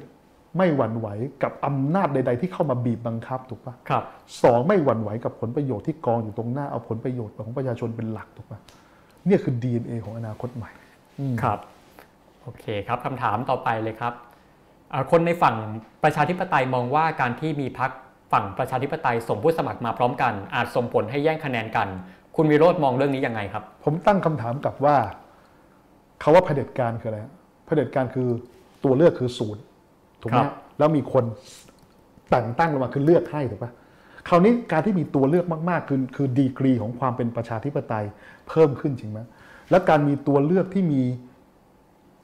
[0.56, 1.08] ไม่หวั่นไหว
[1.42, 4.04] กับอำนาจใด ๆ ที่เข้ามาบีบบังคับถูกปะครับ
[4.42, 8.60] สองไม่หวั่นไหวกับผลประโยชน์ที่กองอยู่ตรงหน้าเอาผลประโยชน์ของประชาชนเป็นหลักถูกปะ
[9.26, 10.70] เนี่ยคือ DNA ของอนาคตใหม่
[11.20, 11.58] อืมครับ
[12.42, 14.14] โอเคครับคำถามต่อไปเลยครับ
[14.92, 15.56] อ่าคนในฝั่ง
[16.04, 17.90] ประชาธิปไตยมองว่าการที่มีพัก
[18.32, 21.88] ฝั่งประชาธิปไตยส่งผู้สมัครมาพร้อมกัน อาจส่งผลให้แย่งคะแนนกัน
[22.36, 24.96] คุณวิโรธมองเรื่องนี้ยังไงครับ ผมตั้งคำถามกลับว่า
[26.22, 27.32] คาว่าเผด็จการคืออะไรฮะ
[27.66, 28.28] เผด็จการคือ
[28.84, 29.62] ตัวเลือกคือศูนย์
[30.20, 31.24] ถูกไหมครัฮะบแล้วมีคน
[32.30, 33.72] แต่งตั้งลงมาคือเลือกให้ถูกปะ
[34.28, 38.04] คราวนี้การที่มีตัวเลือกมากๆ คือคือดีกรีของความเป็นประชาธิปไตย
[38.48, 39.20] เพิ่มขึ้นจริงไหม
[39.70, 41.02] และการมีตัวเลือกที่มี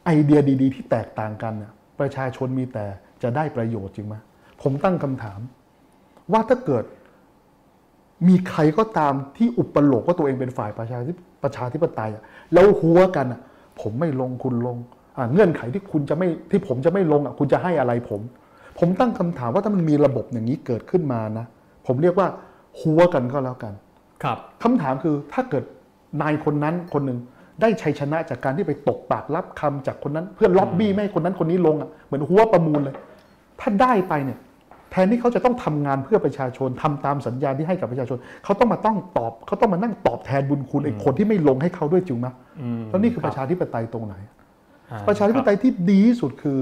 [0.05, 2.87] ไอเดียดี ๆ ที่แตกต่างกันน่ะประชาชนมีแต่
[3.23, 4.15] จะได้ประโยชน์จริงไหม
[4.63, 5.41] ผมตั้งคำถาม
[6.33, 6.85] ว่าถ้าเกิด
[8.29, 12.23] มีใครก็ตามที่อุปโลกว่าตัวเองเป็นฝ่ายประชาธิประชาธิปไตยอะ
[12.53, 13.41] แล้วหัวกันอะ
[13.81, 14.77] ผมไม่ลงคุณลง
[15.19, 18.21] อะเงื่อนไขที่คุณจะไม่ที่ผมจะไม่ลงอะคุณจะให้อะไรผม
[18.79, 21.47] ผมตั้งคำถามว่าถ้ามันมีระบบอย่างนี้เกิดขึ้นมานะ
[21.87, 22.29] ผมเรียกว่า
[22.81, 23.73] หัวกันก็แล้วกัน
[24.23, 25.65] ครับคำถามคือถ้าเกิด
[26.23, 27.19] นายคนนั้นคนหนึ่ง
[27.61, 32.95] ได้ชัยชนะจากการที่ไปตกปากรับคำจากคนนั้น เพื่อล็อบบี้ไม่ให้คนนั้นคนนี้ลงอะเหมือนหัวประมูลเลย
[33.61, 34.39] ถ้าได้ไปเนี่ย
[34.91, 42.27] แทนที่เขาจะต้องทำงานเพื่อประชาชนทำตามสัญญาที่ให้กับประชาชน เขาต้องมาต้องตอบเขาต้องมานั่งตอบแทนบุญคุณไอ้คนที่ไม่ลงให้เขาด้วยจริงไหม
[42.61, 44.15] อืมแล้วนี่คือประชาธิปไตยตรงไหน
[44.91, 46.59] อ่ประชาธิปไตยที่ดีที่สุดคือ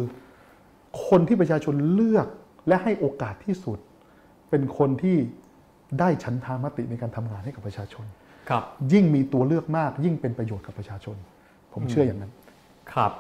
[1.09, 2.27] คนที่ประชาชนเลือก
[2.69, 3.79] และให้โอกาสที่สุด
[4.51, 5.17] เป็นคนที่
[5.99, 8.05] ได้ฉันทามติในการทำงานให้กับประชาชน
[8.51, 8.63] ครับ
[8.93, 11.17] ยิ่งมีตัวเลือกมากยิ่งเป็นประโยชน์กับประชาชน
[11.73, 12.33] ผมเชื่ออย่างนั้น
[12.93, 13.13] ครับ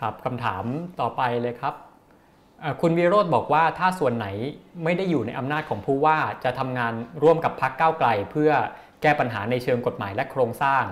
[0.00, 0.64] ครับคำถาม
[1.00, 1.74] ต่อไปเลยครับ
[2.62, 4.26] อ่าคุณวิโรธบอกว่าถ้าส่วนไหน
[4.84, 6.92] ไม่ได้อยู่ในอำนาจของผู้ว่าจะทำงาน
[7.22, 8.50] ร่วมกับพักก้าวไกล เพื่อ
[9.02, 10.84] แก้ปัญหาในเชิงกฎหมายและโครงสร้าง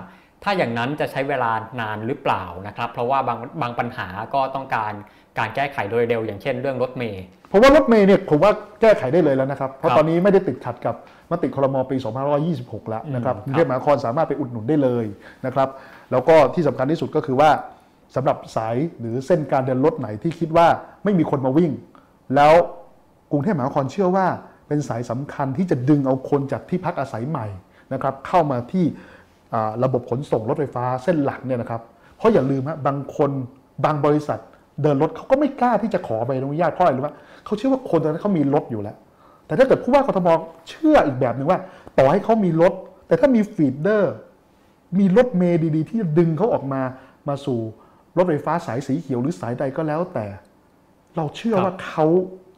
[0.43, 4.93] ถ้าอย่างนั้นจะใช้เวลานานหรือเปล่านะครับ เพราะว่าบางบางปัญหาก็ต้องการ
[5.39, 7.23] การแก้ไขโดยเร็ว อย่างเช่นเรื่องรถเมย์
[7.53, 10.95] ผมว่ารถเมย์เนี่ยผมว่าแก้ไขได้เลยแล้วนะครับ เพราะครับตอนนี้ไม่ได้ติดขัดกับ
[11.31, 11.97] มติครมปี
[12.43, 15.05] 2526 แล้วนะครับอืมกรุงเทพมหานครสามารถไปอุดหนุนได้เลย
[15.47, 15.69] นะครับ
[16.11, 17.51] แล้วก็ที่สำคัญที่สุดก็คือว่า
[18.15, 20.67] สำหรับสายหรือเส้นการเดินรถไหนที่คิดว่า
[21.05, 21.73] ไม่มีคนมาวิ่ง
[22.35, 22.53] แล้ว
[23.31, 24.27] กรุงเทพมหานครเชื่อว่า
[24.69, 27.47] เป็นสายสำคัญที่จะดึงเอาคนจากที่พักอาศัยใหม่
[27.93, 28.85] นะครับเข้ามาที่
[29.55, 31.83] อ่าระบบขนส่งรถไฟฟ้าเส้นหลักเนี่ยนะครับ
[32.17, 33.31] เพราะอย่าลืมฮะบางคน
[33.85, 34.41] บางบริษัท
[34.83, 37.11] เดินรถเขาก็ไม่กล้าที่จะขอใบอนุญาตเพราะอะไรรู้ไหม
[37.45, 38.97] เขาเชื่อว่าคนตอนนั้นเขามีรถอยู่แล้ว
[39.47, 40.29] แต่ถ้าเกิดผู้ว่ากทม
[40.69, 41.59] เชื่ออีกแบบหนึ่งว่า
[41.99, 42.73] ต่อให้เขามีรถ
[43.07, 44.13] แต่ถ้ามี feeder
[44.99, 46.83] มีรถเมล์ดีๆ ที่ดึงเขาออกมา
[47.29, 47.61] มาสู่
[48.17, 50.27] รถไฟฟ้าสายสีเขียวหรือสายใดก็แล้วแต่
[51.17, 52.07] เราเชื่อครับว่าเขา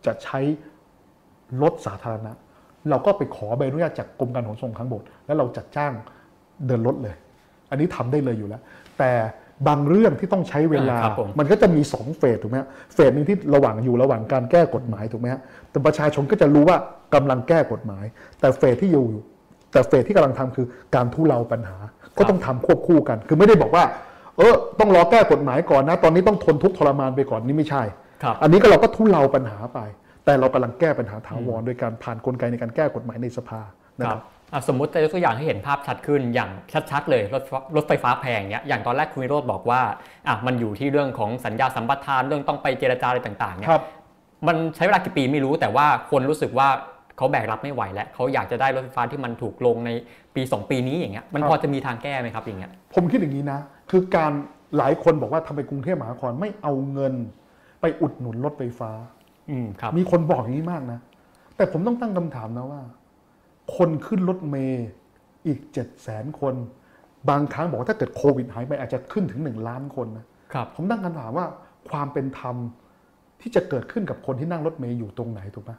[0.07, 0.41] จะใช้
[1.63, 2.33] รถสาธารณะ
[2.91, 5.93] เราก็ไปขอใบอนุญาตจากกรมการขนส่งทางบกแล้วเราจัดจ้าง
[6.67, 7.15] เดินรถเลย
[7.71, 8.63] อันนี้ทำได้เลยอยู่แล้ว
[8.99, 9.13] แต่
[9.69, 15.41] บางเรื่องที่ต้องใช้เวลาอ่าครับผมมันก็จะมีสอง phase ถูกไหมฮะ phase หนึ่งที่ระหว่างอยู่ระหว่างการแก้กฎหมายถูกไหมฮะ
[15.71, 16.77] แต่ประชาชนก็จะรู้ว่า
[17.15, 18.05] กำลังแก้กฎหมาย
[18.41, 19.07] แต่เฟสที่อยู่
[19.73, 21.77] แต่เฟสที่กำลังทำคือการทุเลาปัญหา
[22.19, 23.85] ก็ต้องทำควบคู่กัน คือไม่ได้บอกว่า
[24.39, 27.83] เออต้องรอแก้กฎหมายก่อนนะ ตอนนี้ต้องทนทุกข์ทรมานไปก่อนนี่ไม่ใช่
[28.23, 29.79] ครับอันนี้ก็เราก็ทุเลาปัญหาไป
[30.25, 33.61] แต่เรากำลังแก้ปัญหาถาวรโดยการผ่านกลไกในการแก้กฎหมายในสภา
[34.01, 34.34] นะคครัรับบอะ
[34.69, 36.51] สมมติจะยกตัวอย่างให้เห็นภาพชัดขึ้นอย่าง
[36.91, 39.81] ชัดๆเลยรถไฟรถไฟฟ้าแพงเนี้ยอย่างตอนแรกคุณวิโรธบอกว่า
[40.29, 43.83] อะมันอยู่ที่เรื่องของสัญญาสัมปทานเรื่องต้องไปเจรจาอะไรต่างๆเนี่ยครับ
[44.47, 46.69] มันใช้เวลากี่ปีไม่รู้แต่ว่าคนรู้สึกว่า
[47.17, 49.91] เขาแบกรับไม่ไหวแล้วเขาอยากจะได้รถไฟฟ้าที่มันถูกลงใน
[50.35, 53.59] ปี 2 ปีนี้อย่างเงี้ยมันครับพอจะมีทางแก้ไหมครับอย่างเงี้ยผมคิดอย่างนี้นะ
[53.91, 54.33] คือการ
[54.79, 57.15] หลายคนบอกว่าทำไมกรุงเทพมหานครไม่เอาเงิน
[57.81, 58.91] ไปอุดหนุนรถไฟฟ้า
[59.51, 60.99] อืมครับมีคนบอกอย่างนี้มากนะ
[61.57, 62.81] แต่ผมต้องตั้งคำถามนะว่า
[63.77, 64.87] คนขึ้นรถเมย์
[65.47, 66.55] อีกเจ็ดแสนคน
[67.31, 71.47] บางครั้งบอกว่าถ้าเกิดโควิดหายไปอาจจะขึ้นถึงหนึ่งล้านคนนะครับผมตั้งคำถามว่า
[71.91, 72.57] ความเป็นธรรม
[73.41, 75.73] ที่จะเกิดขึ้นกับคนที่นั่งรถเมย์อยู่ตรงไหนถูกไหม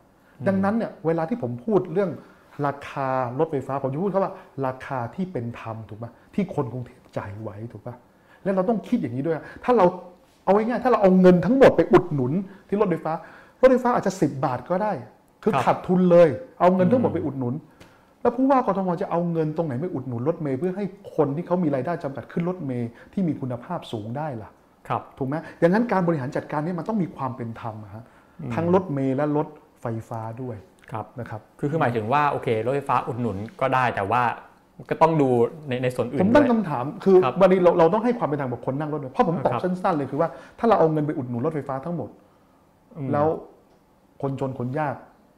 [0.48, 2.12] ดังนั้นเนี่ยเวลาที่ผมพูดเรื่อง
[2.66, 3.08] ราคา
[3.40, 4.34] รถไฟฟ้าผมจะพูดคำว่า
[4.66, 6.06] ราคาที่เป็นธรรมถูกไหม
[6.36, 7.96] ที่คนกรุงเทพจ่ายไหวถูกปะ
[8.44, 9.86] และเราต้องคิดอย่างนี้ด้วย ถ้าเรา
[10.44, 12.32] เอาง่ายๆถ้าเราเอาเงินทั้งหมดไปอุดหนุน
[12.68, 13.14] ที่รถไฟฟ้า
[13.62, 14.92] รถไฟฟ้าอาจจะ 10 บาทก็ได้
[15.44, 16.30] คือครับขาดทุนเลย
[16.60, 17.54] เอาเงินทั้งหมดไปอุดหนุน
[18.26, 20.86] แล้วผู้ว่ากทมจะเอาเงินตรงไหนไปอุดหนุนรถเมย์เพื่อให้
[21.16, 24.50] คนที่เขามีรายได้จำกัดขึ้นรถเมย์ที่มีคุณภาพสูงได้ล่ะ
[24.88, 28.04] ครับ ถูกไหมอย่างนั้นการบริหารจัดการเนี่ยมันต้องมีความเป็นธรรมอะฮะ
[28.56, 29.48] ทั้งรถเมล์และรถ
[29.82, 30.56] ไฟฟ้าด้วย
[30.92, 34.22] ครับนะครับ คือคือหมายถึงว่าโอเครถไฟฟ้าอุดหนุนก็ได้แต่ว่า
[34.90, 35.30] ก็ต้องดู
[35.68, 40.30] ในในส่วนอื่ผมนด้ตั้วงยคำถามคือครับวันนี้เราเราต้องให้ความเป็นธรรมกับคนนั่งรถด้วยเพราะผมตอบครับสั้นๆเลยคือว่า
[40.60, 42.10] ถ้าเราเอาเงินไปอุดหนุนรถไฟฟ้าทั้งหมด
[42.98, 43.28] อืมแล้ว
[44.22, 44.96] คนจนคนยาก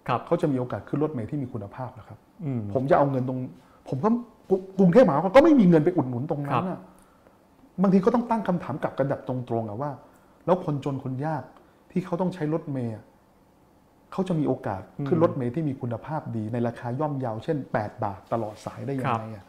[0.07, 2.26] ครับเขาจะมีโอกาสขึ้นรถเมล์ที่มีคุณภาพนะครับอืม
[2.73, 3.39] ผมจะเอาเงินตรง
[3.89, 4.09] ผมก็
[4.49, 6.79] กรุกรุงเทพมหานครก็ไม่มีเงินไปอุดหนุนตรงนั้ครันบอะ
[7.81, 9.91] บางทีก็ต้องตั้งคำถามกลับกันแบบตรงๆอะว่า
[10.45, 11.43] แล้วคนจนคนยาก
[11.91, 13.03] ที่เขาต้องใช้รถเมล์อะ
[14.11, 19.45] เขาจะมีโอกาสขึ้นรถเมล์ที่มีคุณภาพดีในราคาย่อมเยาเช่น 8 บาทตลอดสายได้ยังไงอะ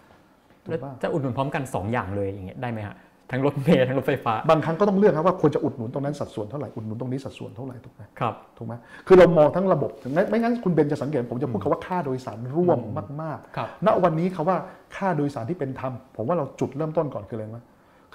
[0.65, 2.97] ถูแล้วกป่ะจะอุดหนุนพร้อมกัน 2 อย่างเลยอย่างเงี้ยได้ไหมฮะ
[3.30, 8.74] ทั้งรถเมล์ทั้งรถไฟฟ้า บางครั้งก็ต้องเลือกครับว่าควรจะอุดหนุนตรงนั้นสัดส่วนเท่าไหร่อุดหนุนตรงนี้สัดส่วนเท่าไหร่ถูกไหมครับถูกไหม
[9.06, 12.78] คือเรามองทั้งระบบถึงไม่ไม่งั้นคุณเบนจะสังเกตผมจะพูดคำว่าค่าโดยสารร่วม
[13.22, 14.56] มากครับๆณวันนี้คำว่า
[14.96, 17.59] ค่าโดยสารที่เป็นธรรมผมว่าเราจุดเริ่มต้นก่อนคืออะไรไหม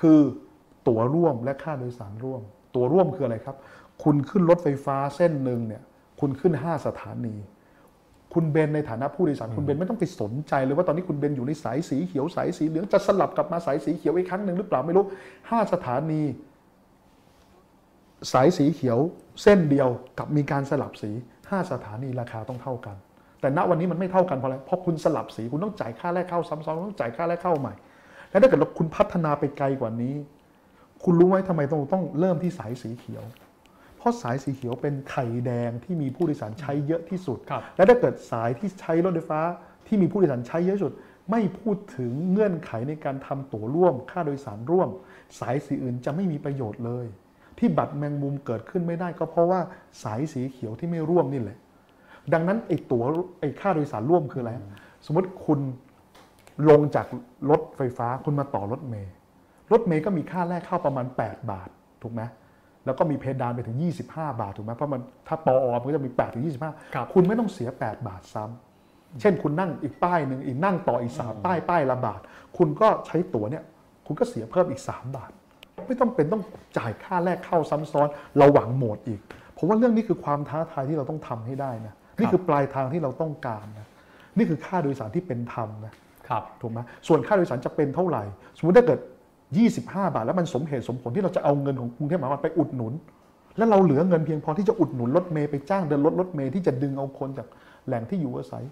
[0.02, 0.20] คือ
[0.88, 2.42] ตั๋วร่วมและค่าโดยสารร่วม
[2.76, 3.56] ตั๋วร่วมคืออะไรครับ
[4.04, 5.82] คุณขึ้นรถไฟฟ้าเส้นหนึ่งเนี่ย
[6.20, 7.36] คุณขึ้น 5 สถานี
[8.36, 15.06] คุณเบนในฐานะผู้โดยสารคุณเบนไม่ต้องไปสนใจเลยว่าตอนนี้คุณเบนอยู่ในสายสีเขียวสายสีเหลืองจะสลับกลับมาสายสีเขียวอีกครั้งหนึ่งหรือเปล่าไม่รู้
[15.50, 16.22] ห้าสถานี
[18.34, 19.00] สายสีเขียว
[19.44, 21.12] เส้นเดียวกับมีการสลับสี
[21.42, 22.96] 5สถานีราคาต้องเท่ากัน
[23.42, 27.74] แต่ณวันนี้มันไม่เท่ากันเพราะอะไรเพราะคุณสลับสีคุณต้องจ่ายค่าแรกเข้าซ้ำซ้อนคุณต้องจ่ายค่าแรกเข้าใหม่
[28.30, 30.16] แล้วถ้าเกิดเราคุณพัฒนาไปไกลกว่านี้
[31.04, 33.43] คุณรู้ไหมทำไมต้องต้องเริ่มที่สายสีเขียวเพ
[34.04, 39.42] ราะสายสีเขียวเป็นไข่แดงที่มีผู้โดยสารใช้เยอะที่สุดครับและถ้าเกิดสายที่ใช้รถไฟฟ้า
[39.88, 40.94] ที่มีผู้โดยสารใช้เยอะที่สุด
[41.32, 44.90] ไม่พูดถึงเงื่อนไขในการทำตั๋วร่วม ค่าโดยสารร่วม
[45.40, 47.06] สายสีอื่นจะไม่มีประโยชน์เลย
[47.58, 49.60] ที่บัตรแมงมุมเกิดขึ้นไม่ได้ก็เพราะว่า
[50.04, 51.58] สายสีเขียวที่ไม่ร่วมนี่แหละ
[52.34, 53.04] ดังนั้นไอ้ตั๋ว
[53.40, 54.52] ไอ้ค่าโดยสารร่วมคืออะไร
[55.06, 55.60] สมมติคุณ
[56.70, 57.08] ลงจาก
[57.50, 59.14] รถไฟฟ้าคุณมาต่อรถเมย์
[59.72, 61.70] รถเมย์ก็มีค่าแรกเข้าประมาณ 8 บาท
[62.02, 62.22] ถูกไหม
[62.86, 63.78] แล้วก็มีเพดานไปถึง
[64.10, 66.48] 25 บาทถูกไหมเพราะมันถ้าปอมันก็จะมี8ถึงค
[66.98, 72.20] รับ25 คุณไม่ต้องเสีย 8 บาทซ้ำเช่นคุณนั่งอีกป้ายหนึ่งอีกนั่งต่ออีกสามป้ายป้ายละบาท
[72.58, 73.64] คุณก็ใช้ตั๋วเนี่ย
[74.08, 75.32] คุณก็เสียเพิ่มอีก 3 บาท
[75.88, 76.44] ไม่ต้องเป็นต้อง
[76.78, 78.08] จ่ายค่าแรกเข้าซ้ำซ้อน
[78.42, 79.20] ระหว่างโหมดอีก
[79.58, 83.88] ผมว่าเรื่องนี้คือความท้าทายที่เราต้องทำให้ได้นะนี่คือปลายทางที่เราต้องการนะ
[84.38, 85.94] นี่คือค่าโดยสารที่เป็นธรรมนะ
[86.30, 88.24] ครับถูกไหมส่วนค่าโดยสารจะเป็นเท่าไหร่
[88.58, 89.00] สมมติถ้าเกิด
[89.62, 89.82] 25
[90.14, 92.94] บาท แล้วมันสมเหตุสมผลที่เราจะเอาเงินของกรุงเทพมหานครไปอุดหนุน
[93.58, 97.48] แล้วเราเหลือเงินเพียงพอที่จะอุดหนุนรถเมย์ไปจ้างเดินรถรถเมย์ที่จะดึงเอาคนจาก
[97.88, 98.64] แหล่งที่อยู่อาศัย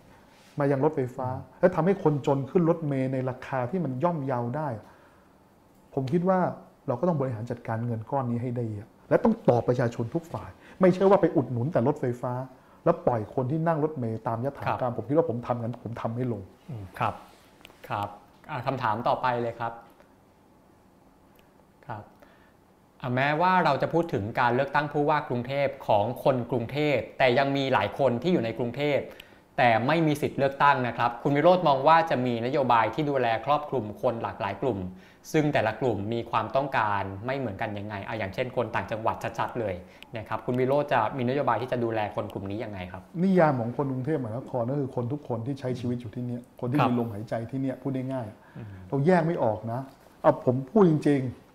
[0.60, 1.28] มายังรถไฟฟ้า
[1.60, 4.68] และทำให้คนจนขึ้นรถเมย์ในราคาที่มันย่อมเยาวได้
[5.94, 6.40] ผมคิดว่า
[6.88, 8.66] เราก็ต้องบริหารจัดการเงินก้อนนี้ให้ได้
[9.10, 10.50] และต้องตอบประชาชนทุกฝ่าย
[10.82, 12.34] ไม่ใช่ว่าไปอุดหนุนแต่รถไฟฟ้า
[12.86, 16.42] แล้วปล่อยคนที่นั่งรถเมย์ตามยถากรรมผมคิดว่าผมทำงั้นผมทำไม่ลง
[17.00, 17.14] ครับ
[17.90, 18.10] ครับ
[18.68, 19.74] คำถามต่อไปเลยครับ
[21.88, 29.00] ครับ อะ แม้ว่าเราจะพูดถึงการเลือกตั้งผู้ว่ากรุงเทพของคนกรุงเทพ แต่ยังมีหลายคนที่อยู่ในกรุงเทพ
[29.58, 34.80] แต่ไม่มีสิทธิ์เลือกตั้งนะครับ คุณวิโรธมองว่าจะมีนโยบายที่ดูแลครอบคลุมคนหลากหลายกลุ่ม
[35.32, 39.76] ซึ่งแต่ละกลุ่มมีความต้องการไม่เหมือนกันยังไงเอะอย่างเช่น คนต่างจังหวัดชัดๆเลย
[40.18, 49.82] นะครับคุณวิโรธจะมีนโยบายที่จะดูแลคนกลุ่มนี้ยังไงครับนิยามของคนกรุงเทพมหานครก็คือคนทุกคนที่ใช้ชีวิตอยู่ที่นี่คนที่มีลมหายใจที่นี่พูดง่ายๆเราแยกไม่ออกนะ
[50.22, 51.51] เอาผมพูดจริง ๆ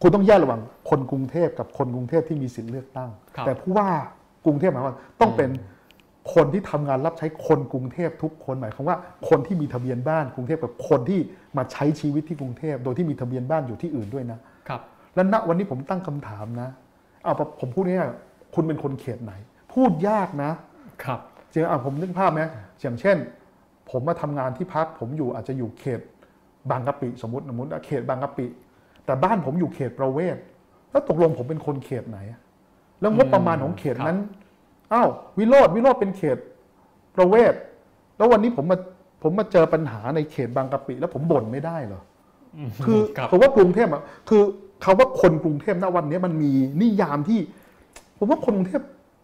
[0.00, 0.60] คุณต้องแยกระหว่าง
[0.90, 3.88] คนกรุงเทพกับคนกรุงเทพที่มีสิทธิ์เลือกตั้งครับแต่ผู้ว่า
[4.44, 5.50] กรุงเทพมหานครต้องเป็น
[6.34, 8.96] คนที่ทำงานรับใช้คนกรุงเทพทุกคนหมายความว่า
[9.28, 11.20] คนที่มีทะเบียนบ้านกรุงเทพกับคนที่
[11.56, 14.38] มาใช้ชีวิตที่กรุงเทพโดยที่มีทะเบียนบ้านอยู่ที่อื่นด้วยนะ
[14.68, 14.80] ครับ
[15.14, 16.68] แล้วณวันนี้ผมตั้งคำถามนะ
[17.22, 19.32] เอาผมพูดง่ายๆคุณเป็นคนเขตไหน
[19.74, 20.50] พูดยากนะ
[21.04, 21.20] ครับ
[21.52, 22.42] จริงๆอะผมนึกภาพไหม
[22.80, 23.16] อย่างเช่น
[23.90, 26.00] ผมมาทำงานที่พักผมอยู่อาจจะอยู่เขต
[26.70, 28.46] บางกะปิสมมติสมมติอะเขตบางกะปิ
[29.06, 30.36] แต่บ้านผมอยู่เขตประเวศ
[30.90, 32.40] แล้วตกลงผมเป็นคนเขตไหนอะ
[33.00, 34.18] แล้วงบประมาณของเขตนั้น
[34.92, 35.08] อ้าว
[35.38, 36.36] วิโรธวิโรธเป็นเขต
[37.16, 37.54] ประเวศ
[38.16, 38.78] แล้ววันนี้ผมมา
[39.22, 42.02] ผมมาเจอปัญหาในเขตบางกะปิ แล้วผมบ่นไม่ได้เหรอ
[42.84, 44.42] คือครับผมว่ากรุงเทพอะคือ
[44.84, 47.40] คาว่าคนกรุงเทพณวันนี้มันมีนิยามที่
[48.18, 48.82] ผมว่าคนกรุงเทพ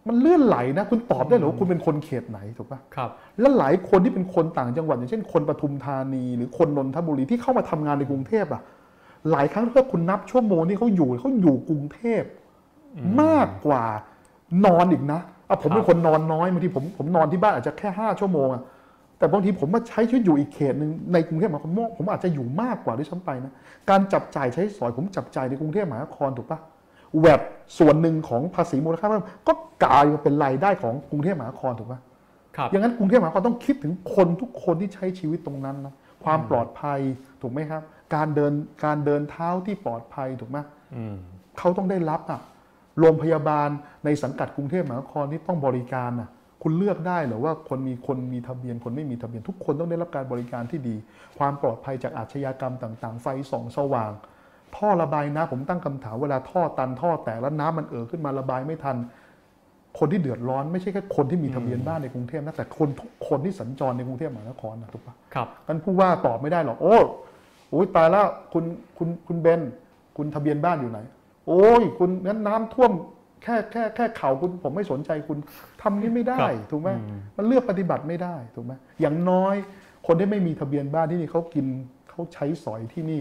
[0.09, 8.63] มันเลื่อนไหลนะ คุณตอบได้เหรอว่าคุณเป็นคนเขตไหนถูกปะครับ และหลายคนที่เป็นคนต่างจังหวัด อย่างเช่นคนปทุมธานี หรือคนนนทบุรีที่เข้ามาทำงานในกรุงเทพอะ
[9.31, 12.23] หลายครั้งถ้าคุณนับชั่วโมงที่เขาอยู่เขาอยู่กรุงเทพ
[13.23, 13.85] มากกว่า
[14.67, 18.63] นอนอีกนะอะผมเป็นคนนอนน้อยบางทีผมผมนอนที่บ้านอาจจะแค่ห้าชั่วโมงอะ
[19.19, 23.53] แต่บางทีผมมาใช้ชีวิตอยู่อีกเขตหนึ่งในกรุงเทพมหานครผมอาจจะอยู่มากกว่าด้วยซ้ำไปนะ
[23.91, 26.59] การจับจ่ายใช้สอยผมจับจ่ายในกรุงเทพมหานครถูกปะ
[27.21, 27.41] แวบ
[27.79, 29.53] ส่วนหนึ่งของภาษีมูลค่าเพิ่มก็
[29.85, 32.01] กลายมาเป็นรายได้ของกรุงเทพมหานครถูกปะ
[32.57, 35.95] ครับอย่างนั้นกรุงเทพมหานครต้องคิดถึงคนทุกคนที่ใช้ชีวิตตรงนั้นนะ
[36.25, 37.01] ความปลอดภัย
[37.41, 37.83] ถูกไหมครับ
[38.15, 38.53] การเดิน
[38.85, 40.59] การเดินเท้าที่ปลอดภัยถูกไหม
[40.97, 41.17] อืม
[41.59, 42.41] เขาต้องได้รับอะ
[43.01, 43.69] โรงพยาบาล
[44.05, 46.29] ในสังกัดกรุงเทพมหานครที่ต้องบริการอะ
[46.63, 50.97] คุณเลือกได้เหรือว่าคนมีคนมีทะเบียนคนไม่มีทะเบียน ทุกคนต้องได้รับการบริการที่ดี
[51.39, 54.13] ความปลอดภัยจากอาชญากรรมต่าง ๆ ไฟส่องสว่าง
[54.77, 58.97] ท่อระบายน้ำผมตั้งคำถามเวลาท่อตันท่อแตกแล้วน้ำมันเอ่อขึ้นมาระบายไม่ทัน
[59.99, 68.65] คนที่เดือดร้อนไม่ใช่แค่คนที่มีทะเบียนบ้านในกรุงเทพนะแต่คนทุกคนที่สัญจรในกรุงเทพมหานครนะถูกปะครับกันผู้ว่าตอบไม่ได้หรอกโอ้โอ้ยตายแล้วคุณ
[68.99, 69.61] คุณคุณเบน
[70.17, 70.99] คุณทะเบียนบ้านอยู่ไหน
[71.49, 72.93] โอ้ย คุณงั้นน้ำท่วม
[73.43, 75.39] แค่แค่แค่เข่าคุณผมไม่สนใจคุณ
[75.83, 79.55] ทำนี้ไม่ได้ครับถูกไหมอืมมันเลือกปฏิบัติไม่ได้ถูกไหมอย่างน้อย
[80.07, 81.67] คนที่ไม่มีทะเบียนบ้านที่นี่เขากิน
[82.11, 83.21] เขาใช้สอยที่นี่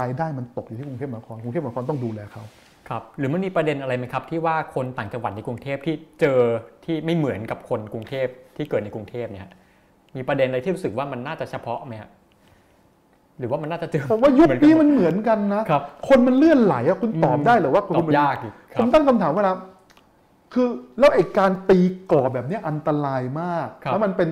[0.00, 2.42] รายได้มันตกอยู่ที่กรุงเทพมหานครกรุงเทพมหานครต้องดูแลเขา
[2.88, 6.40] ครับหรือมันมีประเด็นอะไรไหมครับ ที่ว่าคนต่างจังหวัดในกรุงเทพที่เจอ
[6.84, 8.26] ที่ไม่เหมือนกับคนกรุงเทพ
[8.56, 9.48] ที่เกิดในกรุงเทพเนี่ย
[10.16, 12.10] มีประเด็นอะไรที่รู้สึกว่ามันน่าจะเฉพาะไหมฮะ
[13.38, 19.52] หรือว่ามันน่าจะเจอผมว่ายุคเหมือกันี้หดมันเหมือนกันนะครับคนมันเลื่อนไหลอะคุณตอบได้เหรือว่าคุณตอบเป็นยากอีกคผรับมตั้งคำถามเวลา
[20.54, 21.78] คือแล้วไอ้การตี
[22.10, 24.28] กรอบแบบเนี้ยอันตรายมากครับแล้วมันเป็น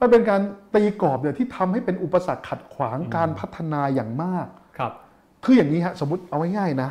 [0.00, 0.40] มันเป็นการ
[0.74, 4.46] ตีกรอบเนี่ยที่ทำให้เป็นอุปสรรคขัดขวางการพัฒนาอย่างมาก
[4.78, 4.92] ครับ
[5.44, 6.90] คืออย่างนี้ฮะสมมติเอาง่ายๆนะ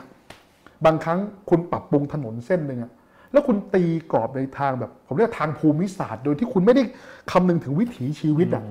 [0.85, 1.19] บางครั้ง
[1.49, 2.91] คุณปรับปรุงถนนเส้นหนึ่งอะ
[3.31, 6.83] แล้วคุณตีกรอบในทางแบบ ผมเรียกทางภูมิศาสตร์ โดยที่คุณไม่ได้
[7.31, 8.63] คำนึงถึงวิถีชีวิตอะ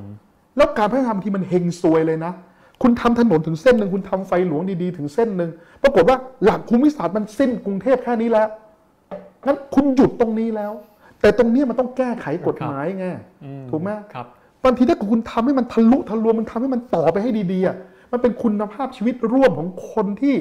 [0.56, 2.32] แล้วการพัฒนาที่มันเฮงซวยเลยนะ
[2.82, 5.50] คุณทำถนนถึงเส้นหนึ่งคุณทำไฟหลวงดีๆ ถึงเส้นหนึ่ง
[5.82, 8.48] ปรากฏว่าหลักภูมิศาสตร์มันสิ้นกรุงเทพแค่นี้แล้ว
[9.46, 10.72] งั้นคุณหยุดตรงนี้แล้ว
[11.20, 13.06] แต่ตรงเนี้ยมันต้องแก้ไขกฎหมายไง
[13.44, 14.26] อืถูกไหมครับ
[14.64, 17.76] บางทีถ้าคุณทำให้มันทะลุทะลวงมันทำให้มันต่อไปให้ดีๆอะ
[18.12, 20.34] มันเป็นคุณภาพชีวิตร่วมของคนที่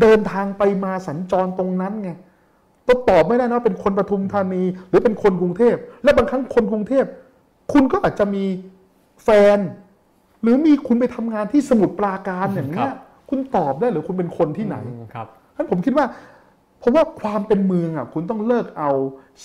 [0.00, 2.10] เดินทางไปมาสัญจรตรงนั้นไง
[2.88, 7.04] ต้องตอบไม่ได้นะว่าเป็นคนปทุมธานี หรือเป็นคนกรุงเทพและบางครั้งคนกรุงเทพ
[7.72, 8.44] คุณก็อาจจะมี
[9.24, 9.58] แฟน
[10.42, 12.96] หรือมีคุณไปทำงานที่สมุทรปราการอย่างเนี้ครัยบ
[13.30, 16.06] คุณตอบได้หรือคุณเป็นคนที่ไหนอืมครับฉะนั้นผมคิดว่า
[16.82, 18.90] ผมว่าความเป็นเมืองอะคุณต้องเลิกเอา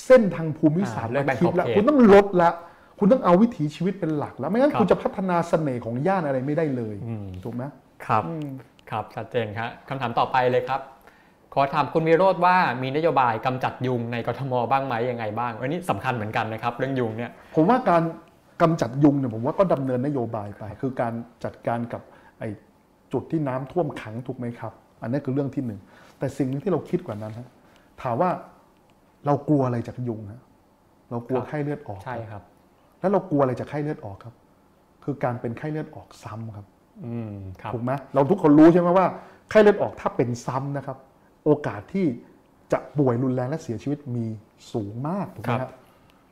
[0.06, 2.50] เส้นทางภูมิศาสตร์อ่าเลิกแบ่งคิดแล้วขอบเขตคุณต้องลดละ
[3.00, 7.64] คุณต้องเอาวิถีชีวิตเป็นหลักแล้ว ไม่งั้นครับคุณจะพัฒนาเสน่ห์ของย่านอะไรไม่ได้เลยอืมถูกไหม
[8.06, 8.48] ครับอืม
[8.90, 10.82] ครับชัดเจนครับคำถามต่อไปเลยครับ
[11.54, 18.02] ขอถามคุณวิโรธว่ามีนโยบายกำจัดยุงในกทมบ้างไหมยังไงบ้างอันนี้สำคัญเหมือนกันนะครับ เรื่องยุงเนี่ยผมว่าการ
[18.62, 21.14] กำจัดยุงเนี่ยผมว่าก็ดำเนินนโยบายไป คือการ
[21.44, 22.02] จัดการกับ
[22.40, 22.50] ไอ้
[23.14, 25.80] จุดที่น้ำท่วมขังถูกไหมครับ อันนี้คือเรื่องที่หนึ่ง
[26.20, 27.48] แต่สิ่งหนึงที่เราคิดกว่านั้นฮะ
[28.02, 28.30] ถามว่า
[29.26, 30.42] เรากลัวอะไรจากยุงฮะ
[31.10, 32.44] เรากลัวครับไข้เลือดออกใช่ครับ
[33.00, 34.36] แล้วเรากลัวอะไรจากไข้เลือดออกครับ
[35.04, 36.66] คือการเป็นไข้เลือดออกซ้ำครับ
[37.06, 39.08] อืมครับถูกไหมเราทุกคนรู้ใช่ไหมว่า
[39.50, 40.98] ไข้เลือดออกถ้าเป็นซ้ำนะครับ
[41.46, 42.06] โอกาสที่
[42.72, 44.26] จะป่วยรุนแรงและเสียชีวิตมี
[44.74, 45.74] สูงมากถูกไหมคครัรับบ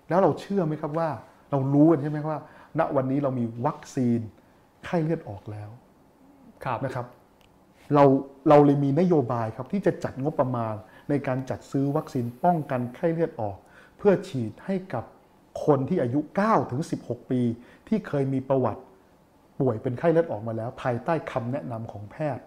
[0.09, 1.09] แล้วเราเชื่อไหมครับว่า
[1.55, 2.39] เรารู้กันใช่ไหมว่า
[2.79, 4.19] ณวันนี้เรามีวัคซีน
[4.85, 5.69] ไข้เลือดออกแล้ว
[6.65, 7.05] ครับนะครับ
[7.93, 8.03] เรา
[8.49, 10.75] เราเลยมีนโยบายครับที่จะจัดงบประมาณ
[11.09, 13.57] ในการจัดซื้อวัคซีนป้องกันไข้เลือดออก
[13.97, 15.03] เพื่อฉีดให้กับ
[15.65, 17.41] คนที่อายุ 9 ถึง 16 ปี
[17.87, 18.81] ที่เคยมีประวัติ
[19.59, 22.45] ป่วยเป็นไข้เลือดออกมาแล้ว ภายใต้คำแนะนำของแพทย์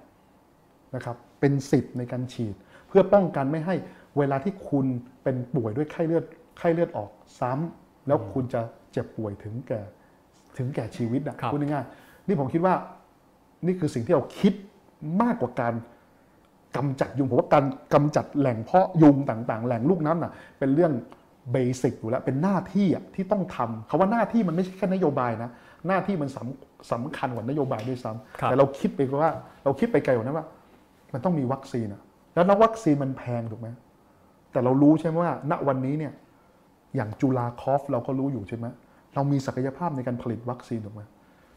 [0.95, 2.55] นะครับเป็นสิทธิ์ในการฉีด
[2.89, 3.75] เพื่อป้องกันไม่ให้
[4.19, 4.87] เวลาที่คุณ
[5.23, 6.25] เป็นป่วยด้วยไข้เลือด
[6.59, 7.11] ไข้เลือดออก
[7.41, 8.61] ซ้ำแล้วคุณจะ
[8.93, 9.81] เจ็บป่วยถึงแก่
[10.59, 12.75] ถึงแก่ชีวิตนะครับพูดง่ายๆนี่ผมคิดว่า
[13.67, 14.53] นี่คือสิ่งที่เราคิด
[15.23, 15.75] มากกว่าการ
[16.77, 20.93] กำจัดยุงผมว่าการกำจัดแหล่งเพาะยุงต่างๆ แหล่งลูกน้ำน่ะเป็นเรื่อง
[21.53, 25.51] เบสิกอยู่แล้วเป็นหน้าที่อะที่ต้องทำคาว่าหน้าที่มันไม่ใช่แค่นโยบายนะ
[25.87, 29.33] หน้าที่มันสำสำคัญกว่านโยบายด้วยซ้ครับำแต่เราคิดไปว่า
[29.65, 30.47] เราคิดไปไกลกว่านั้นว่า
[31.13, 32.03] มันต้องมีวัคซีนอะ
[32.35, 33.69] แล้วนักวัคซีนมันแพงถูกไหม
[34.53, 36.13] แต่เรารู้ใช่ไหมว่า ณวันนี้เนี่ย
[36.97, 38.67] อย่างจุฬาคอฟเราก็รู้อยู่ใช่ไหม
[39.15, 41.03] เรามีศักยภาพในการผลิตวัคซีนถูกไหม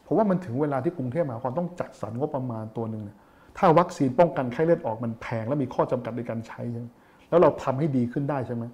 [0.02, 3.16] เพราะว่ามันถึงเวลาที่กรุงเทพมหานครต้องจัดสรรงบประมาณตัวหนึ่งเนี่ย
[3.56, 6.86] ถ้าวัคซีนป้องกันไข้เลือดออกมันแพงและมีข้อจำกัดในการใช้ใช่ไหม
[7.28, 8.64] แล้วเราทำให้ดีขึ้นได้ใช่ไหม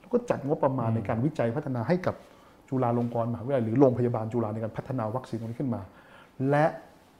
[0.00, 2.14] เราก็จัดงบประมาณในการวิจัยพัฒนาให้กับ
[2.68, 5.80] จุฬาลงกรณ์มหาวิทยาลัยหรือโรงพยาบาลจุฬาในการพัฒนาวัคซีนตรงนี้ขึ้นมา
[6.50, 6.64] และ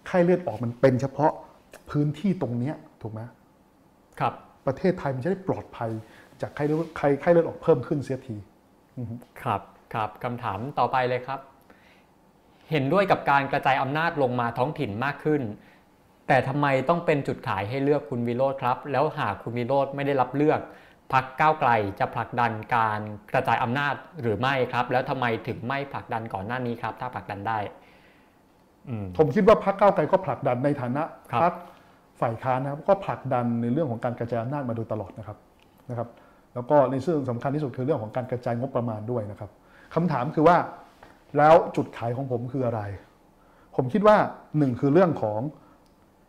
[0.06, 1.32] ไข้เลือดออกมันเป็นเฉพาะ
[1.90, 3.20] พื้นที่ตรงเนี้ยถูกไหม
[4.20, 4.34] ครับ
[4.66, 5.90] ประเทศไทยมันจะได้ปลอดภัย
[6.40, 8.36] จากไข้เลือดไข้ไข้เลือดออกเพิ่มขึ้นเสียที
[9.42, 9.62] ครับ
[9.94, 11.40] ครับคำถามต่อไปเลยครับ
[12.70, 15.42] เห็นด้วยกับการกระจายอำนาจลงมาท้องถิ่นมากขึ้น
[16.28, 20.60] แต่ทำไมต้องเป็นจุดขายให้เลือกคุณวิโรธครับ แล้วหากคุณวิโรธไม่ได้รับเลือก
[21.12, 23.00] พักก้าวไกลจะผลักดันการ
[23.34, 27.58] กระจายอำนาจหรือไม่ครับ แล้วทำไมถึงไม่ผลักดันก่อนหน้านี้ครับ ถ้าผลักดันได้
[29.16, 31.02] ผมคิดว่าพรรคก้าวไกลก็ผลักดันในฐานะ
[31.32, 31.54] ครับพรรค
[32.20, 35.38] ฝ่ายค้านนะครับ ก็ผลักดันในเรื่องของการกระจายอำนาจมาโดยตลอดนะครับ
[35.90, 36.08] นะครับ
[36.54, 39.50] แล้วก็ในเรื่องสำคัญที่สุดคือเรื่องของการกระจายงบประมาณด้วยนะครับ
[39.94, 40.56] คำถามคือว่า
[41.38, 42.80] แล้วจุดขายของผมคืออะไร
[43.76, 44.16] ผมคิดว่า
[44.58, 45.40] หนึ่งคือเรื่องของ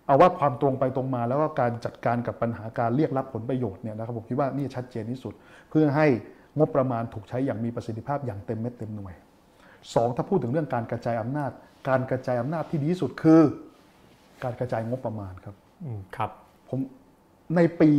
[0.08, 5.34] เอาว่าความตรงไปตรงมา แล้วก็การจัดการกับปัญหาการเรียกรับผลประโยชน์เนี่ยนะครับผมคิดว่านี่ชัดเจนที่สุด
[5.70, 6.08] เพื่อให้
[6.58, 9.14] งบประมาณถูกใช้อย่างมีประสิทธิภาพอย่างเต็มเม็ดเต็มหน่วย
[9.94, 11.52] สองถ้าพูดถึงเรื่องการกระจายอำนาจ
[11.90, 13.42] การกระจายอำนาจที่ดีที่สุดคือ
[14.44, 16.32] การกระจายงบประมาณครับอืมครับ
[16.70, 16.80] ผม
[17.56, 17.90] ในปี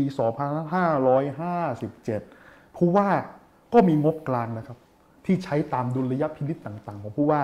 [1.54, 3.08] 2557 ผู้ว่า
[3.74, 4.78] ก็มีงบกลางนะครับ
[5.26, 7.42] ที่ใช้ตามดุลยพินิจต่างๆ ของผู้ว่า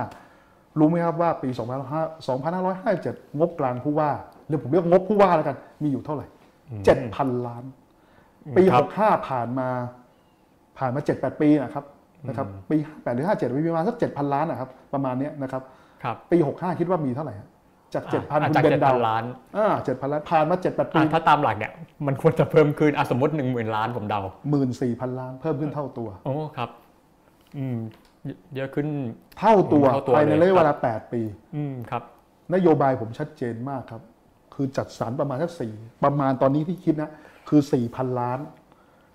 [0.79, 1.49] รู้ไหมครับว่าปี
[2.65, 4.11] 2557 งบกลางผู้ว่า
[4.49, 6.27] เรียกผมเรียกงบผู้ว่าแล้วกัน มีอยู่เท่าไหร่
[6.87, 7.65] 7,000 ล้าน
[8.57, 9.69] ปีครับ65 ผ่านมา
[10.79, 11.85] ผ่านมา 7-8 ปีนะครับ
[12.29, 15.63] นะครับปี58หรือ 57 มีประมาณสัก 7,000 ล้านนะครับ ประมาณเนี้ยนะครับ
[16.05, 17.49] ครับ ปี 65 คิดว่ามีเท่าไหร่ฮะ
[17.95, 19.25] จาก7,000อะคุณจากเบนเจ็ดเดาพันล้าน
[19.57, 21.73] อ่า7,000ล้านผ่านมา7-8ปีอะถ้าตามหลักเนี่ย
[22.07, 24.21] มันควรจะเพิ่มขึ้นอะสมมติหนึ่งหมื่นล้านผมเดา
[24.51, 26.71] หมื่นสี่พันล้านเพิ่มขึ้นเท่าตัวโอ้ครับ
[27.59, 27.79] อืม
[28.25, 28.87] เยเยอะขึ้น
[29.39, 31.23] เท่าตัวเท่าตัวภายในเลยระยะเวครัลาบ8ปี
[31.57, 32.03] อืมครับ
[32.55, 34.03] นโยบายผมชัดเจนมากครับ
[34.55, 35.73] คือจัดสรรประมาณสักสี่
[36.05, 37.11] ประมาณตอนนี้ที่คิดนะ
[37.49, 37.61] คือ
[37.91, 38.39] 4,000ล้าน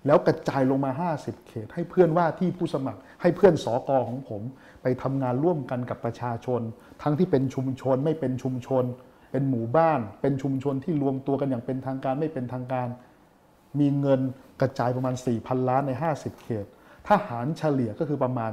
[0.06, 4.42] แล้วกระจายลงมา 50 เขต ให้เพื่อนว่าที่ผู้สมัคร ให้เพื่อนสอกอของผม
[4.82, 6.60] ไปทำงานร่วมกันกับประชาชน
[7.02, 8.84] ทั้งที่เป็นชุมชนไม่เป็นชุมชน
[9.32, 12.88] เป็นหมู่บ้าน เป็นชุมชนที่รวมตัวกันอย่างเป็นทางการไม่เป็นทางการ
[13.80, 14.20] มีเงิน
[14.60, 16.66] กระจายประมาณ 4,000 ล้านใน 50 เขต
[17.06, 18.52] ถ้าหารเฉลี่ยก็คือประมาณ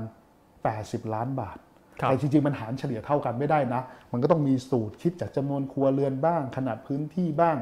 [0.56, 1.58] 80 ล้านบาท
[2.00, 3.82] ครับแต่จริงๆ มันหารเฉลี่ยเท่ากันไม่ได้นะ
[4.12, 7.58] มันก็ต้องมีสูตรคิดจากจำนวนครัวเรือนบ้าง ขนาดพื้นที่บ้าง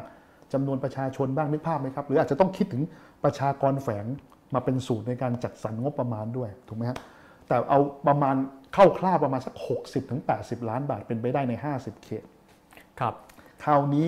[0.53, 2.83] จำนวนประชาชนบ้างนึกภาพไหมครับ หรืออาจจะต้องคิดถึง
[3.23, 4.05] ประชากรแฝง
[4.53, 6.97] มาเป็นสูตรในการจัดสรรงบประมาณด้วย ถูกไหมฮะ
[7.53, 8.35] แต่เอาประมาณ
[8.75, 9.55] คร่าวๆประมาณสัก
[10.11, 12.23] 60-80 ล้านบาทเป็นไปได้ใน 50 เขต
[12.99, 13.13] ครับ
[13.63, 14.07] คราวนี้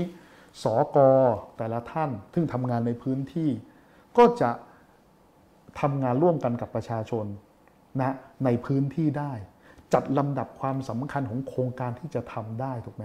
[0.64, 1.10] สอกอ
[1.58, 3.50] แต่ละท่านซึ่งทำงานในพื้นที่
[4.18, 4.52] ก็จะ
[5.82, 7.26] ทำงานร่วมกันกับประชาชน
[8.02, 8.16] นะ
[8.46, 9.34] ในพื้นที่ได้
[9.94, 13.04] จัดลำดับความสำคัญของโครงการที่จะทำได้ถูกไหม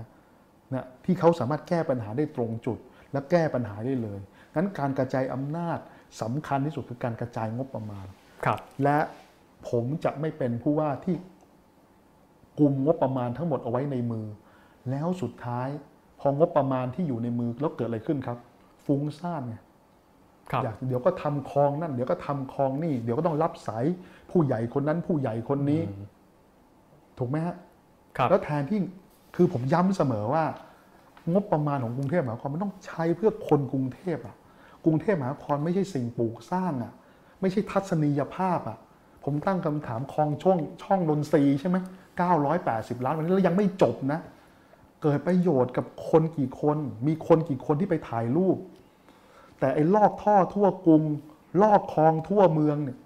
[0.73, 2.79] นะที่เขาสามารถแก้ปัญหาได้ตรงจุด
[3.13, 4.21] และแก้ปัญหาได้เลย
[4.55, 5.79] งั้นการกระจายอำนาจ
[6.23, 8.07] สำคัญที่สุดคือการกระจายงบประมาณ
[8.45, 8.99] ครับและ
[9.69, 11.15] ผมจะไม่เป็นผู้ว่าที่
[12.59, 14.27] กลุ่มงบประมาณทั้งหมดเอาไว้ในมือ
[14.91, 15.69] แล้วสุดท้าย
[16.21, 18.39] พองบประมาณที่อยู่ในมือแล้วเกิดอะไรขึ้นครับ
[18.85, 19.57] ฟุ้งซ่านไง
[20.51, 23.85] ครับอยากเดี๋ยวก็ทำคลองนั่น เดี๋ยวก็ทำคลองนี่ เดี๋ยวก็ต้องรับสาย
[24.31, 25.83] ผู้ใหญ่คนนั้นผู้ใหญ่คนนี้
[27.19, 27.57] ถูกไหมฮะ
[28.17, 28.79] ครับแล้วแทนที่
[29.37, 30.45] คือผมย้ำเสมอว่า
[31.33, 34.37] งบประมาณของกรุงเทพมหานครมันต้องใช้เพื่อคนกรุงเทพอะ
[34.85, 36.93] กรุงเทพมหานครไม่ใช่สิ่งปลูกสร้างอะ
[37.41, 38.79] ไม่ใช่ทัศนียภาพอะ
[39.25, 41.77] ผมตั้งคำถามคลองช่องช่องนนทรีใช่ไหม
[42.41, 44.21] 980 ล้านวันนี้แล้วยังไม่จบนะ
[45.03, 46.77] เกิดประโยชน์กับคนกี่คน
[47.07, 48.57] มีคนกี่คนที่ไปถ่ายรูป
[49.61, 51.03] แต่ไอ้ลอกท่อทั่วกรุง
[51.63, 52.99] ลอกคลองทั่วเมืองเนี่ย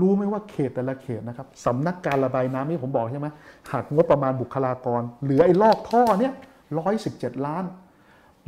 [0.00, 3.28] รู้ไหมว่าเขตแต่ละเขตนะครับสำนักการระบายน้ำที่ผมบอกใช่ไหม
[3.72, 6.32] หักงบประมาณบุคลากร เหลือไอ้ลอกท่อเนี่ย
[6.78, 7.64] ร้อยสิบเจ็ดล้าน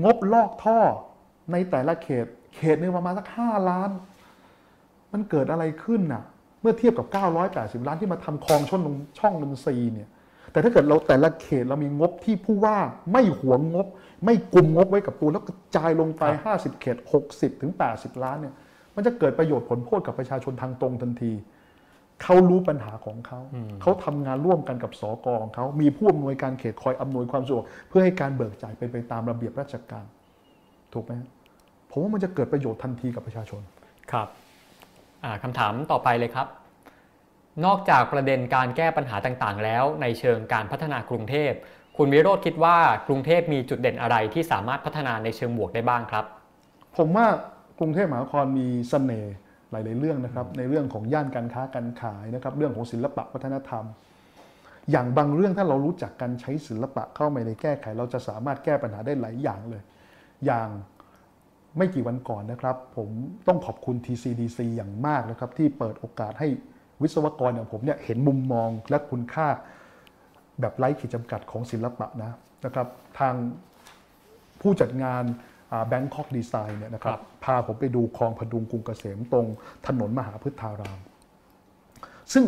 [0.05, 0.79] งบลอกท่อ
[1.53, 2.27] ในแต่ละเขต
[2.57, 3.91] เขตหนึงประมาณสักห้าล้าน
[5.13, 6.23] มันเกิดอะไรขึ้นน่ะ
[6.61, 7.07] เมื่อเทียบกับ
[7.47, 10.09] 980 ล้านที่มาทำคลองช่องนงช่องนนทรีย์เนี่ย
[10.53, 12.77] แต่ถ้าเกิดเราแต่ละเขตเรามีงบที่ผู้ว่า
[13.13, 13.87] ไม่หวงงบ
[14.25, 16.23] ไม่กลุ่มงบไว้กับตัวแล้วกระจายลงไป
[16.55, 16.97] 50 เขต
[17.29, 18.55] 60 ถึง 80 ล้านเนี่ย
[18.95, 21.33] มันจะเกิดประโยชน์ผลโพดกับประชาชนทางตรงทันที
[22.23, 23.41] เขารู้ปัญหาของเขา
[23.83, 30.05] เขาทำงานร่วมกันกับสอกของเขา มีผู้อำนวยการเขตคอยอำนวยความสะดวก เพื่อให้การเบิกจ่ายเป็นไปตามระเบียบราชการ
[30.93, 31.29] ถูกไหมฮะ
[31.91, 33.61] ผมว่ามันจะเกิดประโยชน์ทันทีกับประชาชน
[34.13, 34.40] ครับอ่า
[35.43, 36.47] คำถามต่อไปเลยครับ
[37.65, 41.53] นอกจากประเด็นการแก้ปัญหาต่างๆ แล้ว ในเชิงการพัฒนากรุงเทพ
[41.97, 46.25] คุณวิโรธคิดว่ากรุงเทพมีจุดเด่นอะไรที่สามารถพัฒนาในเชิงบวกได้บ้างครับ
[46.97, 47.27] ผมว่า
[47.79, 49.35] กรุงเทพมหานครมีเสน่ห์
[49.71, 53.85] หลาย ๆ เรื่องนะครับ ในเรื่องของย่านการค้าการขายนะครับ เรื่องของศิลปะวัฒนธรรม
[54.91, 59.83] อย่างบางเรื่องถ้าเรารู้จักการใช้ศิลปะเข้ามาในแก้ไข เราจะสามารถแก้ปัญหาได้หลายอย่างเลย
[60.47, 60.69] อย่าง
[61.77, 63.09] ไม่กี่วันก่อนนะครับ ผม
[63.47, 66.49] ต้องขอบคุณ TCDC อย่างมากนะครับ ที่เปิดโอกาสให้
[67.03, 69.49] วิศวกรอย่างผมเนี่ยเห็นมุมมองและคุณค่า
[70.61, 72.33] แบบไร้ขีดจำกัดของศิลปะนะ
[72.65, 72.89] นะครับ
[73.19, 73.35] ทาง
[74.61, 75.25] ผู้จัดงาน
[75.89, 79.47] แบงคอกดีไซน์เนี่ยนะครับครับพาผมไปดูคลองพดุงกรุงเกษมตรง
[79.87, 80.99] ถนนมหาพฤทธาราม
[82.33, 82.45] ซึ่ง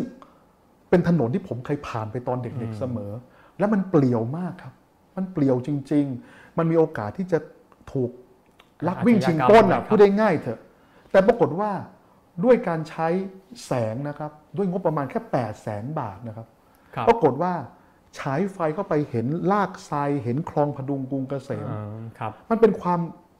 [0.89, 3.11] เป็นถนนที่ผมเคยผ่านไปตอนเด็กๆเสมอ
[3.59, 4.73] และมันเปลี่ยวมากครับ
[5.17, 7.39] มันเปลี่ยวจริง ๆ มันมีโอกาสที่จะ
[7.91, 8.11] ถูก
[8.87, 10.59] ลักวิ่งชิงปล้นอะอาชญากรรมพูดได้ง่ายเถอะ
[11.11, 11.71] แต่ปรากฏว่า
[12.45, 13.07] ด้วยการใช้
[13.65, 16.47] แสงนะครับ ด้วยงบประมาณแค่8 0 0แสนบาทนะครับ
[16.95, 17.53] ครับปรากฏว่า
[18.19, 22.99] ฉายไฟเข้าไปเห็นลากทรายเห็นคลองพดุงกรุงเกษมอืมครับมันเป็นความ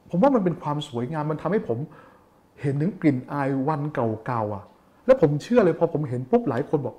[0.10, 1.78] ผมว่ามันเป็นความสวยงามมันทำให้ผม
[2.62, 4.64] เห็นถึงกลิ่นอายวันเก่าๆอะ
[5.06, 6.96] แล้วผมเชื่อเลยพอผมเห็นปุ๊บหลายคนบอก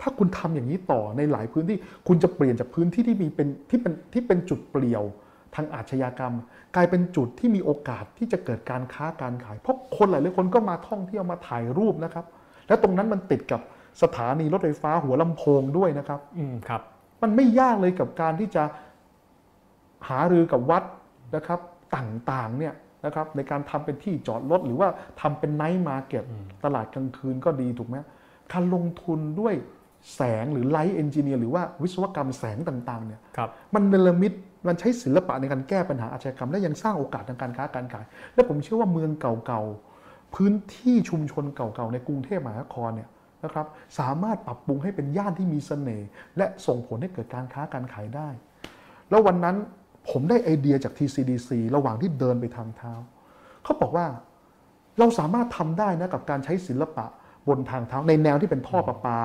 [0.00, 1.76] ถ้าคุณทำอย่างนี้ต่อในหลายพื้นที่
[2.08, 5.04] คุณจะเปลี่ยนจากพื้นที่ที่มีเป็นที่เป็นที่เป็นจุดเปลี่ยว
[5.54, 6.34] ทางอาชญากรรม
[6.76, 12.24] กลายเป็นจุดที่มีโอกาสที่จะเกิดการค้าการขาย เพราะคนหลายๆคนก็มาท่องเที่ยวมาถ่ายรูปนะครับ
[12.68, 13.60] และตรงนั้นมันติดกับ
[14.02, 16.82] สถานีรถไฟฟ้าหัวลำโพงด้วยนะครับ อืมครับ
[17.22, 18.62] มันไม่ยากเลยกับการที่จะ
[20.08, 20.82] หารือกับวัด
[21.36, 21.60] นะครับ
[21.96, 22.74] ต่างๆเนี่ย
[23.04, 24.88] นะครับในการทำเป็นที่จอดรถหรือว่า
[25.20, 26.24] ทำเป็น night market
[26.64, 27.96] ตลาดกลางคืนก็ดีถูกไหม
[28.52, 29.54] การลงทุนด้วย
[30.14, 34.32] แสงหรือ light engineer หรือว่าวิศวกรรมแสงต่างๆเนี่ยครับมันเนรมิต
[34.66, 38.04] มันใช้ศิลปะในการแก้ปัญหาอาชญากรรม และยังสร้างโอกาสทางการค้าการขาย
[38.34, 43.08] และผมเชื่อว่าเมืองเก่าๆพื้นที่ชุมชนเก่าๆในกรุงเทพมหานครเนี่ย
[43.44, 43.66] นะครับ
[43.98, 48.28] สามารถปรับปรุงให้เป็นย่านที่มีเสน่ห์และส่งผลให้เกิดการค้าการขายได้
[49.10, 49.56] แล้ววันนั้น
[50.10, 52.92] ผมได้ไอเดียจาก TCDC ระหว่างที่เดินไปทางเท้า
[53.64, 54.06] เขาบอกว่า
[54.98, 57.06] เราสามารถทำได้นะกับการใช้ศิลปะ
[57.48, 59.18] บนทางเท้าในแนวที่เป็นท่อประปา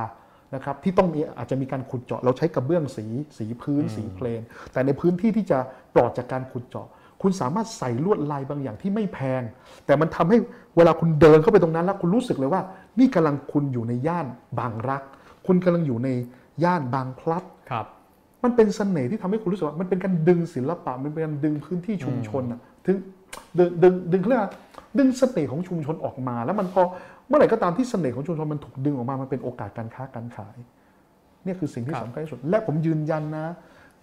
[0.55, 3.05] นะครับที่ต้องมีอาจจะมีการขุดเจาะ เราใช้กระเบื้องสี
[3.37, 4.41] สีพื้นสีเพลน
[4.73, 5.59] แต่ในพื้นที่ที่จะ
[5.95, 6.87] ปลอดจากการขุดเจาะ
[7.21, 9.41] คุณสามารถใส่ลวดลายบางอย่างที่ไม่แพง
[9.85, 10.37] แต่มันทำให้
[10.77, 12.61] เวลาคุณเดินเข้าไปตรงนั้นแล้วคุณรู้สึกเลยว่า
[12.99, 14.25] นี่กำลังคุณอยู่ในย่าน
[14.59, 15.03] บางรัก
[15.47, 16.09] คุณกำลังอยู่ใน
[16.63, 17.85] ย่านบางพลัดครับ
[18.43, 22.95] มันเป็นเสน่ห์ที่ทำให้คุณรู้สึกว่ามันเป็นการดึงศิลปะมันเป็นการดึงพื้นที่ชุมชนอะถึง
[23.57, 24.51] ดึงดึงดึงเขาเรียกว่า
[24.97, 26.83] ดึงเสน่ห์ของชุมชนออกมา แล้วมันพอ
[27.27, 30.57] เมื่อไหร่ก็ตามที่เสน่ห์ของชุมชนมันถูกดึงออกมา มันเป็นโอกาสการค้าการขาย
[31.43, 33.45] เนี่ยคือสิ่งที่ครับสำคัญที่สุด และผมยืนยันนะ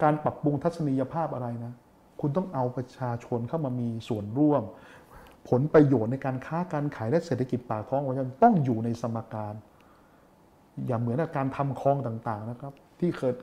[0.03, 1.73] การปรับปรุงทัศนียภาพอะไรนะ
[2.21, 4.63] คุณต้องเอาประชาชนเข้ามามีส่วนร่วม
[5.49, 9.53] ผลประโยชน์ในการค้าการขายและเศรษฐกิจปากท้องของประชาชนต้องอยู่ในสมการ
[10.87, 13.33] อย่าเหมือนกับการทำคลองต่างๆนะครับ ที่เคย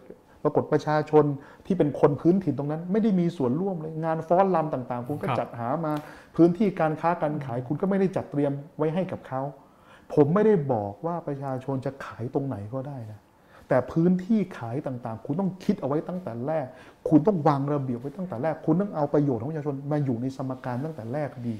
[0.42, 1.24] ปรากฏประชาชน
[1.66, 5.92] ที่เป็นคนพื้นถิ่นตรงนั้น ไม่ได้มีส่วนร่วมเลย งานฟ้อนรำต่างๆ คุณก็ครับจัดหามา
[6.36, 9.42] พื้นที่การค้าการขาย คุณก็ไม่ได้จัดเตรียมไว้ให้กับเขา
[10.14, 13.20] ผมไม่ได้บอกว่าประชาชนจะขายตรงไหนก็ได้นะ
[13.68, 16.66] แต่พื้นที่ขายต่างๆ คุณต้องคิดเอาไว้ตั้งแต่แรก
[17.08, 21.56] คุณต้องวางระเบียบไว้ตั้งแต่แรก คุณต้องเอาประโยชน์ของประชาชนมาอยู่ในสมการตั้งแต่แรกดี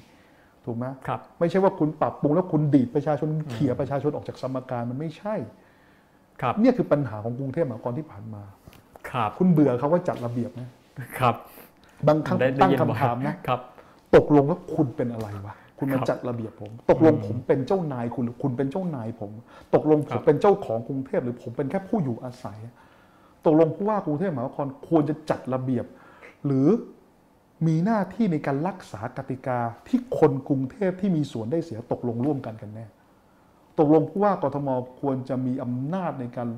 [0.65, 5.35] ถูกไหมครับ ไม่ใช่ว่าคุณปรับปรุงแล้วคุณดีดประชาชนเขี่ยประชาชนออกจากสมการมันไม่ใช่
[6.41, 8.43] ครับ เนี่ยคือปัญหาของกรุงเทพมหานครที่ผ่านมา
[9.11, 10.69] ครับ คุณเบื่อเขาว่าจัดระเบียบนะ
[11.19, 11.35] ครับ
[12.09, 13.61] บางครั้งได้ได้ตั้งยินคำบ่อยถามนะครับ
[14.17, 19.33] ตกลงแล้วคุณเป็นอะไรวะ คุณมาครับจัดระเบียบผม ตกลงผมเป็นเจ้านายคุณหรือคุณเป็นเจ้านายผม
[19.75, 22.59] ตกลงผครัมบเป็นเจ้าของกรุงเทพหรือผมเป็นแค่ผู้อยู่อาศัย
[23.47, 25.85] ตกลงผู้ว่ากรุงเทพมหานครควรจะจัดระเบียบ
[26.47, 26.69] หรือ
[27.67, 29.59] มีหน้าที่ในการรักษากติกา
[29.89, 32.87] ที่คนกรุงเทพที่มีส่วนได้เสียตกลงร่วมกันกันแน่
[33.79, 34.69] ตกลงผู้ว่ากทม
[35.01, 36.49] ควรจะมีอำนาจในการ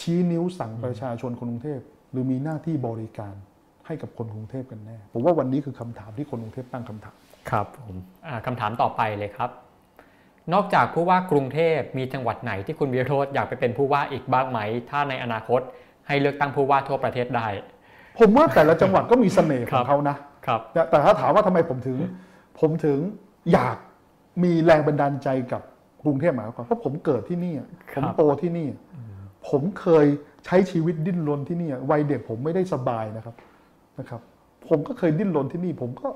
[0.00, 1.80] ชี้นิ้วสั่งประชาชนคนกรุงเทพ
[2.10, 3.34] หรือมีหน้าที่บริการ
[3.86, 7.16] ให้กับคนกรุงเทพกันแน่ ผมว่าวันนี้คือคำถามที่คนกรุงเทพตั้งคำถาม
[7.50, 7.94] ครับผม
[8.26, 9.50] อ่าคำถามต่อไปเลยครับ
[10.54, 14.58] นอกจากผู้ว่ากรุงเทพมีจังหวัดไหนที่คุณวิโรธอยากไปเป็นผู้ว่าอีกบ้างไหม
[14.90, 15.60] ถ้าในอนาคต
[16.06, 17.48] ให้เลือกตั้งผู้ว่าทั่วประเทศได้
[18.18, 20.16] ผมว่าแต่ละจังหวัดก็มีเสน่ห์ขครัองบเขานะ
[20.46, 21.98] ครับแต่แต่ถ้าถามว่าทำไมผมถึง
[22.60, 22.98] ผมถึง
[23.52, 23.76] อยาก
[24.44, 25.62] มีแรงบันดาลใจกับ
[26.02, 28.68] กรุงเทพมหานครเพราะผมเกิดที่นี่อะผมโตที่นี่
[29.48, 30.06] ผมเคย
[30.44, 33.34] ใช้ชีวิตดิ้นรนที่นี่วัยเด็กผมไม่ได้สบายนะครับ
[33.98, 34.20] นะครับ
[34.68, 36.08] ผมก็เคยดิ้นรนที่นี่ ผมก็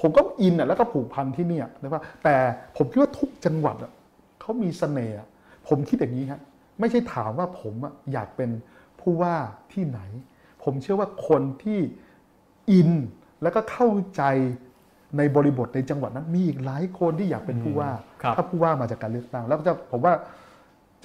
[0.00, 2.36] ผมก็อินอะแล้วก็ผูกพันที่เนี่ยนะครับแต่
[2.76, 3.92] ผมคิดว่าทุกจังหวัดอะ
[4.40, 5.28] เขามีเสน่ห์อะ
[5.68, 6.40] ผมคิดอย่างนี้ฮะ
[6.80, 8.50] ไม่ใช่ถามว่าผมอะอยากเป็น
[9.00, 9.36] ผู้ว่า
[9.72, 10.00] ที่ไหน
[10.64, 11.78] ผมเชื่อว่าคนที่
[12.70, 12.90] อิน
[13.42, 14.22] แล้วก็เข้าใจ
[15.16, 17.90] ในบริบทในจังหวัดนั้นมีอีกหลายคนที่อยากเป็นผู้ว่า
[18.22, 20.14] ครับถ้าผู้ว่ามาจากการเลือกตั้ง แล้วก็จะผมว่า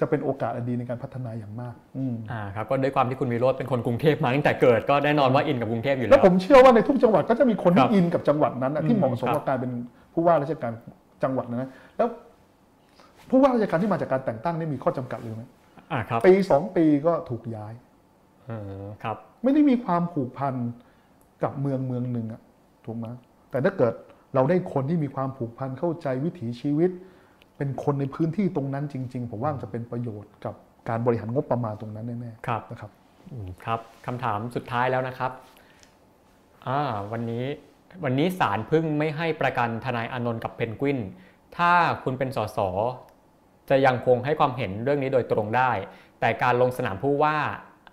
[0.00, 9.72] จะเป็นโอกาสอันดีในการพัฒนาอย่างมากอืมอ่าครับก็ด้วยความที่คุณวิโรธเป็นคนกรุงเทพมาตั้งแต่เกิดก็แน่นอนว่าอินกับกรุงเทพอยู่แล้แล้ววผมเชื่อว่าในทุกจังหวัดก็จะมีคนครัที่บอินกับจังหวัดนั้นนะที่อืมเหมาะสมครับกับการเป็น
[10.12, 10.72] ผู้ว่าราชการ
[11.22, 12.08] จังหวัดนั้นนะแล้ว
[13.30, 15.46] ผู้ว่าราชการที่มาจากการแต่งตั้งนี่มีข้อจำกัดหรือไม่
[15.92, 17.72] อ่าครับปีสองปีก็ถูกย้าย
[18.50, 20.54] อืมครับ ไม่ได้มีความผูกพัน
[21.42, 22.40] กับเมืองเมืองหนึ่งอะ
[22.84, 23.06] ถูกไหม
[23.50, 23.92] แต่ถ้าเกิด
[24.34, 26.90] เราได้คนที่มีความผูกพันเข้าใจวิถีชีวิต
[27.62, 30.54] เป็นคนในพื้นที่ตรงนั้นจริง ๆ ผมว่ามันจะเป็นประโยชน์กับ
[30.88, 32.90] การบริหารงบประมาณตรงนั้นแน่ครับๆนะครับ
[33.32, 35.32] อืมครับคำถามสุดท้ายแล้วนะครับ
[36.66, 36.80] อ่า
[37.12, 37.44] วันนี้
[38.04, 40.98] วันนี้ศาลเพิ่งไม่ให้ประกันทนายอานนท์กับเพนกวิน
[41.56, 41.72] ถ้า
[42.02, 42.58] คุณเป็นสส
[43.70, 45.70] จะยังคงให้ความเห็นเรื่องนี้โดยตรงได้
[46.20, 47.36] แต่การลงสนามผู้ว่า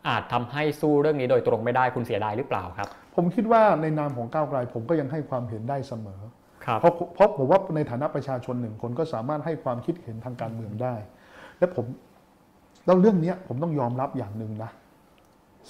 [0.07, 6.33] อาจทำให้สู้เรื่องนี้โดยตรงไม่ได้คุณเสียดายหรือเปล่าครับ ผมคิดว่าในนามของก้าวไกลผมก็ยังให้ความเห็นได้เสมอครับ
[6.79, 10.95] เพราะเพราะผมว่าในฐานะประชาชนหนึ่งคนก็สามารถให้ความคิดเห็นทางการเมืองได้
[11.59, 11.85] และผม
[12.85, 14.71] แล้วเรื่องเนี้ยผมต้องยอมรับอย่างหนึ่งนะ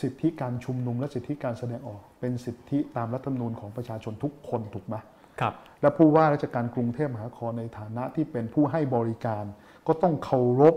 [0.02, 4.95] สิทธิการชุมนุมและสิทธิการแสดงออกเป็นสิทธิตามรัฐธรรมนูญของประชาชนทุกคนถูกไหม
[5.41, 9.44] ครับ และผู้ว่าราชการกรุงเทพมหานครในฐานะที่เป็นผู้ให้บริการ
[9.88, 10.76] ก็ต้องเคารพ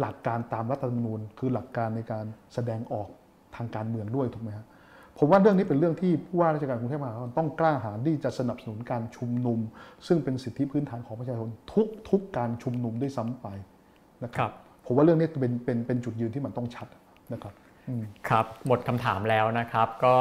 [0.00, 3.08] หลักการตามรัฐธรรมนูญ คือหลักการในการแสดงออก
[3.56, 4.66] ทางการเมืองด้วยถูกไหมฮะ
[5.18, 9.58] ผมว่าเรื่องนี้เป็นเรื่องที่ผู้ว่าราชการกรุงเทพมหานครต้องกล้าหาญที่จะสนับสนุนการชุมนุม
[10.06, 13.46] ซึ่งเป็นสิทธิพื้นฐานของประชาชนทุกทุกการชุมนุมด้วยซ้ำไป
[14.24, 14.50] นะคครัรับ
[14.86, 16.88] ผมว่าเรื่องนี้เป็นเป็นเป็นจุดยืนที่มันต้องชัด
[17.32, 17.54] นะครับ
[17.88, 20.16] อืมครับหมดคำถามแล้วนะครับ ก็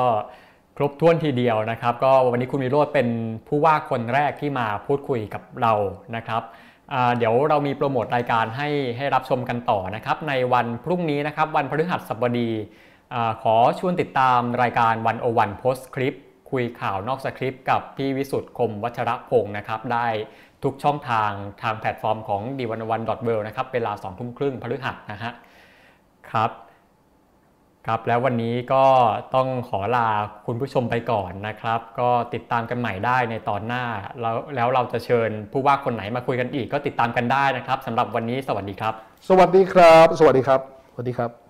[0.77, 3.07] ครบถ้วนทีเดียวนะครับ ก็วันนี้คุณวิโรธเป็น
[3.47, 5.73] ผู้ว่าคนแรกที่มาพูดคุยกับเรา
[6.15, 6.41] นะครับ
[6.93, 12.49] อ่าเดี๋ยวเรามีโปรโมทรายการให้ให้รับชมกันต่อนะครับ ในวันพรุ่งนี้นะครับ วันพฤหัสบดี
[13.15, 16.15] อขอชวนติดตามรายการวันโอวันโพสคลิป
[16.51, 20.07] คุยข่าวนอกสคริปต์กับพี่วิสุทธ์คมวัชระพงศ์นะครับ ได้
[20.63, 21.31] ทุกช่องทาง
[21.61, 23.01] ทางแพลตฟอร์มของ d 1 1 w o r
[23.37, 25.31] l d นะครับ เวลา2ทุ่มครึ่งพฤหัสนะฮะ
[26.31, 26.51] ครับ
[27.87, 28.85] ครับ แล้ววันนี้ก็
[29.35, 30.07] ต้องขอลา
[30.47, 33.83] คุณผู้ชมไปก่อนนะครับ ก็ติดตามกันใหม่ได้ในตอนหน้า
[34.21, 38.93] แล้วแล้วเราจะเชิญผู้ว่าคนไหนมาคุยกันอีก ก็ติดตามกันได้นะครับสำหรับวันนี้สวัสดีครับ
[39.29, 40.59] สวัสดีครับ สวัสดีครับ
[40.93, 41.44] สวัสดีครับ